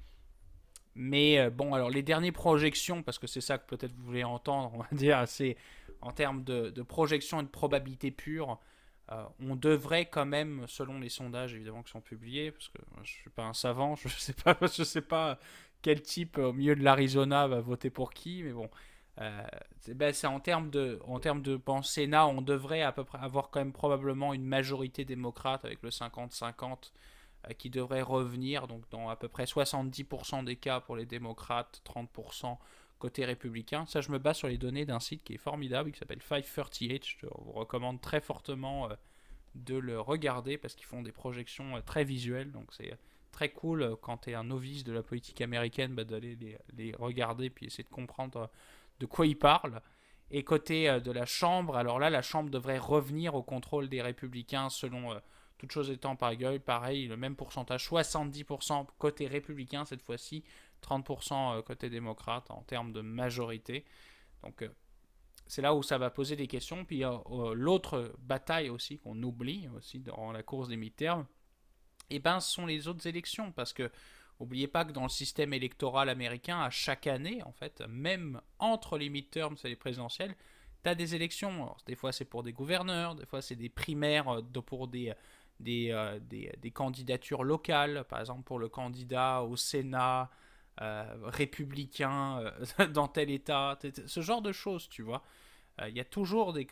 Mais 0.96 1.50
bon, 1.50 1.74
alors 1.74 1.90
les 1.90 2.02
dernières 2.02 2.34
projections, 2.34 3.04
parce 3.04 3.20
que 3.20 3.28
c'est 3.28 3.42
ça 3.42 3.58
que 3.58 3.68
peut-être 3.68 3.94
vous 3.94 4.04
voulez 4.04 4.24
entendre, 4.24 4.72
on 4.74 4.80
va 4.80 4.88
dire, 4.92 5.28
c'est 5.28 5.56
en 6.02 6.12
termes 6.12 6.44
de, 6.44 6.70
de 6.70 6.82
projection 6.82 7.42
et 7.42 7.44
de 7.44 7.50
probabilité 7.50 8.12
pure, 8.12 8.60
on 9.40 9.56
devrait 9.56 10.06
quand 10.06 10.26
même, 10.26 10.66
selon 10.68 11.00
les 11.00 11.10
sondages 11.10 11.54
évidemment 11.56 11.84
qui 11.84 11.92
sont 11.92 12.02
publiés, 12.02 12.52
parce 12.52 12.70
que 12.70 12.80
je 13.04 13.10
je 13.10 13.14
suis 13.22 13.30
pas 13.30 13.44
un 13.44 13.54
savant, 13.54 13.96
je 14.04 14.08
sais 14.08 14.34
pas, 14.34 14.56
sais 14.68 15.02
pas 15.02 15.40
quel 15.82 16.02
type 16.02 16.38
au 16.38 16.54
milieu 16.54 16.76
de 16.76 16.84
l'Arizona 16.84 17.48
va 17.48 17.62
voter 17.62 17.90
pour 17.90 18.14
qui, 18.14 18.44
mais 18.44 18.52
bon, 18.52 18.70
euh, 19.22 19.44
ben, 19.96 20.14
c'est 20.14 20.28
en 20.28 20.40
termes 20.40 20.70
de, 20.70 21.00
en 21.06 21.20
termes 21.20 21.42
de 21.42 21.60
on 21.66 22.42
devrait 22.42 22.82
à 22.82 22.92
peu 22.92 23.04
près 23.04 23.20
avoir 23.20 23.50
quand 23.50 23.60
même 23.60 23.74
probablement 23.74 24.34
une 24.34 24.46
majorité 24.46 25.04
démocrate 25.04 25.66
avec 25.66 25.82
le 25.82 25.90
50-50 25.90 26.92
euh, 27.48 27.54
qui 27.54 27.70
devrait 27.70 28.02
revenir, 28.02 28.68
donc 28.68 28.90
dans 28.92 29.10
à 29.10 29.16
peu 29.16 29.28
près 29.28 29.46
70% 29.46 30.46
des 30.46 30.56
cas 30.56 30.80
pour 30.80 30.96
les 30.96 31.06
démocrates, 31.06 31.82
30% 31.86 32.58
côté 33.00 33.26
républicain. 33.26 33.86
Ça, 33.88 34.02
je 34.02 34.12
me 34.12 34.20
base 34.20 34.38
sur 34.38 34.48
les 34.48 34.58
données 34.58 34.86
d'un 34.86 35.00
site 35.00 35.24
qui 35.24 35.34
est 35.34 35.38
formidable, 35.38 35.92
qui 35.92 36.00
s'appelle 36.00 36.22
538. 36.22 37.04
Je 37.06 37.26
vous 37.26 37.54
recommande 37.54 38.02
très 38.02 38.22
fortement 38.22 38.90
euh, 38.90 38.96
de 39.56 39.76
le 39.76 40.00
regarder 40.00 40.58
parce 40.58 40.76
qu'ils 40.76 40.86
font 40.86 41.02
des 41.02 41.12
projections 41.12 41.82
très 41.82 42.04
visuelles, 42.04 42.52
donc 42.52 42.72
c'est 42.72 42.96
très 43.32 43.50
cool 43.50 43.96
quand 44.02 44.18
tu 44.18 44.32
es 44.32 44.34
un 44.34 44.44
novice 44.44 44.84
de 44.84 44.92
la 44.92 45.02
politique 45.02 45.42
américaine 45.42 45.96
bah, 45.96 46.04
d'aller 46.04 46.38
les, 46.76 46.94
regarder 46.96 47.50
puis 47.50 47.66
essayer 47.66 47.84
de 47.84 47.90
comprendre 47.90 48.50
de 49.00 49.06
quoi 49.06 49.26
il 49.26 49.38
parle. 49.38 49.82
Et 50.32 50.44
côté 50.44 50.90
euh, 50.90 51.00
de 51.00 51.12
la 51.12 51.26
Chambre, 51.26 51.76
alors 51.76 52.00
là, 52.00 52.10
la 52.10 52.22
Chambre 52.22 52.50
devrait 52.50 52.78
revenir 52.78 53.34
au 53.34 53.42
contrôle 53.42 53.90
des 53.90 54.02
républicains 54.02 54.70
selon 54.70 55.14
euh, 55.14 55.20
toutes 55.58 55.72
choses 55.72 55.90
étant 55.90 56.16
par 56.16 56.36
gueule. 56.36 56.60
Pareil, 56.60 57.08
le 57.08 57.18
même 57.18 57.36
pourcentage, 57.36 57.88
70% 57.90 58.86
côté 58.98 59.28
républicain 59.28 59.86
cette 59.86 60.02
fois-ci, 60.02 60.44
30% 60.82 61.58
euh, 61.58 61.62
côté 61.62 61.90
démocrate 61.90 62.50
en 62.52 62.62
termes 62.64 62.92
de 62.92 63.02
majorité. 63.02 63.86
Donc 64.44 64.68
c'est 65.48 65.62
là 65.62 65.74
où 65.74 65.84
ça 65.84 65.98
va 65.98 66.10
poser 66.10 66.36
des 66.36 66.48
questions. 66.48 66.86
Puis 66.86 67.04
l'autre 67.54 68.14
bataille 68.20 68.70
aussi 68.70 69.00
qu'on 69.00 69.22
oublie 69.24 69.68
aussi 69.76 70.00
dans 70.00 70.32
la 70.32 70.44
course 70.44 70.70
des 70.70 70.78
mi-termes, 70.78 71.26
et 72.12 72.16
eh 72.16 72.20
ben, 72.20 72.40
ce 72.40 72.52
sont 72.52 72.66
les 72.66 72.88
autres 72.88 73.06
élections. 73.06 73.52
Parce 73.52 73.74
que 73.74 73.92
N'oubliez 74.40 74.68
pas 74.68 74.86
que 74.86 74.94
dans 74.94 75.04
le 75.04 75.10
système 75.10 75.54
électoral 75.54 76.08
américain, 76.08 76.62
à 76.62 76.70
chaque 76.70 77.08
année, 77.08 77.44
en 77.44 77.52
fait, 77.52 77.84
même 77.90 78.40
entre 78.58 78.98
les 78.98 79.10
midterms 79.10 79.58
et 79.64 79.68
les 79.68 79.76
présidentielles, 79.76 80.34
tu 80.84 80.90
as 80.90 80.96
des 80.96 81.14
élections. 81.14 81.76
des 81.86 81.96
fois, 81.96 82.14
c'est 82.14 82.26
pour 82.26 82.44
des 82.44 82.54
gouverneurs, 82.54 83.16
des 83.16 83.26
fois, 83.26 83.42
c'est 83.42 83.58
des 83.58 83.68
primaires 83.68 84.30
euh, 84.30 84.62
pour 84.62 84.88
des, 84.88 85.14
euh, 85.68 86.20
des, 86.22 86.54
des, 86.58 86.72
candidatures 86.72 87.44
locales. 87.44 88.06
Par 88.08 88.22
exemple, 88.22 88.44
pour 88.44 88.60
le 88.60 88.70
candidat 88.70 89.44
au 89.44 89.58
Sénat 89.58 90.22
euh, 90.22 90.26
républicain 90.80 92.54
dans 92.94 93.08
tel 93.08 93.30
État. 93.30 93.78
Ce 94.06 94.22
genre 94.22 94.42
de 94.42 94.52
choses, 94.52 94.88
tu 94.90 95.02
vois. 95.02 95.24
Il 95.88 95.96
y 95.96 96.00
a 96.00 96.06
toujours 96.06 96.54
des, 96.54 96.66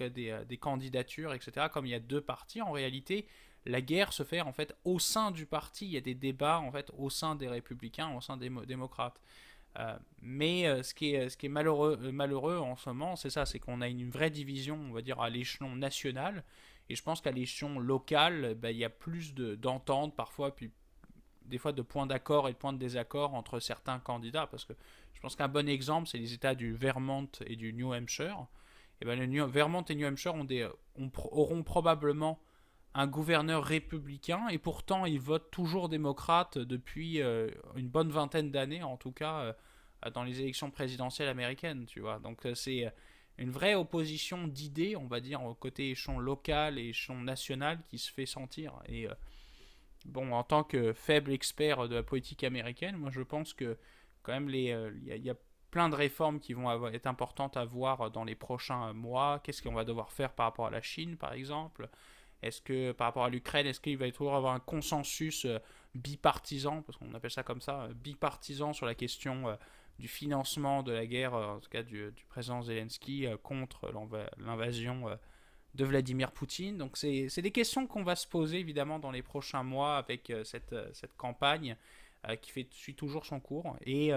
candidatures, 0.60 1.34
etc. 1.34 1.68
Comme 1.72 1.86
il 1.86 1.92
y 1.92 1.96
a 1.96 2.00
deux 2.00 2.22
partis, 2.22 2.62
en 2.62 2.72
réalité, 2.72 3.28
la 3.66 3.82
guerre 3.82 4.14
se 4.14 4.24
fait 4.24 4.42
en 4.42 4.52
fait 4.52 4.76
au 4.84 5.00
sein 5.00 5.32
du 5.32 5.46
parti. 5.46 5.86
Il 5.86 5.92
y 5.92 5.98
a 5.98 6.02
des 6.02 6.16
débats 6.16 6.60
en 6.60 6.72
fait 6.72 6.92
au 6.98 7.10
sein 7.10 7.36
des 7.36 7.48
républicains, 7.48 8.14
au 8.16 8.22
sein 8.22 8.38
des 8.38 8.50
démocrates. 8.66 9.22
Euh, 9.80 9.98
mais 10.22 10.66
euh, 10.68 10.82
ce, 10.82 10.94
qui 10.94 11.14
est, 11.14 11.48
malheureux, 11.50 12.00
euh, 12.02 12.60
en 12.60 12.76
ce 12.76 12.90
moment, 12.90 13.16
c'est 13.16 13.30
ça, 13.30 13.46
c'est 13.46 13.60
qu'on 13.60 13.82
a 13.82 13.88
une 13.88 14.10
vraie 14.10 14.32
division, 14.32 14.80
on 14.90 14.92
va 14.92 15.02
dire, 15.02 15.20
à 15.22 15.30
l'échelon 15.30 15.76
national. 15.76 16.44
Et 16.90 16.96
je 16.96 17.04
pense 17.04 17.22
qu'à 17.22 17.32
l'échelon 17.32 17.80
local, 17.80 18.56
ben, 18.56 18.70
il 18.70 18.78
y 18.78 18.86
a 18.86 18.90
plus 18.90 19.34
d'entente 19.36 20.16
parfois, 20.16 20.56
puis 20.56 20.72
des 21.48 21.58
fois 21.58 21.72
de 21.72 21.82
points 21.82 22.06
d'accord 22.06 22.48
et 22.48 22.54
de 22.54 22.58
points 22.58 22.74
de 22.74 22.78
désaccord 22.78 23.34
entre 23.34 23.60
certains 23.60 24.00
candidats. 24.00 24.48
Parce 24.48 24.66
que 24.66 24.74
je 25.14 25.22
pense 25.22 25.36
qu'un 25.36 25.48
bon 25.48 25.68
exemple, 25.68 26.08
c'est 26.08 26.18
les 26.18 26.34
États 26.34 26.56
du 26.56 26.74
Vermont 26.74 27.30
et 27.46 27.56
du 27.56 27.74
New 27.74 27.94
Hampshire. 27.94 28.46
Et 29.02 29.06
ben, 29.06 29.20
le 29.20 29.46
Vermont 29.46 29.84
et 29.84 29.96
New 29.96 30.08
Hampshire 30.08 30.34
auront 31.32 31.64
probablement 31.64 32.40
un 32.98 33.06
gouverneur 33.06 33.64
républicain 33.64 34.48
et 34.50 34.58
pourtant 34.58 35.06
il 35.06 35.20
vote 35.20 35.52
toujours 35.52 35.88
démocrate 35.88 36.58
depuis 36.58 37.22
euh, 37.22 37.52
une 37.76 37.90
bonne 37.90 38.10
vingtaine 38.10 38.50
d'années 38.50 38.82
en 38.82 38.98
tout 38.98 39.12
cas 39.12 39.40
euh, 39.40 39.54
dans 40.16 40.24
les 40.24 40.42
élections 40.42 40.72
présidentielles 40.72 41.28
américaines 41.28 41.86
tu 41.86 42.00
vois 42.00 42.18
donc 42.18 42.46
euh, 42.48 42.56
c'est 42.56 42.92
une 43.38 43.52
vraie 43.52 43.76
opposition 43.76 44.48
d'idées 44.48 44.96
on 44.96 45.06
va 45.06 45.20
dire 45.20 45.42
côté 45.60 45.92
échelon 45.92 46.18
local 46.18 46.80
et 46.80 46.90
échelon 46.90 47.22
national 47.22 47.80
qui 47.88 48.00
se 48.00 48.12
fait 48.12 48.26
sentir 48.26 48.74
et 48.88 49.08
bon 50.08 50.32
en 50.32 50.44
tant 50.44 50.64
que 50.64 50.94
faible 50.94 51.32
expert 51.32 51.88
de 51.88 51.96
la 51.96 52.04
politique 52.04 52.44
américaine 52.44 52.98
moi 52.98 53.12
je 53.12 53.22
pense 53.22 53.54
que 53.54 53.78
quand 54.24 54.34
même 54.34 54.50
les 54.50 54.76
il 55.06 55.18
y, 55.24 55.30
a 55.30 55.36
plein 55.72 55.90
de 55.90 55.96
réformes 55.96 56.40
qui 56.40 56.54
vont 56.54 56.88
être 56.88 57.08
importantes 57.08 57.58
à 57.58 57.66
voir 57.66 58.10
dans 58.10 58.24
les 58.24 58.36
prochains 58.36 58.94
mois. 58.94 59.40
Qu'est-ce 59.44 59.62
qu'on 59.62 59.74
va 59.74 59.84
devoir 59.84 60.12
faire 60.12 60.32
par 60.34 60.48
rapport 60.48 60.68
à 60.68 60.72
la 60.72 60.82
Chine 60.82 61.18
par 61.18 61.34
exemple? 61.34 61.90
Est-ce 62.42 62.62
que 62.62 62.92
par 62.92 63.08
rapport 63.08 63.26
à 63.26 63.30
l'Ukraine, 63.30 63.66
est-ce 63.66 63.80
qu'il 63.80 63.98
va 63.98 64.08
y 64.08 64.14
avoir 64.20 64.54
un 64.54 64.60
consensus 64.60 65.46
euh, 65.46 65.60
bipartisan, 65.96 66.84
parce 66.84 66.98
qu'on 66.98 67.14
appelle 67.16 67.32
ça 67.32 67.44
comme 67.44 67.62
ça, 67.62 67.84
euh, 67.84 67.94
bipartisan 67.94 68.74
sur 68.74 68.86
la 68.86 68.94
question 68.94 69.50
euh, 69.50 69.56
du 69.98 70.08
financement 70.08 70.84
de 70.84 70.92
la 70.92 71.08
guerre, 71.08 71.34
en 71.34 71.60
tout 71.60 71.70
cas 71.70 71.82
du, 71.82 72.14
président 72.30 72.62
Zelensky, 72.62 73.26
contre 73.42 73.92
l'invasion 74.38 75.08
de 75.78 75.86
Vladimir 75.86 76.32
Poutine. 76.32 76.78
Donc 76.78 76.98
c'est 76.98 77.42
des 77.42 77.52
questions 77.52 77.88
qu'on 77.88 78.04
va 78.04 78.16
se 78.16 78.28
poser 78.28 78.60
évidemment 78.60 79.00
dans 79.00 79.12
les 79.12 79.22
prochains 79.22 79.64
mois 79.64 79.98
avec 79.98 80.32
cette, 80.44 80.76
cette 80.94 81.16
campagne 81.16 81.78
qui 82.42 82.52
fait, 82.52 82.68
suit 82.72 82.96
toujours 82.96 83.26
son 83.26 83.40
cours. 83.40 83.78
Et 83.86 84.12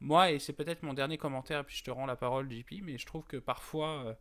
moi, 0.00 0.30
et 0.30 0.38
c'est 0.38 0.52
peut-être 0.52 0.82
mon 0.82 0.94
dernier 0.94 1.18
commentaire, 1.18 1.64
puis 1.64 1.76
je 1.76 1.84
te 1.84 1.90
rends 1.90 2.06
la 2.06 2.16
parole, 2.16 2.50
JP, 2.50 2.82
mais 2.82 2.96
je 2.96 3.06
trouve 3.06 3.24
que 3.24 3.36
parfois 3.36 4.16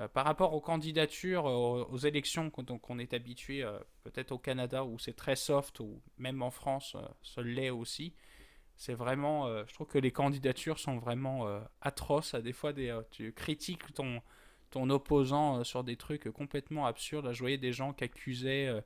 euh, 0.00 0.08
par 0.08 0.26
rapport 0.26 0.52
aux 0.52 0.60
candidatures, 0.60 1.46
euh, 1.46 1.84
aux, 1.90 1.98
élections 1.98 2.50
qu'on 2.50 2.98
est 2.98 3.14
habitué, 3.14 3.62
euh, 3.62 3.78
peut-être 4.04 4.32
au 4.32 4.38
Canada 4.38 4.84
où 4.84 4.98
c'est 4.98 5.16
très 5.16 5.36
soft, 5.36 5.80
ou 5.80 6.02
même 6.18 6.42
en 6.42 6.50
France, 6.50 6.96
ça 7.22 7.42
l'est 7.42 7.70
aussi, 7.70 8.14
c'est 8.76 8.94
vraiment, 8.94 9.48
je 9.64 9.72
trouve 9.72 9.86
que 9.86 9.98
les 9.98 10.10
candidatures 10.12 10.78
sont 10.78 10.98
vraiment 10.98 11.48
atroces. 11.80 12.34
À 12.34 12.42
des 12.42 12.52
fois, 12.52 12.74
des, 12.74 12.94
tu 13.10 13.32
critiques 13.32 13.94
ton, 13.94 14.20
ton 14.76 14.90
opposant 14.90 15.64
sur 15.64 15.84
des 15.84 15.96
trucs 15.96 16.30
complètement 16.32 16.84
absurdes. 16.84 17.32
je 17.32 17.40
voyais 17.40 17.56
des 17.56 17.72
gens 17.72 17.94
qui 17.94 18.04
accusaient 18.04 18.84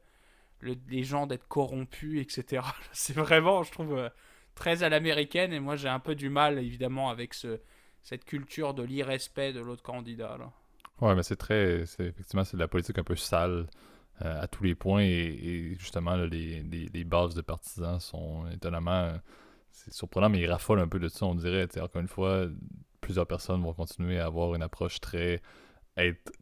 les 0.62 1.02
gens 1.02 1.26
d'être 1.26 1.48
corrompus, 1.48 2.20
etc. 2.20 2.62
c'est 2.92 3.16
vraiment, 3.16 3.64
je 3.64 3.72
trouve, 3.72 4.08
très 4.54 4.84
à 4.84 4.88
l'américaine. 4.88 5.52
Et 5.52 5.58
moi, 5.58 5.74
j'ai 5.74 5.88
un 5.88 5.98
peu 5.98 6.14
du 6.14 6.28
mal, 6.28 6.58
évidemment, 6.58 7.10
avec 7.10 7.34
ce, 7.34 7.58
cette 8.04 8.24
culture 8.24 8.72
de 8.72 8.84
l'irrespect 8.84 9.52
de 9.52 9.58
l'autre 9.58 9.82
candidat. 9.82 10.36
Là. 10.38 10.52
Ouais, 11.00 11.16
mais 11.16 11.24
c'est 11.24 11.36
très. 11.36 11.80
Effectivement, 11.80 12.44
c'est 12.44 12.56
de 12.56 12.62
la 12.62 12.68
politique 12.68 12.98
un 12.98 13.04
peu 13.04 13.16
sale 13.16 13.66
à 14.20 14.46
tous 14.46 14.62
les 14.62 14.76
points. 14.76 15.02
Et, 15.02 15.74
justement, 15.76 16.14
les, 16.14 16.62
les, 16.62 17.04
bases 17.04 17.34
de 17.34 17.40
partisans 17.40 17.98
sont 17.98 18.46
étonnamment. 18.52 19.14
c'est 19.72 19.92
surprenant, 19.92 20.28
mais 20.28 20.38
ils 20.38 20.46
raffolent 20.50 20.78
un 20.78 20.88
peu 20.88 21.00
de 21.00 21.08
ça, 21.08 21.26
on 21.26 21.34
dirait. 21.34 21.66
Encore 21.80 22.00
une 22.00 22.06
fois, 22.06 22.46
plusieurs 23.00 23.26
personnes 23.26 23.60
vont 23.60 23.72
continuer 23.72 24.20
à 24.20 24.26
avoir 24.26 24.54
une 24.54 24.62
approche 24.62 25.00
très. 25.00 25.42
Être 25.96 26.32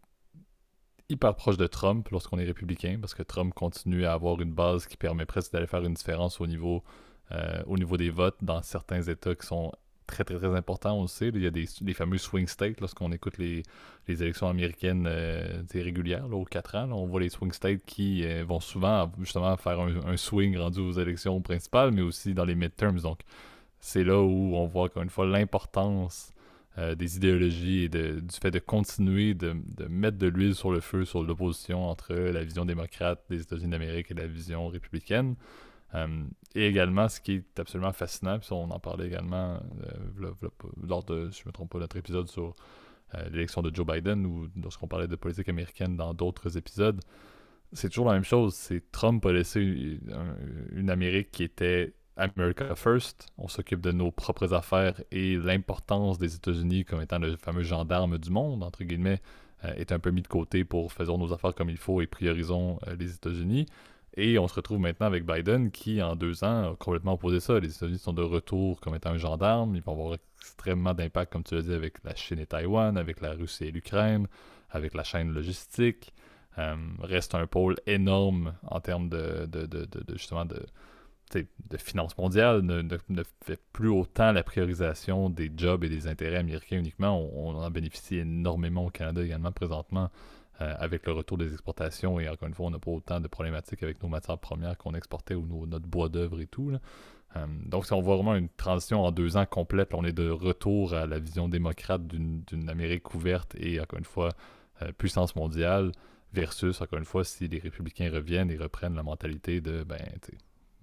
hyper 1.09 1.35
proche 1.35 1.57
de 1.57 1.67
Trump 1.67 2.09
lorsqu'on 2.11 2.39
est 2.39 2.45
républicain, 2.45 2.99
parce 3.01 3.15
que 3.15 3.23
Trump 3.23 3.55
continue 3.55 4.05
à 4.05 4.13
avoir 4.13 4.41
une 4.41 4.53
base 4.53 4.87
qui 4.87 4.97
permet 4.97 5.27
presque 5.27 5.53
d'aller 5.53 5.67
faire 5.67 5.85
une 5.85 5.95
différence 5.95 6.41
au 6.41 6.47
niveau, 6.47 6.83
euh, 7.33 7.63
des 7.97 8.11
votes 8.11 8.39
dans 8.43 8.63
certains 8.63 9.03
États 9.03 9.35
qui 9.35 9.47
sont 9.47 9.73
très 10.07 10.25
très 10.25 10.37
très 10.37 10.55
importants, 10.57 10.99
on 10.99 11.07
sait. 11.07 11.29
Il 11.29 11.43
y 11.43 11.47
a 11.47 11.51
des, 11.51 11.67
fameux 11.95 12.19
swing 12.19 12.47
states 12.47 12.81
lorsqu'on 12.81 13.13
écoute 13.13 13.39
les, 13.39 13.63
les, 14.07 14.23
élections 14.23 14.49
américaines 14.49 15.07
euh, 15.07 15.63
régulières, 15.75 16.29
là, 16.29 16.37
aux 16.37 16.45
4 16.45 16.77
ans. 16.77 16.93
on 16.93 17.07
voit 17.07 17.21
les 17.21 17.29
swing 17.29 17.53
states 17.53 17.85
qui 17.85 18.25
euh, 18.25 18.45
vont 18.45 18.61
souvent 18.61 19.11
justement 19.19 19.57
faire 19.57 19.81
un, 19.81 20.07
un, 20.07 20.17
swing 20.17 20.57
rendu 20.57 20.81
aux 20.81 20.93
élections 20.93 21.41
principales, 21.43 21.93
mais 21.93 22.03
aussi 22.03 22.35
dans 22.35 22.47
les 22.47 22.55
midterms. 22.55 23.01
Donc 23.01 23.21
c'est 23.81 24.05
là 24.05 24.19
où 24.21 24.57
on 24.57 24.67
voit 24.67 24.85
encore 24.85 25.03
une 25.03 25.11
fois 25.11 25.27
l'importance 25.27 26.33
euh, 26.79 26.95
des 26.95 27.17
idéologies 27.17 27.85
et 27.85 27.89
du 27.89 28.23
fait 28.41 28.53
de 28.53 28.61
continuer 28.61 29.35
de, 29.35 29.57
mettre 29.89 30.17
de 30.17 30.29
l'huile 30.29 30.55
sur 30.55 30.71
le 30.71 30.79
feu 30.79 31.05
sur 31.05 31.25
l'opposition 31.25 31.85
entre 31.89 32.15
la 32.15 32.45
vision 32.45 32.65
démocrate 32.65 33.21
des 33.29 33.41
États-Unis 33.41 33.71
d'Amérique 33.71 34.13
et 34.13 34.15
la 34.15 34.29
vision 34.29 34.69
républicaine. 34.69 35.35
Euh, 35.95 36.25
et 36.55 36.69
également, 36.69 37.09
ce 37.09 37.21
qui 37.21 37.33
est 37.33 37.59
absolument 37.59 37.93
fascinant, 37.93 38.39
puis 38.39 38.53
on 38.53 38.71
en 38.71 38.79
parlait 38.79 39.09
également 39.09 39.55
euh, 39.55 40.31
lors 40.87 41.03
de, 41.03 41.31
je 41.31 41.43
me 41.47 41.51
trompe 41.51 41.71
pas, 41.71 41.81
notre 41.81 41.97
épisode 41.97 42.29
sur 42.29 42.55
l'élection 43.31 43.63
de 43.63 43.75
Joe 43.75 43.87
Biden 43.87 44.27
ou 44.27 44.49
lorsqu'on 44.63 44.87
parlait 44.87 45.09
de 45.09 45.17
politique 45.17 45.49
américaine 45.49 45.97
dans 45.97 46.13
d'autres 46.15 46.59
épisodes, 46.59 47.01
c'est 47.73 47.89
toujours 47.89 48.07
la 48.07 48.13
même 48.13 48.25
chose. 48.25 48.55
C'est 48.55 48.93
Trump 48.93 49.25
a 49.27 49.33
laissé 49.33 49.99
une 50.73 50.91
Amérique 50.91 51.33
qui 51.33 51.43
était 51.43 51.95
America 52.19 52.75
First, 52.75 53.29
on 53.39 53.49
s'occupe 53.49 53.81
de 53.81 53.93
nos 53.93 54.11
propres 54.11 54.53
affaires 54.53 55.01
et 55.13 55.37
l'importance 55.37 56.19
des 56.19 56.35
États-Unis 56.35 56.85
comme 56.85 57.01
étant 57.01 57.19
le 57.19 57.37
fameux 57.37 57.63
gendarme 57.63 58.19
du 58.19 58.31
monde, 58.31 58.65
entre 58.65 58.83
guillemets, 58.83 59.23
euh, 59.65 59.73
est 59.75 59.93
un 59.93 59.99
peu 59.99 60.11
mis 60.11 60.23
de 60.23 60.29
côté 60.29 60.65
pour 60.65 60.93
faisons 60.93 61.17
nos 61.17 61.33
affaires 61.33 61.55
comme 61.55 61.71
il 61.71 61.77
faut 61.77 62.01
et 62.01 62.07
priorisons 62.07 62.79
euh, 62.87 62.97
les 62.99 63.15
États-Unis. 63.15 63.67
Et 64.17 64.37
on 64.39 64.49
se 64.49 64.55
retrouve 64.55 64.81
maintenant 64.81 65.07
avec 65.07 65.25
Biden 65.25 65.71
qui, 65.71 66.03
en 66.03 66.17
deux 66.17 66.43
ans, 66.43 66.73
a 66.73 66.77
complètement 66.77 67.13
opposé 67.13 67.39
ça. 67.39 67.61
Les 67.61 67.75
États-Unis 67.75 67.99
sont 67.99 68.13
de 68.13 68.23
retour 68.23 68.81
comme 68.81 68.97
étant 68.97 69.11
un 69.11 69.19
gendarme. 69.19 69.77
Ils 69.77 69.83
vont 69.83 69.93
avoir 69.93 70.17
extrêmement 70.41 70.95
d'impact, 70.95 71.33
comme 71.33 71.45
tu 71.45 71.55
l'as 71.55 71.63
dit, 71.63 71.73
avec 71.73 72.03
la 72.03 72.17
Chine 72.17 72.41
et 72.41 72.47
Taïwan, 72.47 72.99
avec 72.99 73.21
la 73.21 73.33
Russie 73.33 73.67
et 73.67 73.71
l'Ukraine, 73.71 74.27
avec 74.71 74.95
la 74.95 75.05
chaîne 75.05 75.33
logistique. 75.33 76.13
Euh, 76.59 76.75
reste 77.01 77.37
un 77.37 77.47
pôle 77.47 77.77
énorme 77.87 78.55
en 78.67 78.81
termes 78.81 79.09
de, 79.09 79.47
de, 79.47 79.87
justement 80.17 80.45
de, 80.45 80.67
de 81.35 81.77
finances 81.77 82.17
mondiales 82.17 82.63
ne, 82.63 83.23
fait 83.45 83.61
plus 83.73 83.89
autant 83.89 84.33
la 84.33 84.43
priorisation 84.43 85.31
des 85.31 85.51
jobs 85.57 85.85
et 85.85 85.89
des 85.89 86.07
intérêts 86.07 86.37
américains 86.37 86.79
uniquement. 86.79 87.21
On, 87.35 87.55
en 87.57 87.71
bénéficie 87.71 88.19
énormément 88.19 88.87
au 88.87 88.91
Canada 88.91 89.23
également 89.23 89.53
présentement 89.53 90.11
euh, 90.61 90.75
avec 90.79 91.07
le 91.07 91.13
retour 91.13 91.39
des 91.39 91.53
exportations 91.53 92.19
et 92.19 92.29
encore 92.29 92.49
une 92.49 92.55
fois, 92.55 92.67
on 92.67 92.71
n'a 92.71 92.79
pas 92.79 92.91
autant 92.91 93.21
de 93.21 93.29
problématiques 93.29 93.83
avec 93.83 94.03
nos 94.03 94.09
matières 94.09 94.39
premières 94.39 94.77
qu'on 94.77 94.95
exportait 94.95 95.35
ou 95.35 95.67
notre 95.67 95.87
bois 95.87 96.09
d'œuvre 96.09 96.41
et 96.41 96.47
tout. 96.47 96.73
Euh, 97.37 97.47
donc, 97.67 97.87
si 97.87 97.93
on 97.93 98.01
voit 98.01 98.17
vraiment 98.17 98.35
une 98.35 98.49
transition 98.49 99.05
en 99.05 99.13
deux 99.13 99.37
ans 99.37 99.47
complète, 99.47 99.95
on 99.95 100.05
est 100.05 100.13
de 100.13 100.31
retour 100.31 100.95
à 100.95 101.07
la 101.07 101.19
vision 101.19 101.49
démocrate 101.49 102.07
d'une 102.07 102.69
Amérique 102.69 103.15
ouverte 103.15 103.55
et 103.57 103.81
encore 103.81 103.99
une 103.99 104.05
fois, 104.05 104.31
euh, 104.83 104.93
puissance 104.93 105.35
mondiale 105.37 105.93
versus, 106.33 106.81
encore 106.81 106.99
une 106.99 107.05
fois, 107.05 107.25
si 107.25 107.49
les 107.49 107.59
républicains 107.59 108.11
reviennent 108.13 108.51
et 108.51 108.57
reprennent 108.57 108.95
la 108.95 109.03
mentalité 109.03 109.61
de, 109.61 109.83
ben, 109.83 109.99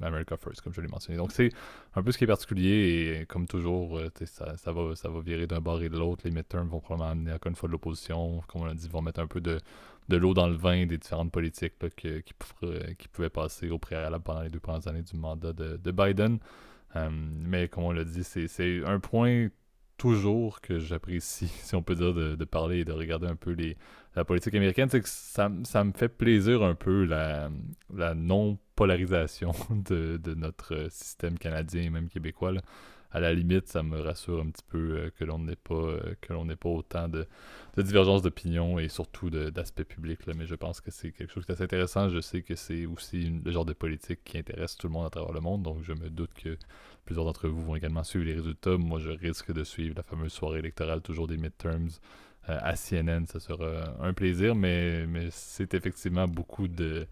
America 0.02 0.36
First, 0.38 0.62
comme 0.62 0.74
je 0.74 0.82
l'ai 0.82 0.88
mentionné. 0.88 1.18
Donc, 1.18 1.32
c'est 1.32 1.52
un 1.96 2.04
peu 2.04 2.12
ce 2.12 2.18
qui 2.18 2.26
est 2.26 2.28
particulier 2.28 3.20
et 3.22 3.26
comme 3.26 3.48
toujours, 3.48 3.98
euh, 3.98 4.10
ça, 4.26 4.72
va, 4.72 4.96
ça 4.96 5.10
va 5.10 5.20
virer 5.22 5.48
d'un 5.48 5.62
bord 5.62 5.82
et 5.82 5.90
de 5.90 5.98
l'autre. 5.98 6.24
Les 6.26 6.32
midterms 6.32 6.68
vont 6.68 6.80
probablement 6.80 7.12
amener 7.12 7.34
encore 7.34 7.50
une 7.50 7.56
fois 7.56 7.68
de 7.68 7.72
l'opposition. 7.72 8.42
Comme 8.48 8.62
on 8.62 8.66
l'a 8.66 8.74
dit, 8.74 8.88
vont 8.90 9.02
mettre 9.02 9.20
un 9.20 9.28
peu 9.28 9.42
de, 9.42 9.60
de 10.10 10.18
l'eau 10.18 10.34
dans 10.34 10.48
le 10.48 10.56
vin 10.56 10.86
des 10.86 10.98
différentes 10.98 11.32
politiques 11.32 11.74
qui, 11.96 12.24
qui, 12.24 13.08
pouvaient 13.08 13.30
passer 13.30 13.70
au 13.70 13.80
préalable 13.80 14.24
pendant 14.24 14.42
les 14.42 14.50
deux 14.50 14.60
premières 14.60 14.88
années 14.88 15.04
du 15.04 15.16
mandat 15.16 15.54
de, 15.54 15.78
de 15.78 15.92
Biden. 15.92 16.40
Euh, 16.96 17.10
mais 17.12 17.68
comme 17.68 17.84
on 17.84 17.92
l'a 17.92 18.04
dit, 18.04 18.24
c'est 18.24 18.84
un 18.86 19.00
point 19.00 19.48
toujours 19.98 20.62
que 20.62 20.80
j'apprécie, 20.80 21.48
si 21.62 21.76
on 21.76 21.82
peut 21.82 21.96
dire, 21.96 22.14
de, 22.14 22.46
parler 22.46 22.80
et 22.80 22.86
de 22.86 22.92
regarder 22.92 23.28
un 23.28 23.36
peu 23.36 23.56
la 24.16 24.26
politique 24.26 24.56
américaine, 24.56 24.90
c'est 24.90 25.02
que 25.02 25.10
ça, 25.10 25.50
me 25.50 25.92
fait 25.94 26.10
plaisir 26.10 26.64
un 26.64 26.76
peu 26.76 27.06
la, 27.06 27.50
la 27.94 28.14
non-polarisation 28.14 29.52
de, 29.70 30.20
notre 30.36 30.88
système 30.90 31.38
canadien 31.38 31.84
et 31.84 31.90
même 31.90 32.10
québécois. 32.10 32.54
À 33.16 33.22
la 33.22 33.34
limite, 33.34 33.70
ça 33.70 33.82
me 33.82 34.02
rassure 34.02 34.42
un 34.42 34.50
petit 34.50 34.66
peu 34.68 34.78
euh, 34.78 35.10
que 35.18 35.24
l'on 35.24 35.40
n'ait 35.40 35.56
pas, 35.56 35.74
euh, 35.74 36.56
pas 36.60 36.70
autant 36.70 37.08
de, 37.08 37.26
divergences 37.78 38.22
d'opinion 38.22 38.78
et 38.78 38.90
surtout 38.90 39.30
d'aspect 39.30 39.86
public. 39.86 40.20
Mais 40.36 40.46
je 40.46 40.56
pense 40.56 40.82
que 40.82 40.92
c'est 40.92 41.14
quelque 41.14 41.32
chose 41.32 41.46
d'assez 41.46 41.64
intéressant. 41.64 42.10
Je 42.10 42.20
sais 42.20 42.42
que 42.42 42.56
c'est 42.56 42.86
aussi 42.86 43.32
le 43.42 43.52
genre 43.54 43.64
de 43.64 43.72
politique 43.72 44.20
qui 44.26 44.38
intéresse 44.38 44.76
tout 44.76 44.88
le 44.88 44.94
monde 44.94 45.06
à 45.06 45.10
travers 45.10 45.32
le 45.32 45.40
monde, 45.40 45.64
donc 45.64 45.78
je 45.82 45.94
me 45.94 46.10
doute 46.10 46.34
que 46.34 46.58
plusieurs 47.06 47.24
d'entre 47.24 47.48
vous 47.48 47.64
vont 47.64 47.78
également 47.78 48.04
suivre 48.04 48.26
les 48.26 48.34
résultats. 48.34 48.78
Moi, 48.78 49.00
je 49.00 49.12
risque 49.12 49.54
de 49.54 49.64
suivre 49.64 49.96
la 49.96 50.04
fameuse 50.04 50.34
soirée 50.34 50.60
électorale, 50.60 51.02
toujours 51.02 51.28
des 51.28 51.38
midterms 51.38 51.92
euh, 52.50 52.58
à 52.62 52.76
CNN. 52.76 53.28
Ça 53.28 53.40
sera 53.40 53.96
un 54.02 54.12
plaisir, 54.12 54.56
mais, 54.56 55.08
mais 55.08 55.30
c'est 55.32 55.74
effectivement 55.74 56.28
beaucoup 56.28 56.68
de, 56.68 57.08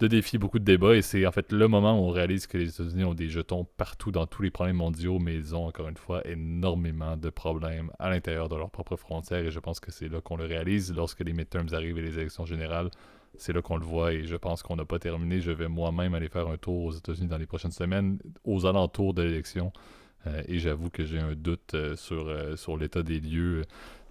de 0.00 0.06
défis, 0.06 0.38
beaucoup 0.38 0.58
de 0.58 0.64
débats. 0.64 0.96
Et 0.96 1.02
c'est 1.02 1.26
en 1.26 1.32
fait 1.32 1.52
le 1.52 1.68
moment 1.68 1.98
où 1.98 2.04
on 2.04 2.10
réalise 2.10 2.46
que 2.46 2.58
les 2.58 2.68
États-Unis 2.68 3.04
ont 3.04 3.14
des 3.14 3.28
jetons 3.28 3.64
partout 3.76 4.10
dans 4.10 4.26
tous 4.26 4.42
les 4.42 4.50
problèmes 4.50 4.76
mondiaux, 4.76 5.18
mais 5.18 5.34
ils 5.34 5.54
ont 5.54 5.66
encore 5.66 5.88
une 5.88 5.96
fois 5.96 6.26
énormément 6.26 7.16
de 7.16 7.30
problèmes 7.30 7.90
à 7.98 8.10
l'intérieur 8.10 8.48
de 8.48 8.56
leurs 8.56 8.70
propres 8.70 8.96
frontières. 8.96 9.44
Et 9.44 9.50
je 9.50 9.60
pense 9.60 9.80
que 9.80 9.90
c'est 9.90 10.08
là 10.08 10.20
qu'on 10.20 10.36
le 10.36 10.44
réalise 10.44 10.92
lorsque 10.94 11.20
les 11.20 11.32
midterms 11.32 11.68
arrivent 11.72 11.98
et 11.98 12.02
les 12.02 12.18
élections 12.18 12.44
générales. 12.44 12.90
C'est 13.36 13.52
là 13.52 13.62
qu'on 13.62 13.76
le 13.76 13.84
voit 13.84 14.12
et 14.12 14.26
je 14.26 14.36
pense 14.36 14.62
qu'on 14.62 14.76
n'a 14.76 14.84
pas 14.84 14.98
terminé. 14.98 15.40
Je 15.40 15.50
vais 15.50 15.68
moi-même 15.68 16.14
aller 16.14 16.28
faire 16.28 16.48
un 16.48 16.56
tour 16.56 16.84
aux 16.84 16.92
États-Unis 16.92 17.28
dans 17.28 17.38
les 17.38 17.46
prochaines 17.46 17.72
semaines, 17.72 18.18
aux 18.44 18.66
alentours 18.66 19.14
de 19.14 19.22
l'élection. 19.22 19.72
Euh, 20.26 20.42
et 20.46 20.58
j'avoue 20.58 20.88
que 20.88 21.04
j'ai 21.04 21.18
un 21.18 21.34
doute 21.34 21.74
euh, 21.74 21.96
sur, 21.96 22.32
sur 22.56 22.76
l'état 22.76 23.02
des 23.02 23.20
lieux 23.20 23.62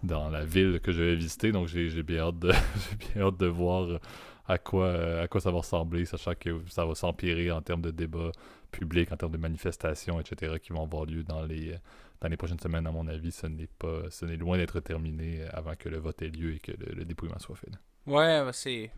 dans 0.04 0.30
la 0.30 0.44
ville 0.44 0.80
que 0.82 0.92
je 0.92 1.02
vais 1.04 1.16
visiter. 1.16 1.52
Donc 1.52 1.68
j'ai 1.68 2.04
bien, 2.04 2.20
hâte 2.20 2.40
de, 2.40 2.52
bien 3.14 3.24
hâte 3.24 3.38
de 3.38 3.48
voir 3.48 4.00
à 4.46 4.58
quoi, 4.58 5.28
ça 5.40 5.52
va 5.52 5.58
ressembler, 5.58 6.06
sachant 6.06 6.34
que 6.36 6.62
ça 6.70 6.86
va 6.86 6.96
s'empirer 6.96 7.52
en 7.52 7.62
termes 7.62 7.82
de 7.82 7.92
débats 7.92 8.32
publics, 8.72 9.12
en 9.12 9.18
termes 9.18 9.32
de 9.32 9.38
manifestations, 9.38 10.20
etc., 10.20 10.56
qui 10.62 10.74
vont 10.74 10.84
avoir 10.84 11.06
lieu 11.06 11.24
dans 11.24 11.44
les, 11.44 11.76
dans 12.20 12.28
les 12.28 12.38
prochaines 12.38 12.60
semaines. 12.60 12.86
À 12.88 12.92
mon 12.92 13.08
avis, 13.08 13.32
ce 13.32 13.48
n'est 13.48 13.68
pas 13.68 14.10
ce 14.10 14.26
n'est 14.26 14.38
loin 14.38 14.58
d'être 14.58 14.80
terminé 14.82 15.44
avant 15.54 15.76
que 15.76 15.90
le 15.90 15.98
vote 15.98 16.22
ait 16.22 16.30
lieu 16.30 16.56
et 16.56 16.60
que 16.60 16.72
le, 16.72 17.06
dépouillement 17.06 17.40
soit 17.40 17.56
fait. 17.56 17.72
Ouais, 18.06 18.42
c'est, 18.52 18.92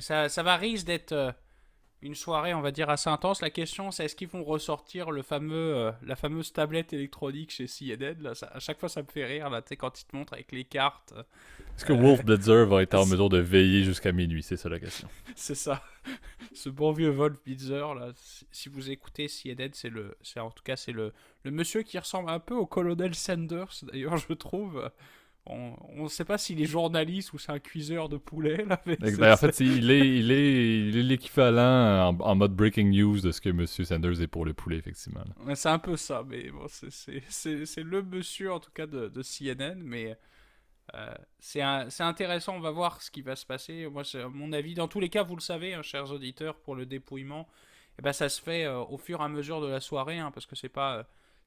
ça, 0.00 0.28
ça 0.28 0.42
va 0.42 0.56
risque 0.56 0.86
d'être 0.86 1.12
euh, 1.12 1.32
une 2.02 2.14
soirée, 2.14 2.52
on 2.52 2.60
va 2.60 2.72
dire, 2.72 2.90
assez 2.90 3.08
intense. 3.08 3.40
La 3.40 3.50
question, 3.50 3.90
c'est 3.90 4.04
est-ce 4.04 4.16
qu'ils 4.16 4.28
vont 4.28 4.42
ressortir 4.42 5.10
le 5.10 5.22
fameux, 5.22 5.76
euh, 5.76 5.92
la 6.02 6.16
fameuse 6.16 6.52
tablette 6.52 6.92
électronique 6.92 7.52
chez 7.52 7.66
CNN 7.66 8.20
là, 8.20 8.32
À 8.52 8.58
chaque 8.58 8.80
fois, 8.80 8.88
ça 8.88 9.02
me 9.02 9.06
fait 9.06 9.24
rire, 9.24 9.48
là, 9.50 9.62
quand 9.78 10.00
ils 10.00 10.04
te 10.04 10.16
montrent 10.16 10.34
avec 10.34 10.50
les 10.52 10.64
cartes. 10.64 11.14
Est-ce 11.76 11.84
que 11.84 11.92
Wolf 11.92 12.24
Blitzer 12.24 12.66
va 12.66 12.82
être 12.82 12.94
en 12.94 13.06
mesure 13.06 13.28
de 13.28 13.38
veiller 13.38 13.84
jusqu'à 13.84 14.12
minuit? 14.12 14.42
C'est 14.42 14.56
ça 14.56 14.68
la 14.68 14.80
question. 14.80 15.08
c'est 15.36 15.54
ça. 15.54 15.82
Ce 16.52 16.68
bon 16.68 16.92
vieux 16.92 17.10
Wolf 17.10 17.38
Blitzer, 17.44 17.94
là, 17.94 18.10
si 18.50 18.68
vous 18.68 18.90
écoutez 18.90 19.28
CNN, 19.28 19.70
c'est 19.72 19.88
le, 19.88 20.16
c'est 20.22 20.40
en 20.40 20.50
tout 20.50 20.64
cas, 20.64 20.76
c'est 20.76 20.92
le, 20.92 21.12
le 21.44 21.50
monsieur 21.52 21.82
qui 21.82 21.98
ressemble 21.98 22.30
un 22.30 22.40
peu 22.40 22.54
au 22.54 22.66
colonel 22.66 23.14
Sanders, 23.14 23.72
d'ailleurs, 23.84 24.16
je 24.16 24.32
trouve. 24.32 24.90
On 25.44 26.04
ne 26.04 26.08
sait 26.08 26.24
pas 26.24 26.38
s'il 26.38 26.62
est 26.62 26.66
journaliste 26.66 27.32
ou 27.32 27.38
c'est 27.38 27.50
un 27.50 27.58
cuiseur 27.58 28.08
de 28.08 28.16
poulet. 28.16 28.64
Là, 28.64 28.80
ben, 28.86 29.32
en 29.32 29.36
fait, 29.36 29.58
il 29.58 29.90
est, 29.90 30.18
il 30.18 30.30
est, 30.30 30.88
il 30.88 30.96
est 30.96 31.02
l'équivalent 31.02 32.16
en, 32.20 32.34
mode 32.36 32.54
breaking 32.54 32.90
news 32.92 33.20
de 33.20 33.32
ce 33.32 33.40
que 33.40 33.48
M. 33.48 33.66
Sanders 33.66 34.22
est 34.22 34.28
pour 34.28 34.44
le 34.44 34.54
poulet, 34.54 34.76
effectivement. 34.76 35.24
c'est 35.54 35.68
un 35.68 35.80
peu 35.80 35.96
ça, 35.96 36.22
mais 36.28 36.50
bon, 36.50 36.66
c'est 36.68 37.82
le 37.82 38.02
monsieur 38.02 38.52
en 38.52 38.60
tout 38.60 38.70
cas 38.70 38.86
de, 38.86 39.08
de 39.08 39.22
CNN, 39.22 39.82
mais 39.82 40.16
euh, 40.94 41.14
c'est 41.38 41.62
intéressant. 42.00 42.56
On 42.56 42.60
va 42.60 42.70
voir 42.70 43.02
ce 43.02 43.10
qui 43.10 43.22
va 43.22 43.36
se 43.36 43.46
passer. 43.46 43.88
Moi, 43.88 44.02
à 44.14 44.28
mon 44.28 44.52
avis, 44.52 44.74
dans 44.74 44.88
tous 44.88 45.00
les 45.00 45.08
cas, 45.08 45.22
vous 45.22 45.36
le 45.36 45.40
savez, 45.40 45.74
hein, 45.74 45.82
chers 45.82 46.10
auditeurs, 46.12 46.56
pour 46.56 46.74
le 46.74 46.86
dépouillement, 46.86 47.48
eh 47.98 48.02
ben, 48.02 48.12
ça 48.12 48.28
se 48.28 48.40
fait 48.40 48.64
euh, 48.64 48.78
au 48.78 48.98
fur 48.98 49.20
et 49.20 49.24
à 49.24 49.28
mesure 49.28 49.60
de 49.60 49.68
la 49.68 49.80
soirée, 49.80 50.18
hein, 50.18 50.30
parce 50.30 50.46
que 50.46 50.56
c'est 50.56 50.68
pas. 50.68 50.98
Euh, 50.98 51.02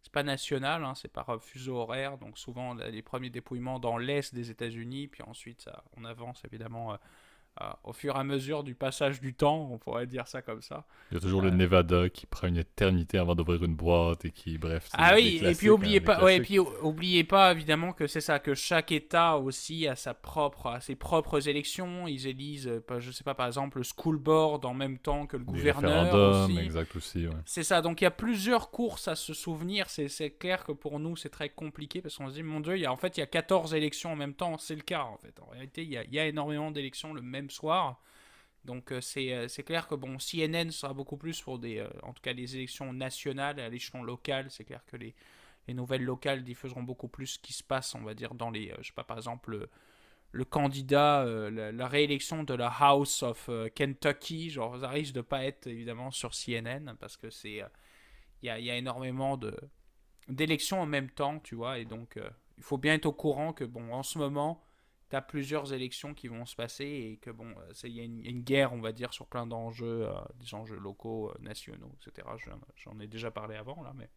c'est 0.06 0.12
pas 0.12 0.22
national, 0.22 0.84
hein, 0.84 0.94
c'est 0.94 1.12
par 1.12 1.42
fuseau 1.42 1.78
horaire, 1.78 2.20
donc 2.20 2.38
souvent 2.38 2.76
les 2.76 3.02
premiers 3.02 3.32
dépouillements 3.32 3.80
dans 3.80 3.98
l'est 3.98 4.36
des 4.36 4.52
États-Unis, 4.52 5.08
puis 5.08 5.24
ensuite 5.24 5.68
on 5.98 6.06
avance 6.06 6.44
évidemment 6.46 6.96
euh, 7.62 7.66
au 7.86 7.94
fur 7.94 8.16
et 8.16 8.20
à 8.20 8.24
mesure 8.26 8.64
du 8.64 8.76
passage 8.76 9.22
du 9.22 9.34
temps, 9.34 9.70
on 9.72 9.78
pourrait 9.78 10.08
dire 10.08 10.28
ça 10.28 10.42
comme 10.42 10.62
ça. 10.62 10.86
Il 11.10 11.16
y 11.16 11.18
a 11.18 11.22
toujours 11.22 11.42
le 11.42 11.52
Nevada 11.52 12.10
qui 12.10 12.26
prend 12.26 12.48
une 12.48 12.58
éternité 12.58 13.18
avant 13.18 13.34
d'ouvrir 13.34 13.64
une 13.64 13.76
boîte 13.76 14.26
et 14.26 14.32
qui, 14.32 14.58
bref. 14.58 14.90
Ah 14.92 15.14
oui, 15.16 15.40
et 15.42 15.56
puis 15.56 15.70
oubliez 15.70 16.00
hein, 16.00 16.06
pas, 16.06 16.24
ouais, 16.24 16.36
et 16.38 16.42
puis 16.42 16.60
oubliez 16.60 17.24
pas 17.24 17.54
évidemment 17.54 17.94
que 17.94 18.08
c'est 18.08 18.20
ça, 18.20 18.40
que 18.40 18.56
chaque 18.56 18.92
État 18.92 19.38
aussi 19.38 19.88
a 19.88 19.96
sa 19.96 20.14
propre, 20.14 20.68
a 20.68 20.82
ses 20.82 20.96
propres 20.96 21.48
élections. 21.48 22.08
Ils 22.08 22.28
élisent, 22.28 22.68
euh, 22.68 23.00
je 23.00 23.12
sais 23.12 23.24
pas, 23.24 23.36
par 23.36 23.48
exemple, 23.48 23.78
le 23.78 23.86
school 23.86 24.18
board 24.18 24.66
en 24.66 24.74
même 24.74 24.98
temps 24.98 25.26
que 25.26 25.38
le 25.38 25.46
gouverneur. 25.46 26.46
Aussi. 26.46 26.60
exact 26.60 26.94
aussi. 26.96 27.26
C'est 27.46 27.64
ça. 27.64 27.82
Donc 27.82 28.02
il 28.02 28.04
y 28.04 28.08
a 28.08 28.12
plusieurs 28.12 28.70
courses 28.70 29.08
à 29.08 29.16
se 29.16 29.34
souvenir. 29.34 29.90
C'est 29.90 30.32
clair 30.32 30.66
que 30.66 30.74
pour 30.74 31.00
nous 31.00 31.16
c'est 31.16 31.30
très 31.30 31.50
compliqué 31.50 32.02
parce 32.02 32.18
qu'on 32.18 32.28
se 32.28 32.34
dit 32.34 32.44
mon 32.44 32.60
Dieu, 32.60 32.76
il 32.76 32.82
y 32.82 32.86
a, 32.86 32.92
en 32.92 32.98
fait 32.98 33.16
il 33.16 33.22
y 33.22 33.24
a 33.24 33.28
14 33.28 33.74
élections 33.76 34.12
en 34.12 34.16
même 34.18 34.34
temps. 34.34 34.58
C'est 34.58 34.76
le 34.76 34.82
cas 34.82 35.04
en 35.04 35.18
fait. 35.18 35.40
En 35.42 35.50
réalité, 35.52 35.84
il 35.84 35.90
y 35.90 35.98
a, 35.98 36.04
il 36.04 36.14
y 36.14 36.20
a 36.20 36.26
énormément 36.26 36.72
d'élections 36.72 37.14
le 37.14 37.22
même 37.22 37.45
soir. 37.50 38.02
Donc 38.66 38.92
euh, 38.92 39.00
euh, 39.18 39.48
c'est 39.48 39.64
clair 39.64 39.88
que 39.88 39.96
bon, 39.96 40.18
CNN 40.18 40.72
sera 40.72 40.94
beaucoup 40.94 41.18
plus 41.18 41.42
pour 41.42 41.60
des, 41.60 41.78
euh, 41.78 41.90
en 42.04 42.14
tout 42.14 42.22
cas 42.22 42.34
les 42.34 42.56
élections 42.56 42.92
nationales 42.92 43.60
à 43.60 43.70
l'échelon 43.70 44.04
local. 44.04 44.48
C'est 44.50 44.66
clair 44.66 44.84
que 44.86 44.98
les, 44.98 45.16
les, 45.68 45.74
nouvelles 45.74 46.04
locales 46.04 46.44
diffuseront 46.44 46.84
beaucoup 46.84 47.08
plus 47.08 47.28
ce 47.28 47.40
qui 47.40 47.54
se 47.54 47.64
passe, 47.64 47.96
on 47.96 48.02
va 48.02 48.14
dire, 48.14 48.34
dans 48.34 48.50
les, 48.50 48.74
je 48.82 48.88
sais 48.88 48.94
pas, 48.94 49.04
par 49.04 49.18
exemple, 49.18 49.68
le, 50.32 50.46
candidat, 50.46 51.24
la, 51.26 51.88
réélection 51.88 52.44
de 52.44 52.54
la 52.54 52.68
House 52.68 53.24
of 53.24 53.50
Kentucky, 53.74 54.50
genre 54.50 54.80
ça 54.80 54.90
risque 54.90 55.14
de 55.14 55.22
pas 55.22 55.46
être 55.46 55.68
évidemment 55.68 56.12
sur 56.12 56.32
CNN 56.34 56.96
parce 57.00 57.16
que 57.16 57.30
c'est, 57.30 57.64
il 58.42 58.48
y 58.48 58.50
a, 58.50 58.60
y, 58.60 58.70
a, 58.70 58.76
énormément 58.76 59.38
de 59.38 59.56
d'élections 60.28 60.82
en 60.82 60.88
même 60.88 61.10
temps, 61.12 61.40
tu 61.40 61.56
vois, 61.56 61.78
et 61.78 61.86
donc 61.86 62.20
il 62.58 62.64
faut 62.64 62.78
bien 62.78 62.96
être 62.96 63.06
au 63.06 63.14
courant 63.14 63.54
que 63.54 63.64
bon, 63.64 63.94
en 63.94 64.04
ce 64.04 64.18
moment 64.18 64.65
tu 65.16 65.18
as 65.18 65.22
plusieurs 65.22 65.74
élections 65.74 66.14
qui 66.14 66.28
vont 66.28 66.46
se 66.46 66.56
passer 66.56 66.86
et 66.86 67.18
que 67.18 67.32
bon, 67.32 67.48
euh, 67.48 67.74
il 67.86 67.92
y, 67.92 68.02
a 68.02 68.04
une 68.04 68.42
guerre, 68.42 68.74
on 68.74 68.82
va 68.82 68.92
dire, 68.92 69.14
sur 69.14 69.28
plein 69.28 69.48
d'enjeux, 69.48 70.08
euh, 70.10 70.14
des 70.36 70.54
enjeux 70.54 70.78
locaux, 70.78 71.30
euh, 71.30 71.36
nationaux, 71.40 71.92
etc. 72.02 72.28
J'en 72.76 73.00
ai 73.00 73.08
déjà 73.08 73.32
parlé 73.32 73.56
avant 73.56 73.82
là, 73.82 73.94
mais 73.96 74.10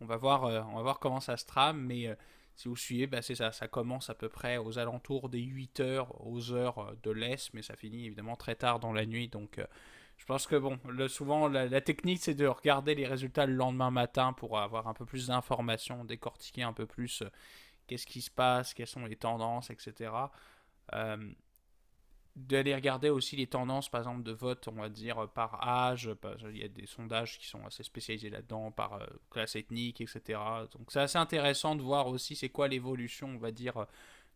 on 0.00 0.06
va 0.06 0.16
voir, 0.16 0.44
on 0.44 0.76
va 0.76 0.82
voir 0.82 1.00
comment 1.00 1.20
ça 1.20 1.36
se 1.36 1.44
trame. 1.44 1.80
Mais 1.80 2.08
si 2.54 2.68
vous 2.68 2.76
suivez, 2.76 3.06
bah, 3.06 3.20
c'est 3.20 3.34
ça, 3.34 3.52
ça 3.52 3.68
commence 3.68 4.10
à 4.10 4.14
peu 4.14 4.28
près 4.28 4.56
aux 4.56 4.78
alentours 4.78 5.28
des 5.28 5.40
8 5.40 5.80
heures, 5.80 6.26
aux 6.26 6.52
heures 6.52 6.94
de 7.02 7.10
l'Est, 7.10 7.52
mais 7.52 7.62
ça 7.62 7.76
finit 7.76 8.06
évidemment 8.06 8.36
très 8.36 8.54
tard 8.54 8.80
dans 8.80 8.92
la 8.92 9.06
nuit. 9.06 9.28
Donc 9.28 9.60
je 10.16 10.24
pense 10.24 10.46
que 10.46 10.54
bon, 10.54 10.78
le, 10.88 11.08
souvent 11.08 11.48
la 11.48 11.80
technique 11.80 12.20
c'est 12.22 12.34
de 12.34 12.46
regarder 12.46 12.94
les 12.94 13.06
résultats 13.06 13.44
le 13.44 13.54
lendemain 13.54 13.90
matin 13.90 14.32
pour 14.32 14.58
avoir 14.58 14.86
un 14.86 14.94
peu 14.94 15.04
plus 15.04 15.26
d'informations, 15.26 16.04
décortiquer 16.04 16.62
un 16.62 16.72
peu 16.72 16.86
plus 16.86 17.24
qu'est-ce 17.88 18.06
qui 18.06 18.22
se 18.22 18.30
passe, 18.30 18.74
quelles 18.74 18.86
sont 18.86 19.04
les 19.04 19.16
tendances, 19.16 19.70
etc. 19.70 20.12
Euh, 20.94 21.32
d'aller 22.36 22.72
regarder 22.74 23.10
aussi 23.10 23.34
les 23.34 23.48
tendances, 23.48 23.88
par 23.88 24.02
exemple, 24.02 24.22
de 24.22 24.30
vote, 24.30 24.68
on 24.68 24.80
va 24.80 24.88
dire, 24.88 25.28
par 25.30 25.66
âge. 25.66 26.08
Il 26.50 26.58
y 26.58 26.62
a 26.62 26.68
des 26.68 26.86
sondages 26.86 27.38
qui 27.38 27.48
sont 27.48 27.66
assez 27.66 27.82
spécialisés 27.82 28.30
là-dedans, 28.30 28.70
par 28.70 28.94
euh, 28.94 29.06
classe 29.30 29.56
ethnique, 29.56 30.00
etc. 30.00 30.38
Donc 30.70 30.92
c'est 30.92 31.00
assez 31.00 31.18
intéressant 31.18 31.74
de 31.74 31.82
voir 31.82 32.06
aussi 32.06 32.36
c'est 32.36 32.48
quoi 32.48 32.68
l'évolution, 32.68 33.28
on 33.28 33.38
va 33.38 33.50
dire, 33.50 33.86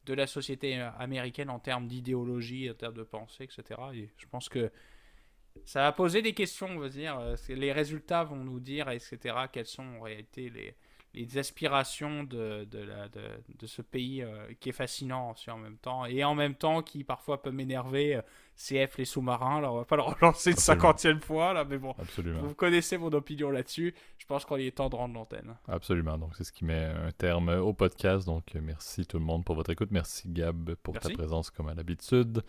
de 0.07 0.15
la 0.15 0.27
société 0.27 0.81
américaine 0.99 1.49
en 1.49 1.61
termes 1.61 1.87
d'idéologie, 1.87 2.69
en 2.69 2.75
termes 2.75 2.95
de 2.95 3.05
pensée, 3.05 3.45
etc. 3.45 3.81
Et 3.95 4.11
je 4.17 4.27
pense 4.27 4.49
que 4.49 4.73
ça 5.65 5.83
va 5.83 5.93
poser 5.93 6.23
des 6.23 6.35
questions, 6.35 6.69
on 6.69 6.79
va 6.79 6.89
dire. 6.89 7.19
Euh, 7.19 7.37
les 7.49 7.73
résultats 7.73 8.25
vont 8.25 8.37
nous 8.37 8.61
dire, 8.61 8.89
etc., 8.89 9.19
quelles 9.53 9.67
sont 9.67 9.85
en 9.85 10.01
réalité 10.01 10.51
les, 10.51 10.75
les 11.15 11.39
aspirations 11.39 12.25
de, 12.25 12.65
de, 12.71 12.79
la, 12.79 13.09
de, 13.09 13.21
de 13.59 13.67
ce 13.67 13.83
pays 13.83 14.23
euh, 14.23 14.47
qui 14.61 14.71
est 14.71 14.73
fascinant 14.73 15.33
aussi 15.33 15.51
en 15.51 15.59
même 15.59 15.77
temps, 15.77 16.07
et 16.07 16.25
en 16.25 16.35
même 16.35 16.55
temps 16.55 16.83
qui 16.83 17.05
parfois 17.05 17.43
peut 17.43 17.51
m'énerver, 17.51 18.17
euh, 18.17 18.23
CF 18.57 18.99
les 18.99 19.05
sous-marins, 19.05 19.59
alors 19.59 19.75
on 19.75 19.79
va 19.79 19.85
pas 19.85 19.97
le 19.97 20.03
relancer 20.03 20.51
une 20.51 20.57
cinquantième 20.57 21.21
fois, 21.21 21.53
là, 21.53 21.65
mais 21.65 21.79
bon, 21.79 21.95
Absolument. 21.99 22.43
vous 22.43 22.55
connaissez 22.55 22.99
mon 22.99 23.13
opinion 23.13 23.51
là-dessus, 23.51 23.95
je 24.19 24.27
pense 24.27 24.45
qu'on 24.45 24.57
est 24.57 24.77
temps 24.77 24.89
de 24.89 24.97
rendre 24.97 25.15
l'antenne. 25.15 25.57
Absolument, 25.69 26.19
donc 26.19 26.37
c'est 26.37 26.45
ce 26.45 26.53
qui 26.53 26.65
met 26.65 26.85
un 26.85 27.13
terme 27.13 27.49
au 27.49 27.73
podcast, 27.73 28.27
donc 28.27 28.55
merci 28.55 29.07
tout 29.07 29.19
le 29.19 29.25
monde 29.25 29.45
pour 29.45 29.55
votre 29.55 29.71
écoute, 29.71 29.91
merci 29.91 30.29
Gab 30.29 30.75
pour 30.77 30.99
ta 30.99 31.11
présence 31.11 31.51
comme 31.51 31.69
à 31.69 31.75
l'habitude. 31.75 32.43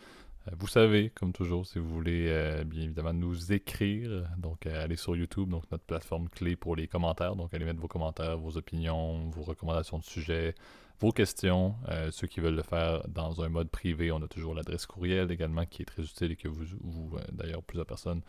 Euh, 0.48 0.52
vous 0.58 0.68
savez, 0.68 1.10
comme 1.10 1.34
toujours, 1.34 1.66
si 1.66 1.80
vous 1.80 1.88
voulez 1.88 2.28
euh, 2.30 2.64
bien 2.64 2.84
évidemment 2.84 3.14
nous 3.14 3.52
écrire, 3.54 4.28
donc 4.38 4.66
euh, 4.66 4.84
allez 4.84 4.96
sur 4.96 5.16
YouTube, 5.16 5.50
donc 5.50 5.64
notre 5.72 5.84
plateforme 5.84 6.30
clé 6.30 6.56
pour 6.56 6.76
les 6.76 6.88
commentaires. 6.88 7.36
Donc 7.36 7.54
allez 7.54 7.66
mettre 7.66 7.80
vos 7.80 7.88
commentaires, 7.88 8.38
vos 8.38 8.58
opinions, 8.58 9.30
vos 9.30 9.44
recommandations 9.44 10.00
de 10.00 10.04
sujets, 10.04 10.56
vos 11.00 11.12
questions. 11.12 11.76
ceux 12.12 12.28
qui 12.28 12.40
veulent 12.40 12.56
le 12.56 12.64
faire 12.64 13.08
dans 13.10 13.42
un 13.42 13.50
mode 13.50 13.70
privé, 13.70 14.12
on 14.12 14.22
a 14.22 14.28
toujours 14.28 14.54
l'adresse 14.54 14.86
courriel 14.86 15.32
également 15.32 15.66
qui 15.66 15.82
est 15.82 15.86
très 15.86 16.04
utile 16.04 16.32
et 16.32 16.36
que 16.36 16.48
vous, 16.48 16.64
vous 16.82 17.18
d'ailleurs 17.32 17.64
plusieurs 17.64 17.88
personnes 17.88 18.22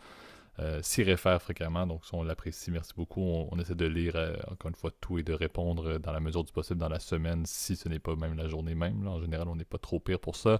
s'y 0.81 1.03
réfèrent 1.03 1.41
fréquemment. 1.41 1.85
Donc 1.85 2.01
on 2.13 2.23
l'apprécie, 2.23 2.71
merci 2.71 2.93
beaucoup. 2.95 3.21
On, 3.21 3.59
essaie 3.59 3.75
de 3.75 3.85
lire 3.85 4.15
encore 4.49 4.69
une 4.69 4.75
fois 4.75 4.91
tout 5.01 5.19
et 5.19 5.23
de 5.23 5.33
répondre 5.33 5.97
dans 5.97 6.11
la 6.11 6.19
mesure 6.19 6.43
du 6.43 6.51
possible 6.53 6.79
dans 6.79 6.89
la 6.89 6.99
semaine, 6.99 7.45
si 7.45 7.75
ce 7.75 7.89
n'est 7.89 7.99
pas 7.99 8.15
même 8.15 8.35
la 8.35 8.47
journée 8.47 8.75
même. 8.75 9.07
En 9.07 9.19
général, 9.19 9.47
on 9.47 9.55
n'est 9.55 9.65
pas 9.65 9.77
trop 9.77 9.99
pire 9.99 10.19
pour 10.19 10.35
ça. 10.35 10.59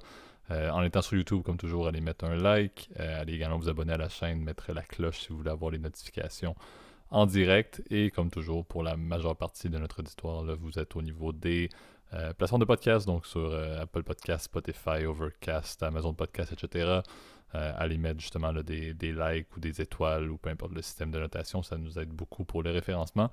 Euh, 0.52 0.70
en 0.70 0.84
étant 0.84 1.02
sur 1.02 1.18
YouTube, 1.18 1.41
comme 1.43 1.58
toujours, 1.58 1.88
allez 1.88 2.02
mettre 2.02 2.26
un 2.26 2.36
like, 2.36 2.89
euh, 3.00 3.22
allez 3.22 3.34
également 3.34 3.58
vous 3.58 3.70
abonner 3.70 3.93
à 3.93 3.98
la 3.98 4.10
chaîne, 4.10 4.41
mettre 4.43 4.72
la 4.74 4.84
cloche 4.84 5.22
si 5.22 5.30
vous 5.30 5.38
voulez 5.38 5.50
avoir 5.50 5.72
les 5.72 5.80
notifications 5.80 6.56
en 7.10 7.26
direct. 7.26 7.82
Et 7.89 8.12
comme 8.12 8.30
toujours, 8.30 8.66
pour 8.66 8.84
la 8.84 8.96
majeure 8.96 9.36
partie 9.36 9.70
de 9.70 9.80
notre 9.80 10.00
auditoire, 10.00 10.43
vous 10.58 10.78
êtes 10.78 10.96
au 10.96 11.02
niveau 11.02 11.32
des 11.32 11.70
euh, 12.14 12.34
plateformes 12.34 12.62
de 12.62 12.66
podcast, 12.66 13.06
donc 13.06 13.26
sur 13.26 13.53
Apple 13.53 14.03
Podcast, 14.03 14.45
Spotify, 14.45 15.06
Overcast, 15.06 15.84
Amazon 15.84 16.14
Podcast, 16.14 16.53
etc. 16.53 16.99
allez 17.51 17.97
mettre 17.97 18.20
justement 18.20 18.53
des, 18.53 18.93
des, 18.93 19.14
likes 19.14 19.56
ou 19.56 19.60
des 19.60 19.82
étoiles 19.82 20.30
ou 20.30 20.38
peu 20.38 20.49
importe 20.49 20.74
le 20.74 20.82
système 20.82 21.12
de 21.12 21.20
notation, 21.20 21.64
ça 21.64 21.78
nous 21.78 21.97
aide 21.99 22.10
beaucoup 22.10 22.43
pour 22.43 22.64
le 22.64 22.72
référencement. 22.72 23.32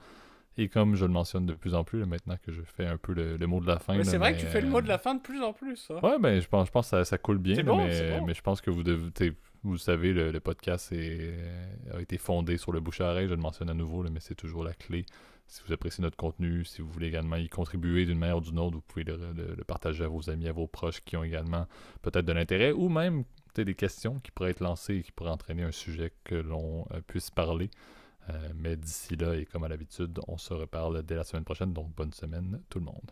Et 0.59 0.68
comme 0.68 0.97
je 0.97 1.07
le 1.07 1.12
mentionne 1.12 1.47
de 1.47 1.55
plus 1.55 1.75
en 1.75 1.83
plus, 1.83 2.05
maintenant 2.05 2.37
que 2.45 2.53
je 2.53 2.61
fais 2.62 2.87
un 2.87 2.99
peu 2.99 3.14
le, 3.14 3.47
mot 3.47 3.61
de 3.61 3.66
la 3.66 3.79
fin. 3.79 4.03
C'est 4.05 4.18
vrai 4.18 4.35
que 4.35 4.41
tu 4.41 4.47
fais 4.47 4.61
le 4.61 4.68
mot 4.68 4.83
de 4.83 4.89
la 4.89 4.99
fin 4.99 5.14
de 5.14 5.20
plus 5.20 5.43
en 5.43 5.53
plus. 5.53 5.91
Hein. 5.91 6.01
Ouais, 6.03 6.18
ben, 6.18 6.41
je 6.41 6.47
pense, 6.47 6.66
je 6.66 6.73
pense 6.73 6.91
que 6.91 7.05
ça, 7.05 7.18
coule 7.18 7.39
bien. 7.39 7.62
mais, 7.62 8.20
mais 8.20 8.35
je 8.35 8.43
pense 8.43 8.61
que 8.61 8.70
vous 8.70 8.83
devez. 8.83 9.35
Vous 9.64 9.79
savez, 9.79 10.12
le, 10.12 10.39
podcast 10.41 10.93
a 10.93 12.01
été 12.01 12.18
fondé 12.18 12.57
sur 12.57 12.73
le 12.73 12.81
bouche 12.81 13.01
à 13.01 13.11
oreille, 13.11 13.29
je 13.29 13.35
le 13.35 13.41
mentionne 13.41 13.70
à 13.70 13.75
nouveau, 13.75 14.03
mais 14.03 14.20
c'est 14.20 14.35
toujours 14.35 14.64
la 14.64 14.75
clé. 14.75 15.07
Si 15.53 15.61
vous 15.66 15.72
appréciez 15.74 16.00
notre 16.00 16.16
contenu, 16.16 16.64
si 16.64 16.80
vous 16.80 16.88
voulez 16.88 17.09
également 17.09 17.36
y 17.36 17.46
contribuer 17.46 18.07
d'une 18.07 18.18
manière 18.18 18.38
ou 18.38 18.40
d'une 18.40 18.59
autre, 18.59 18.76
vous 18.76 18.80
pouvez 18.80 19.05
le, 19.05 19.62
partager 19.66 20.03
à 20.03 20.09
vos 20.09 20.30
amis, 20.30 20.48
à 20.48 20.53
vos 20.53 20.66
proches 20.66 21.03
qui 21.05 21.14
ont 21.14 21.24
également 21.24 21.66
peut-être 22.00 22.24
de 22.24 22.32
l'intérêt 22.32 22.72
ou 22.72 22.88
même 22.88 23.24
des 23.55 23.74
questions 23.74 24.18
qui 24.20 24.30
pourraient 24.30 24.53
être 24.53 24.61
lancées 24.61 24.94
et 24.94 25.03
qui 25.03 25.12
pourraient 25.12 25.28
entraîner 25.28 25.62
un 25.62 25.70
sujet 25.70 26.14
que 26.24 26.36
l'on 26.36 26.86
euh, 26.92 27.03
puisse 27.07 27.30
parler. 27.30 27.68
Euh, 28.30 28.53
mais 28.55 28.76
d'ici 28.76 29.14
là, 29.14 29.34
et 29.34 29.44
comme 29.44 29.64
à 29.64 29.68
l'habitude, 29.68 30.20
on 30.26 30.38
se 30.38 30.55
reparle 30.55 31.03
dès 31.03 31.16
la 31.16 31.24
semaine 31.24 31.44
prochaine. 31.44 31.74
Donc 31.74 31.94
bonne 31.94 32.14
semaine 32.14 32.62
tout 32.70 32.78
le 32.78 32.86
monde. 32.86 33.11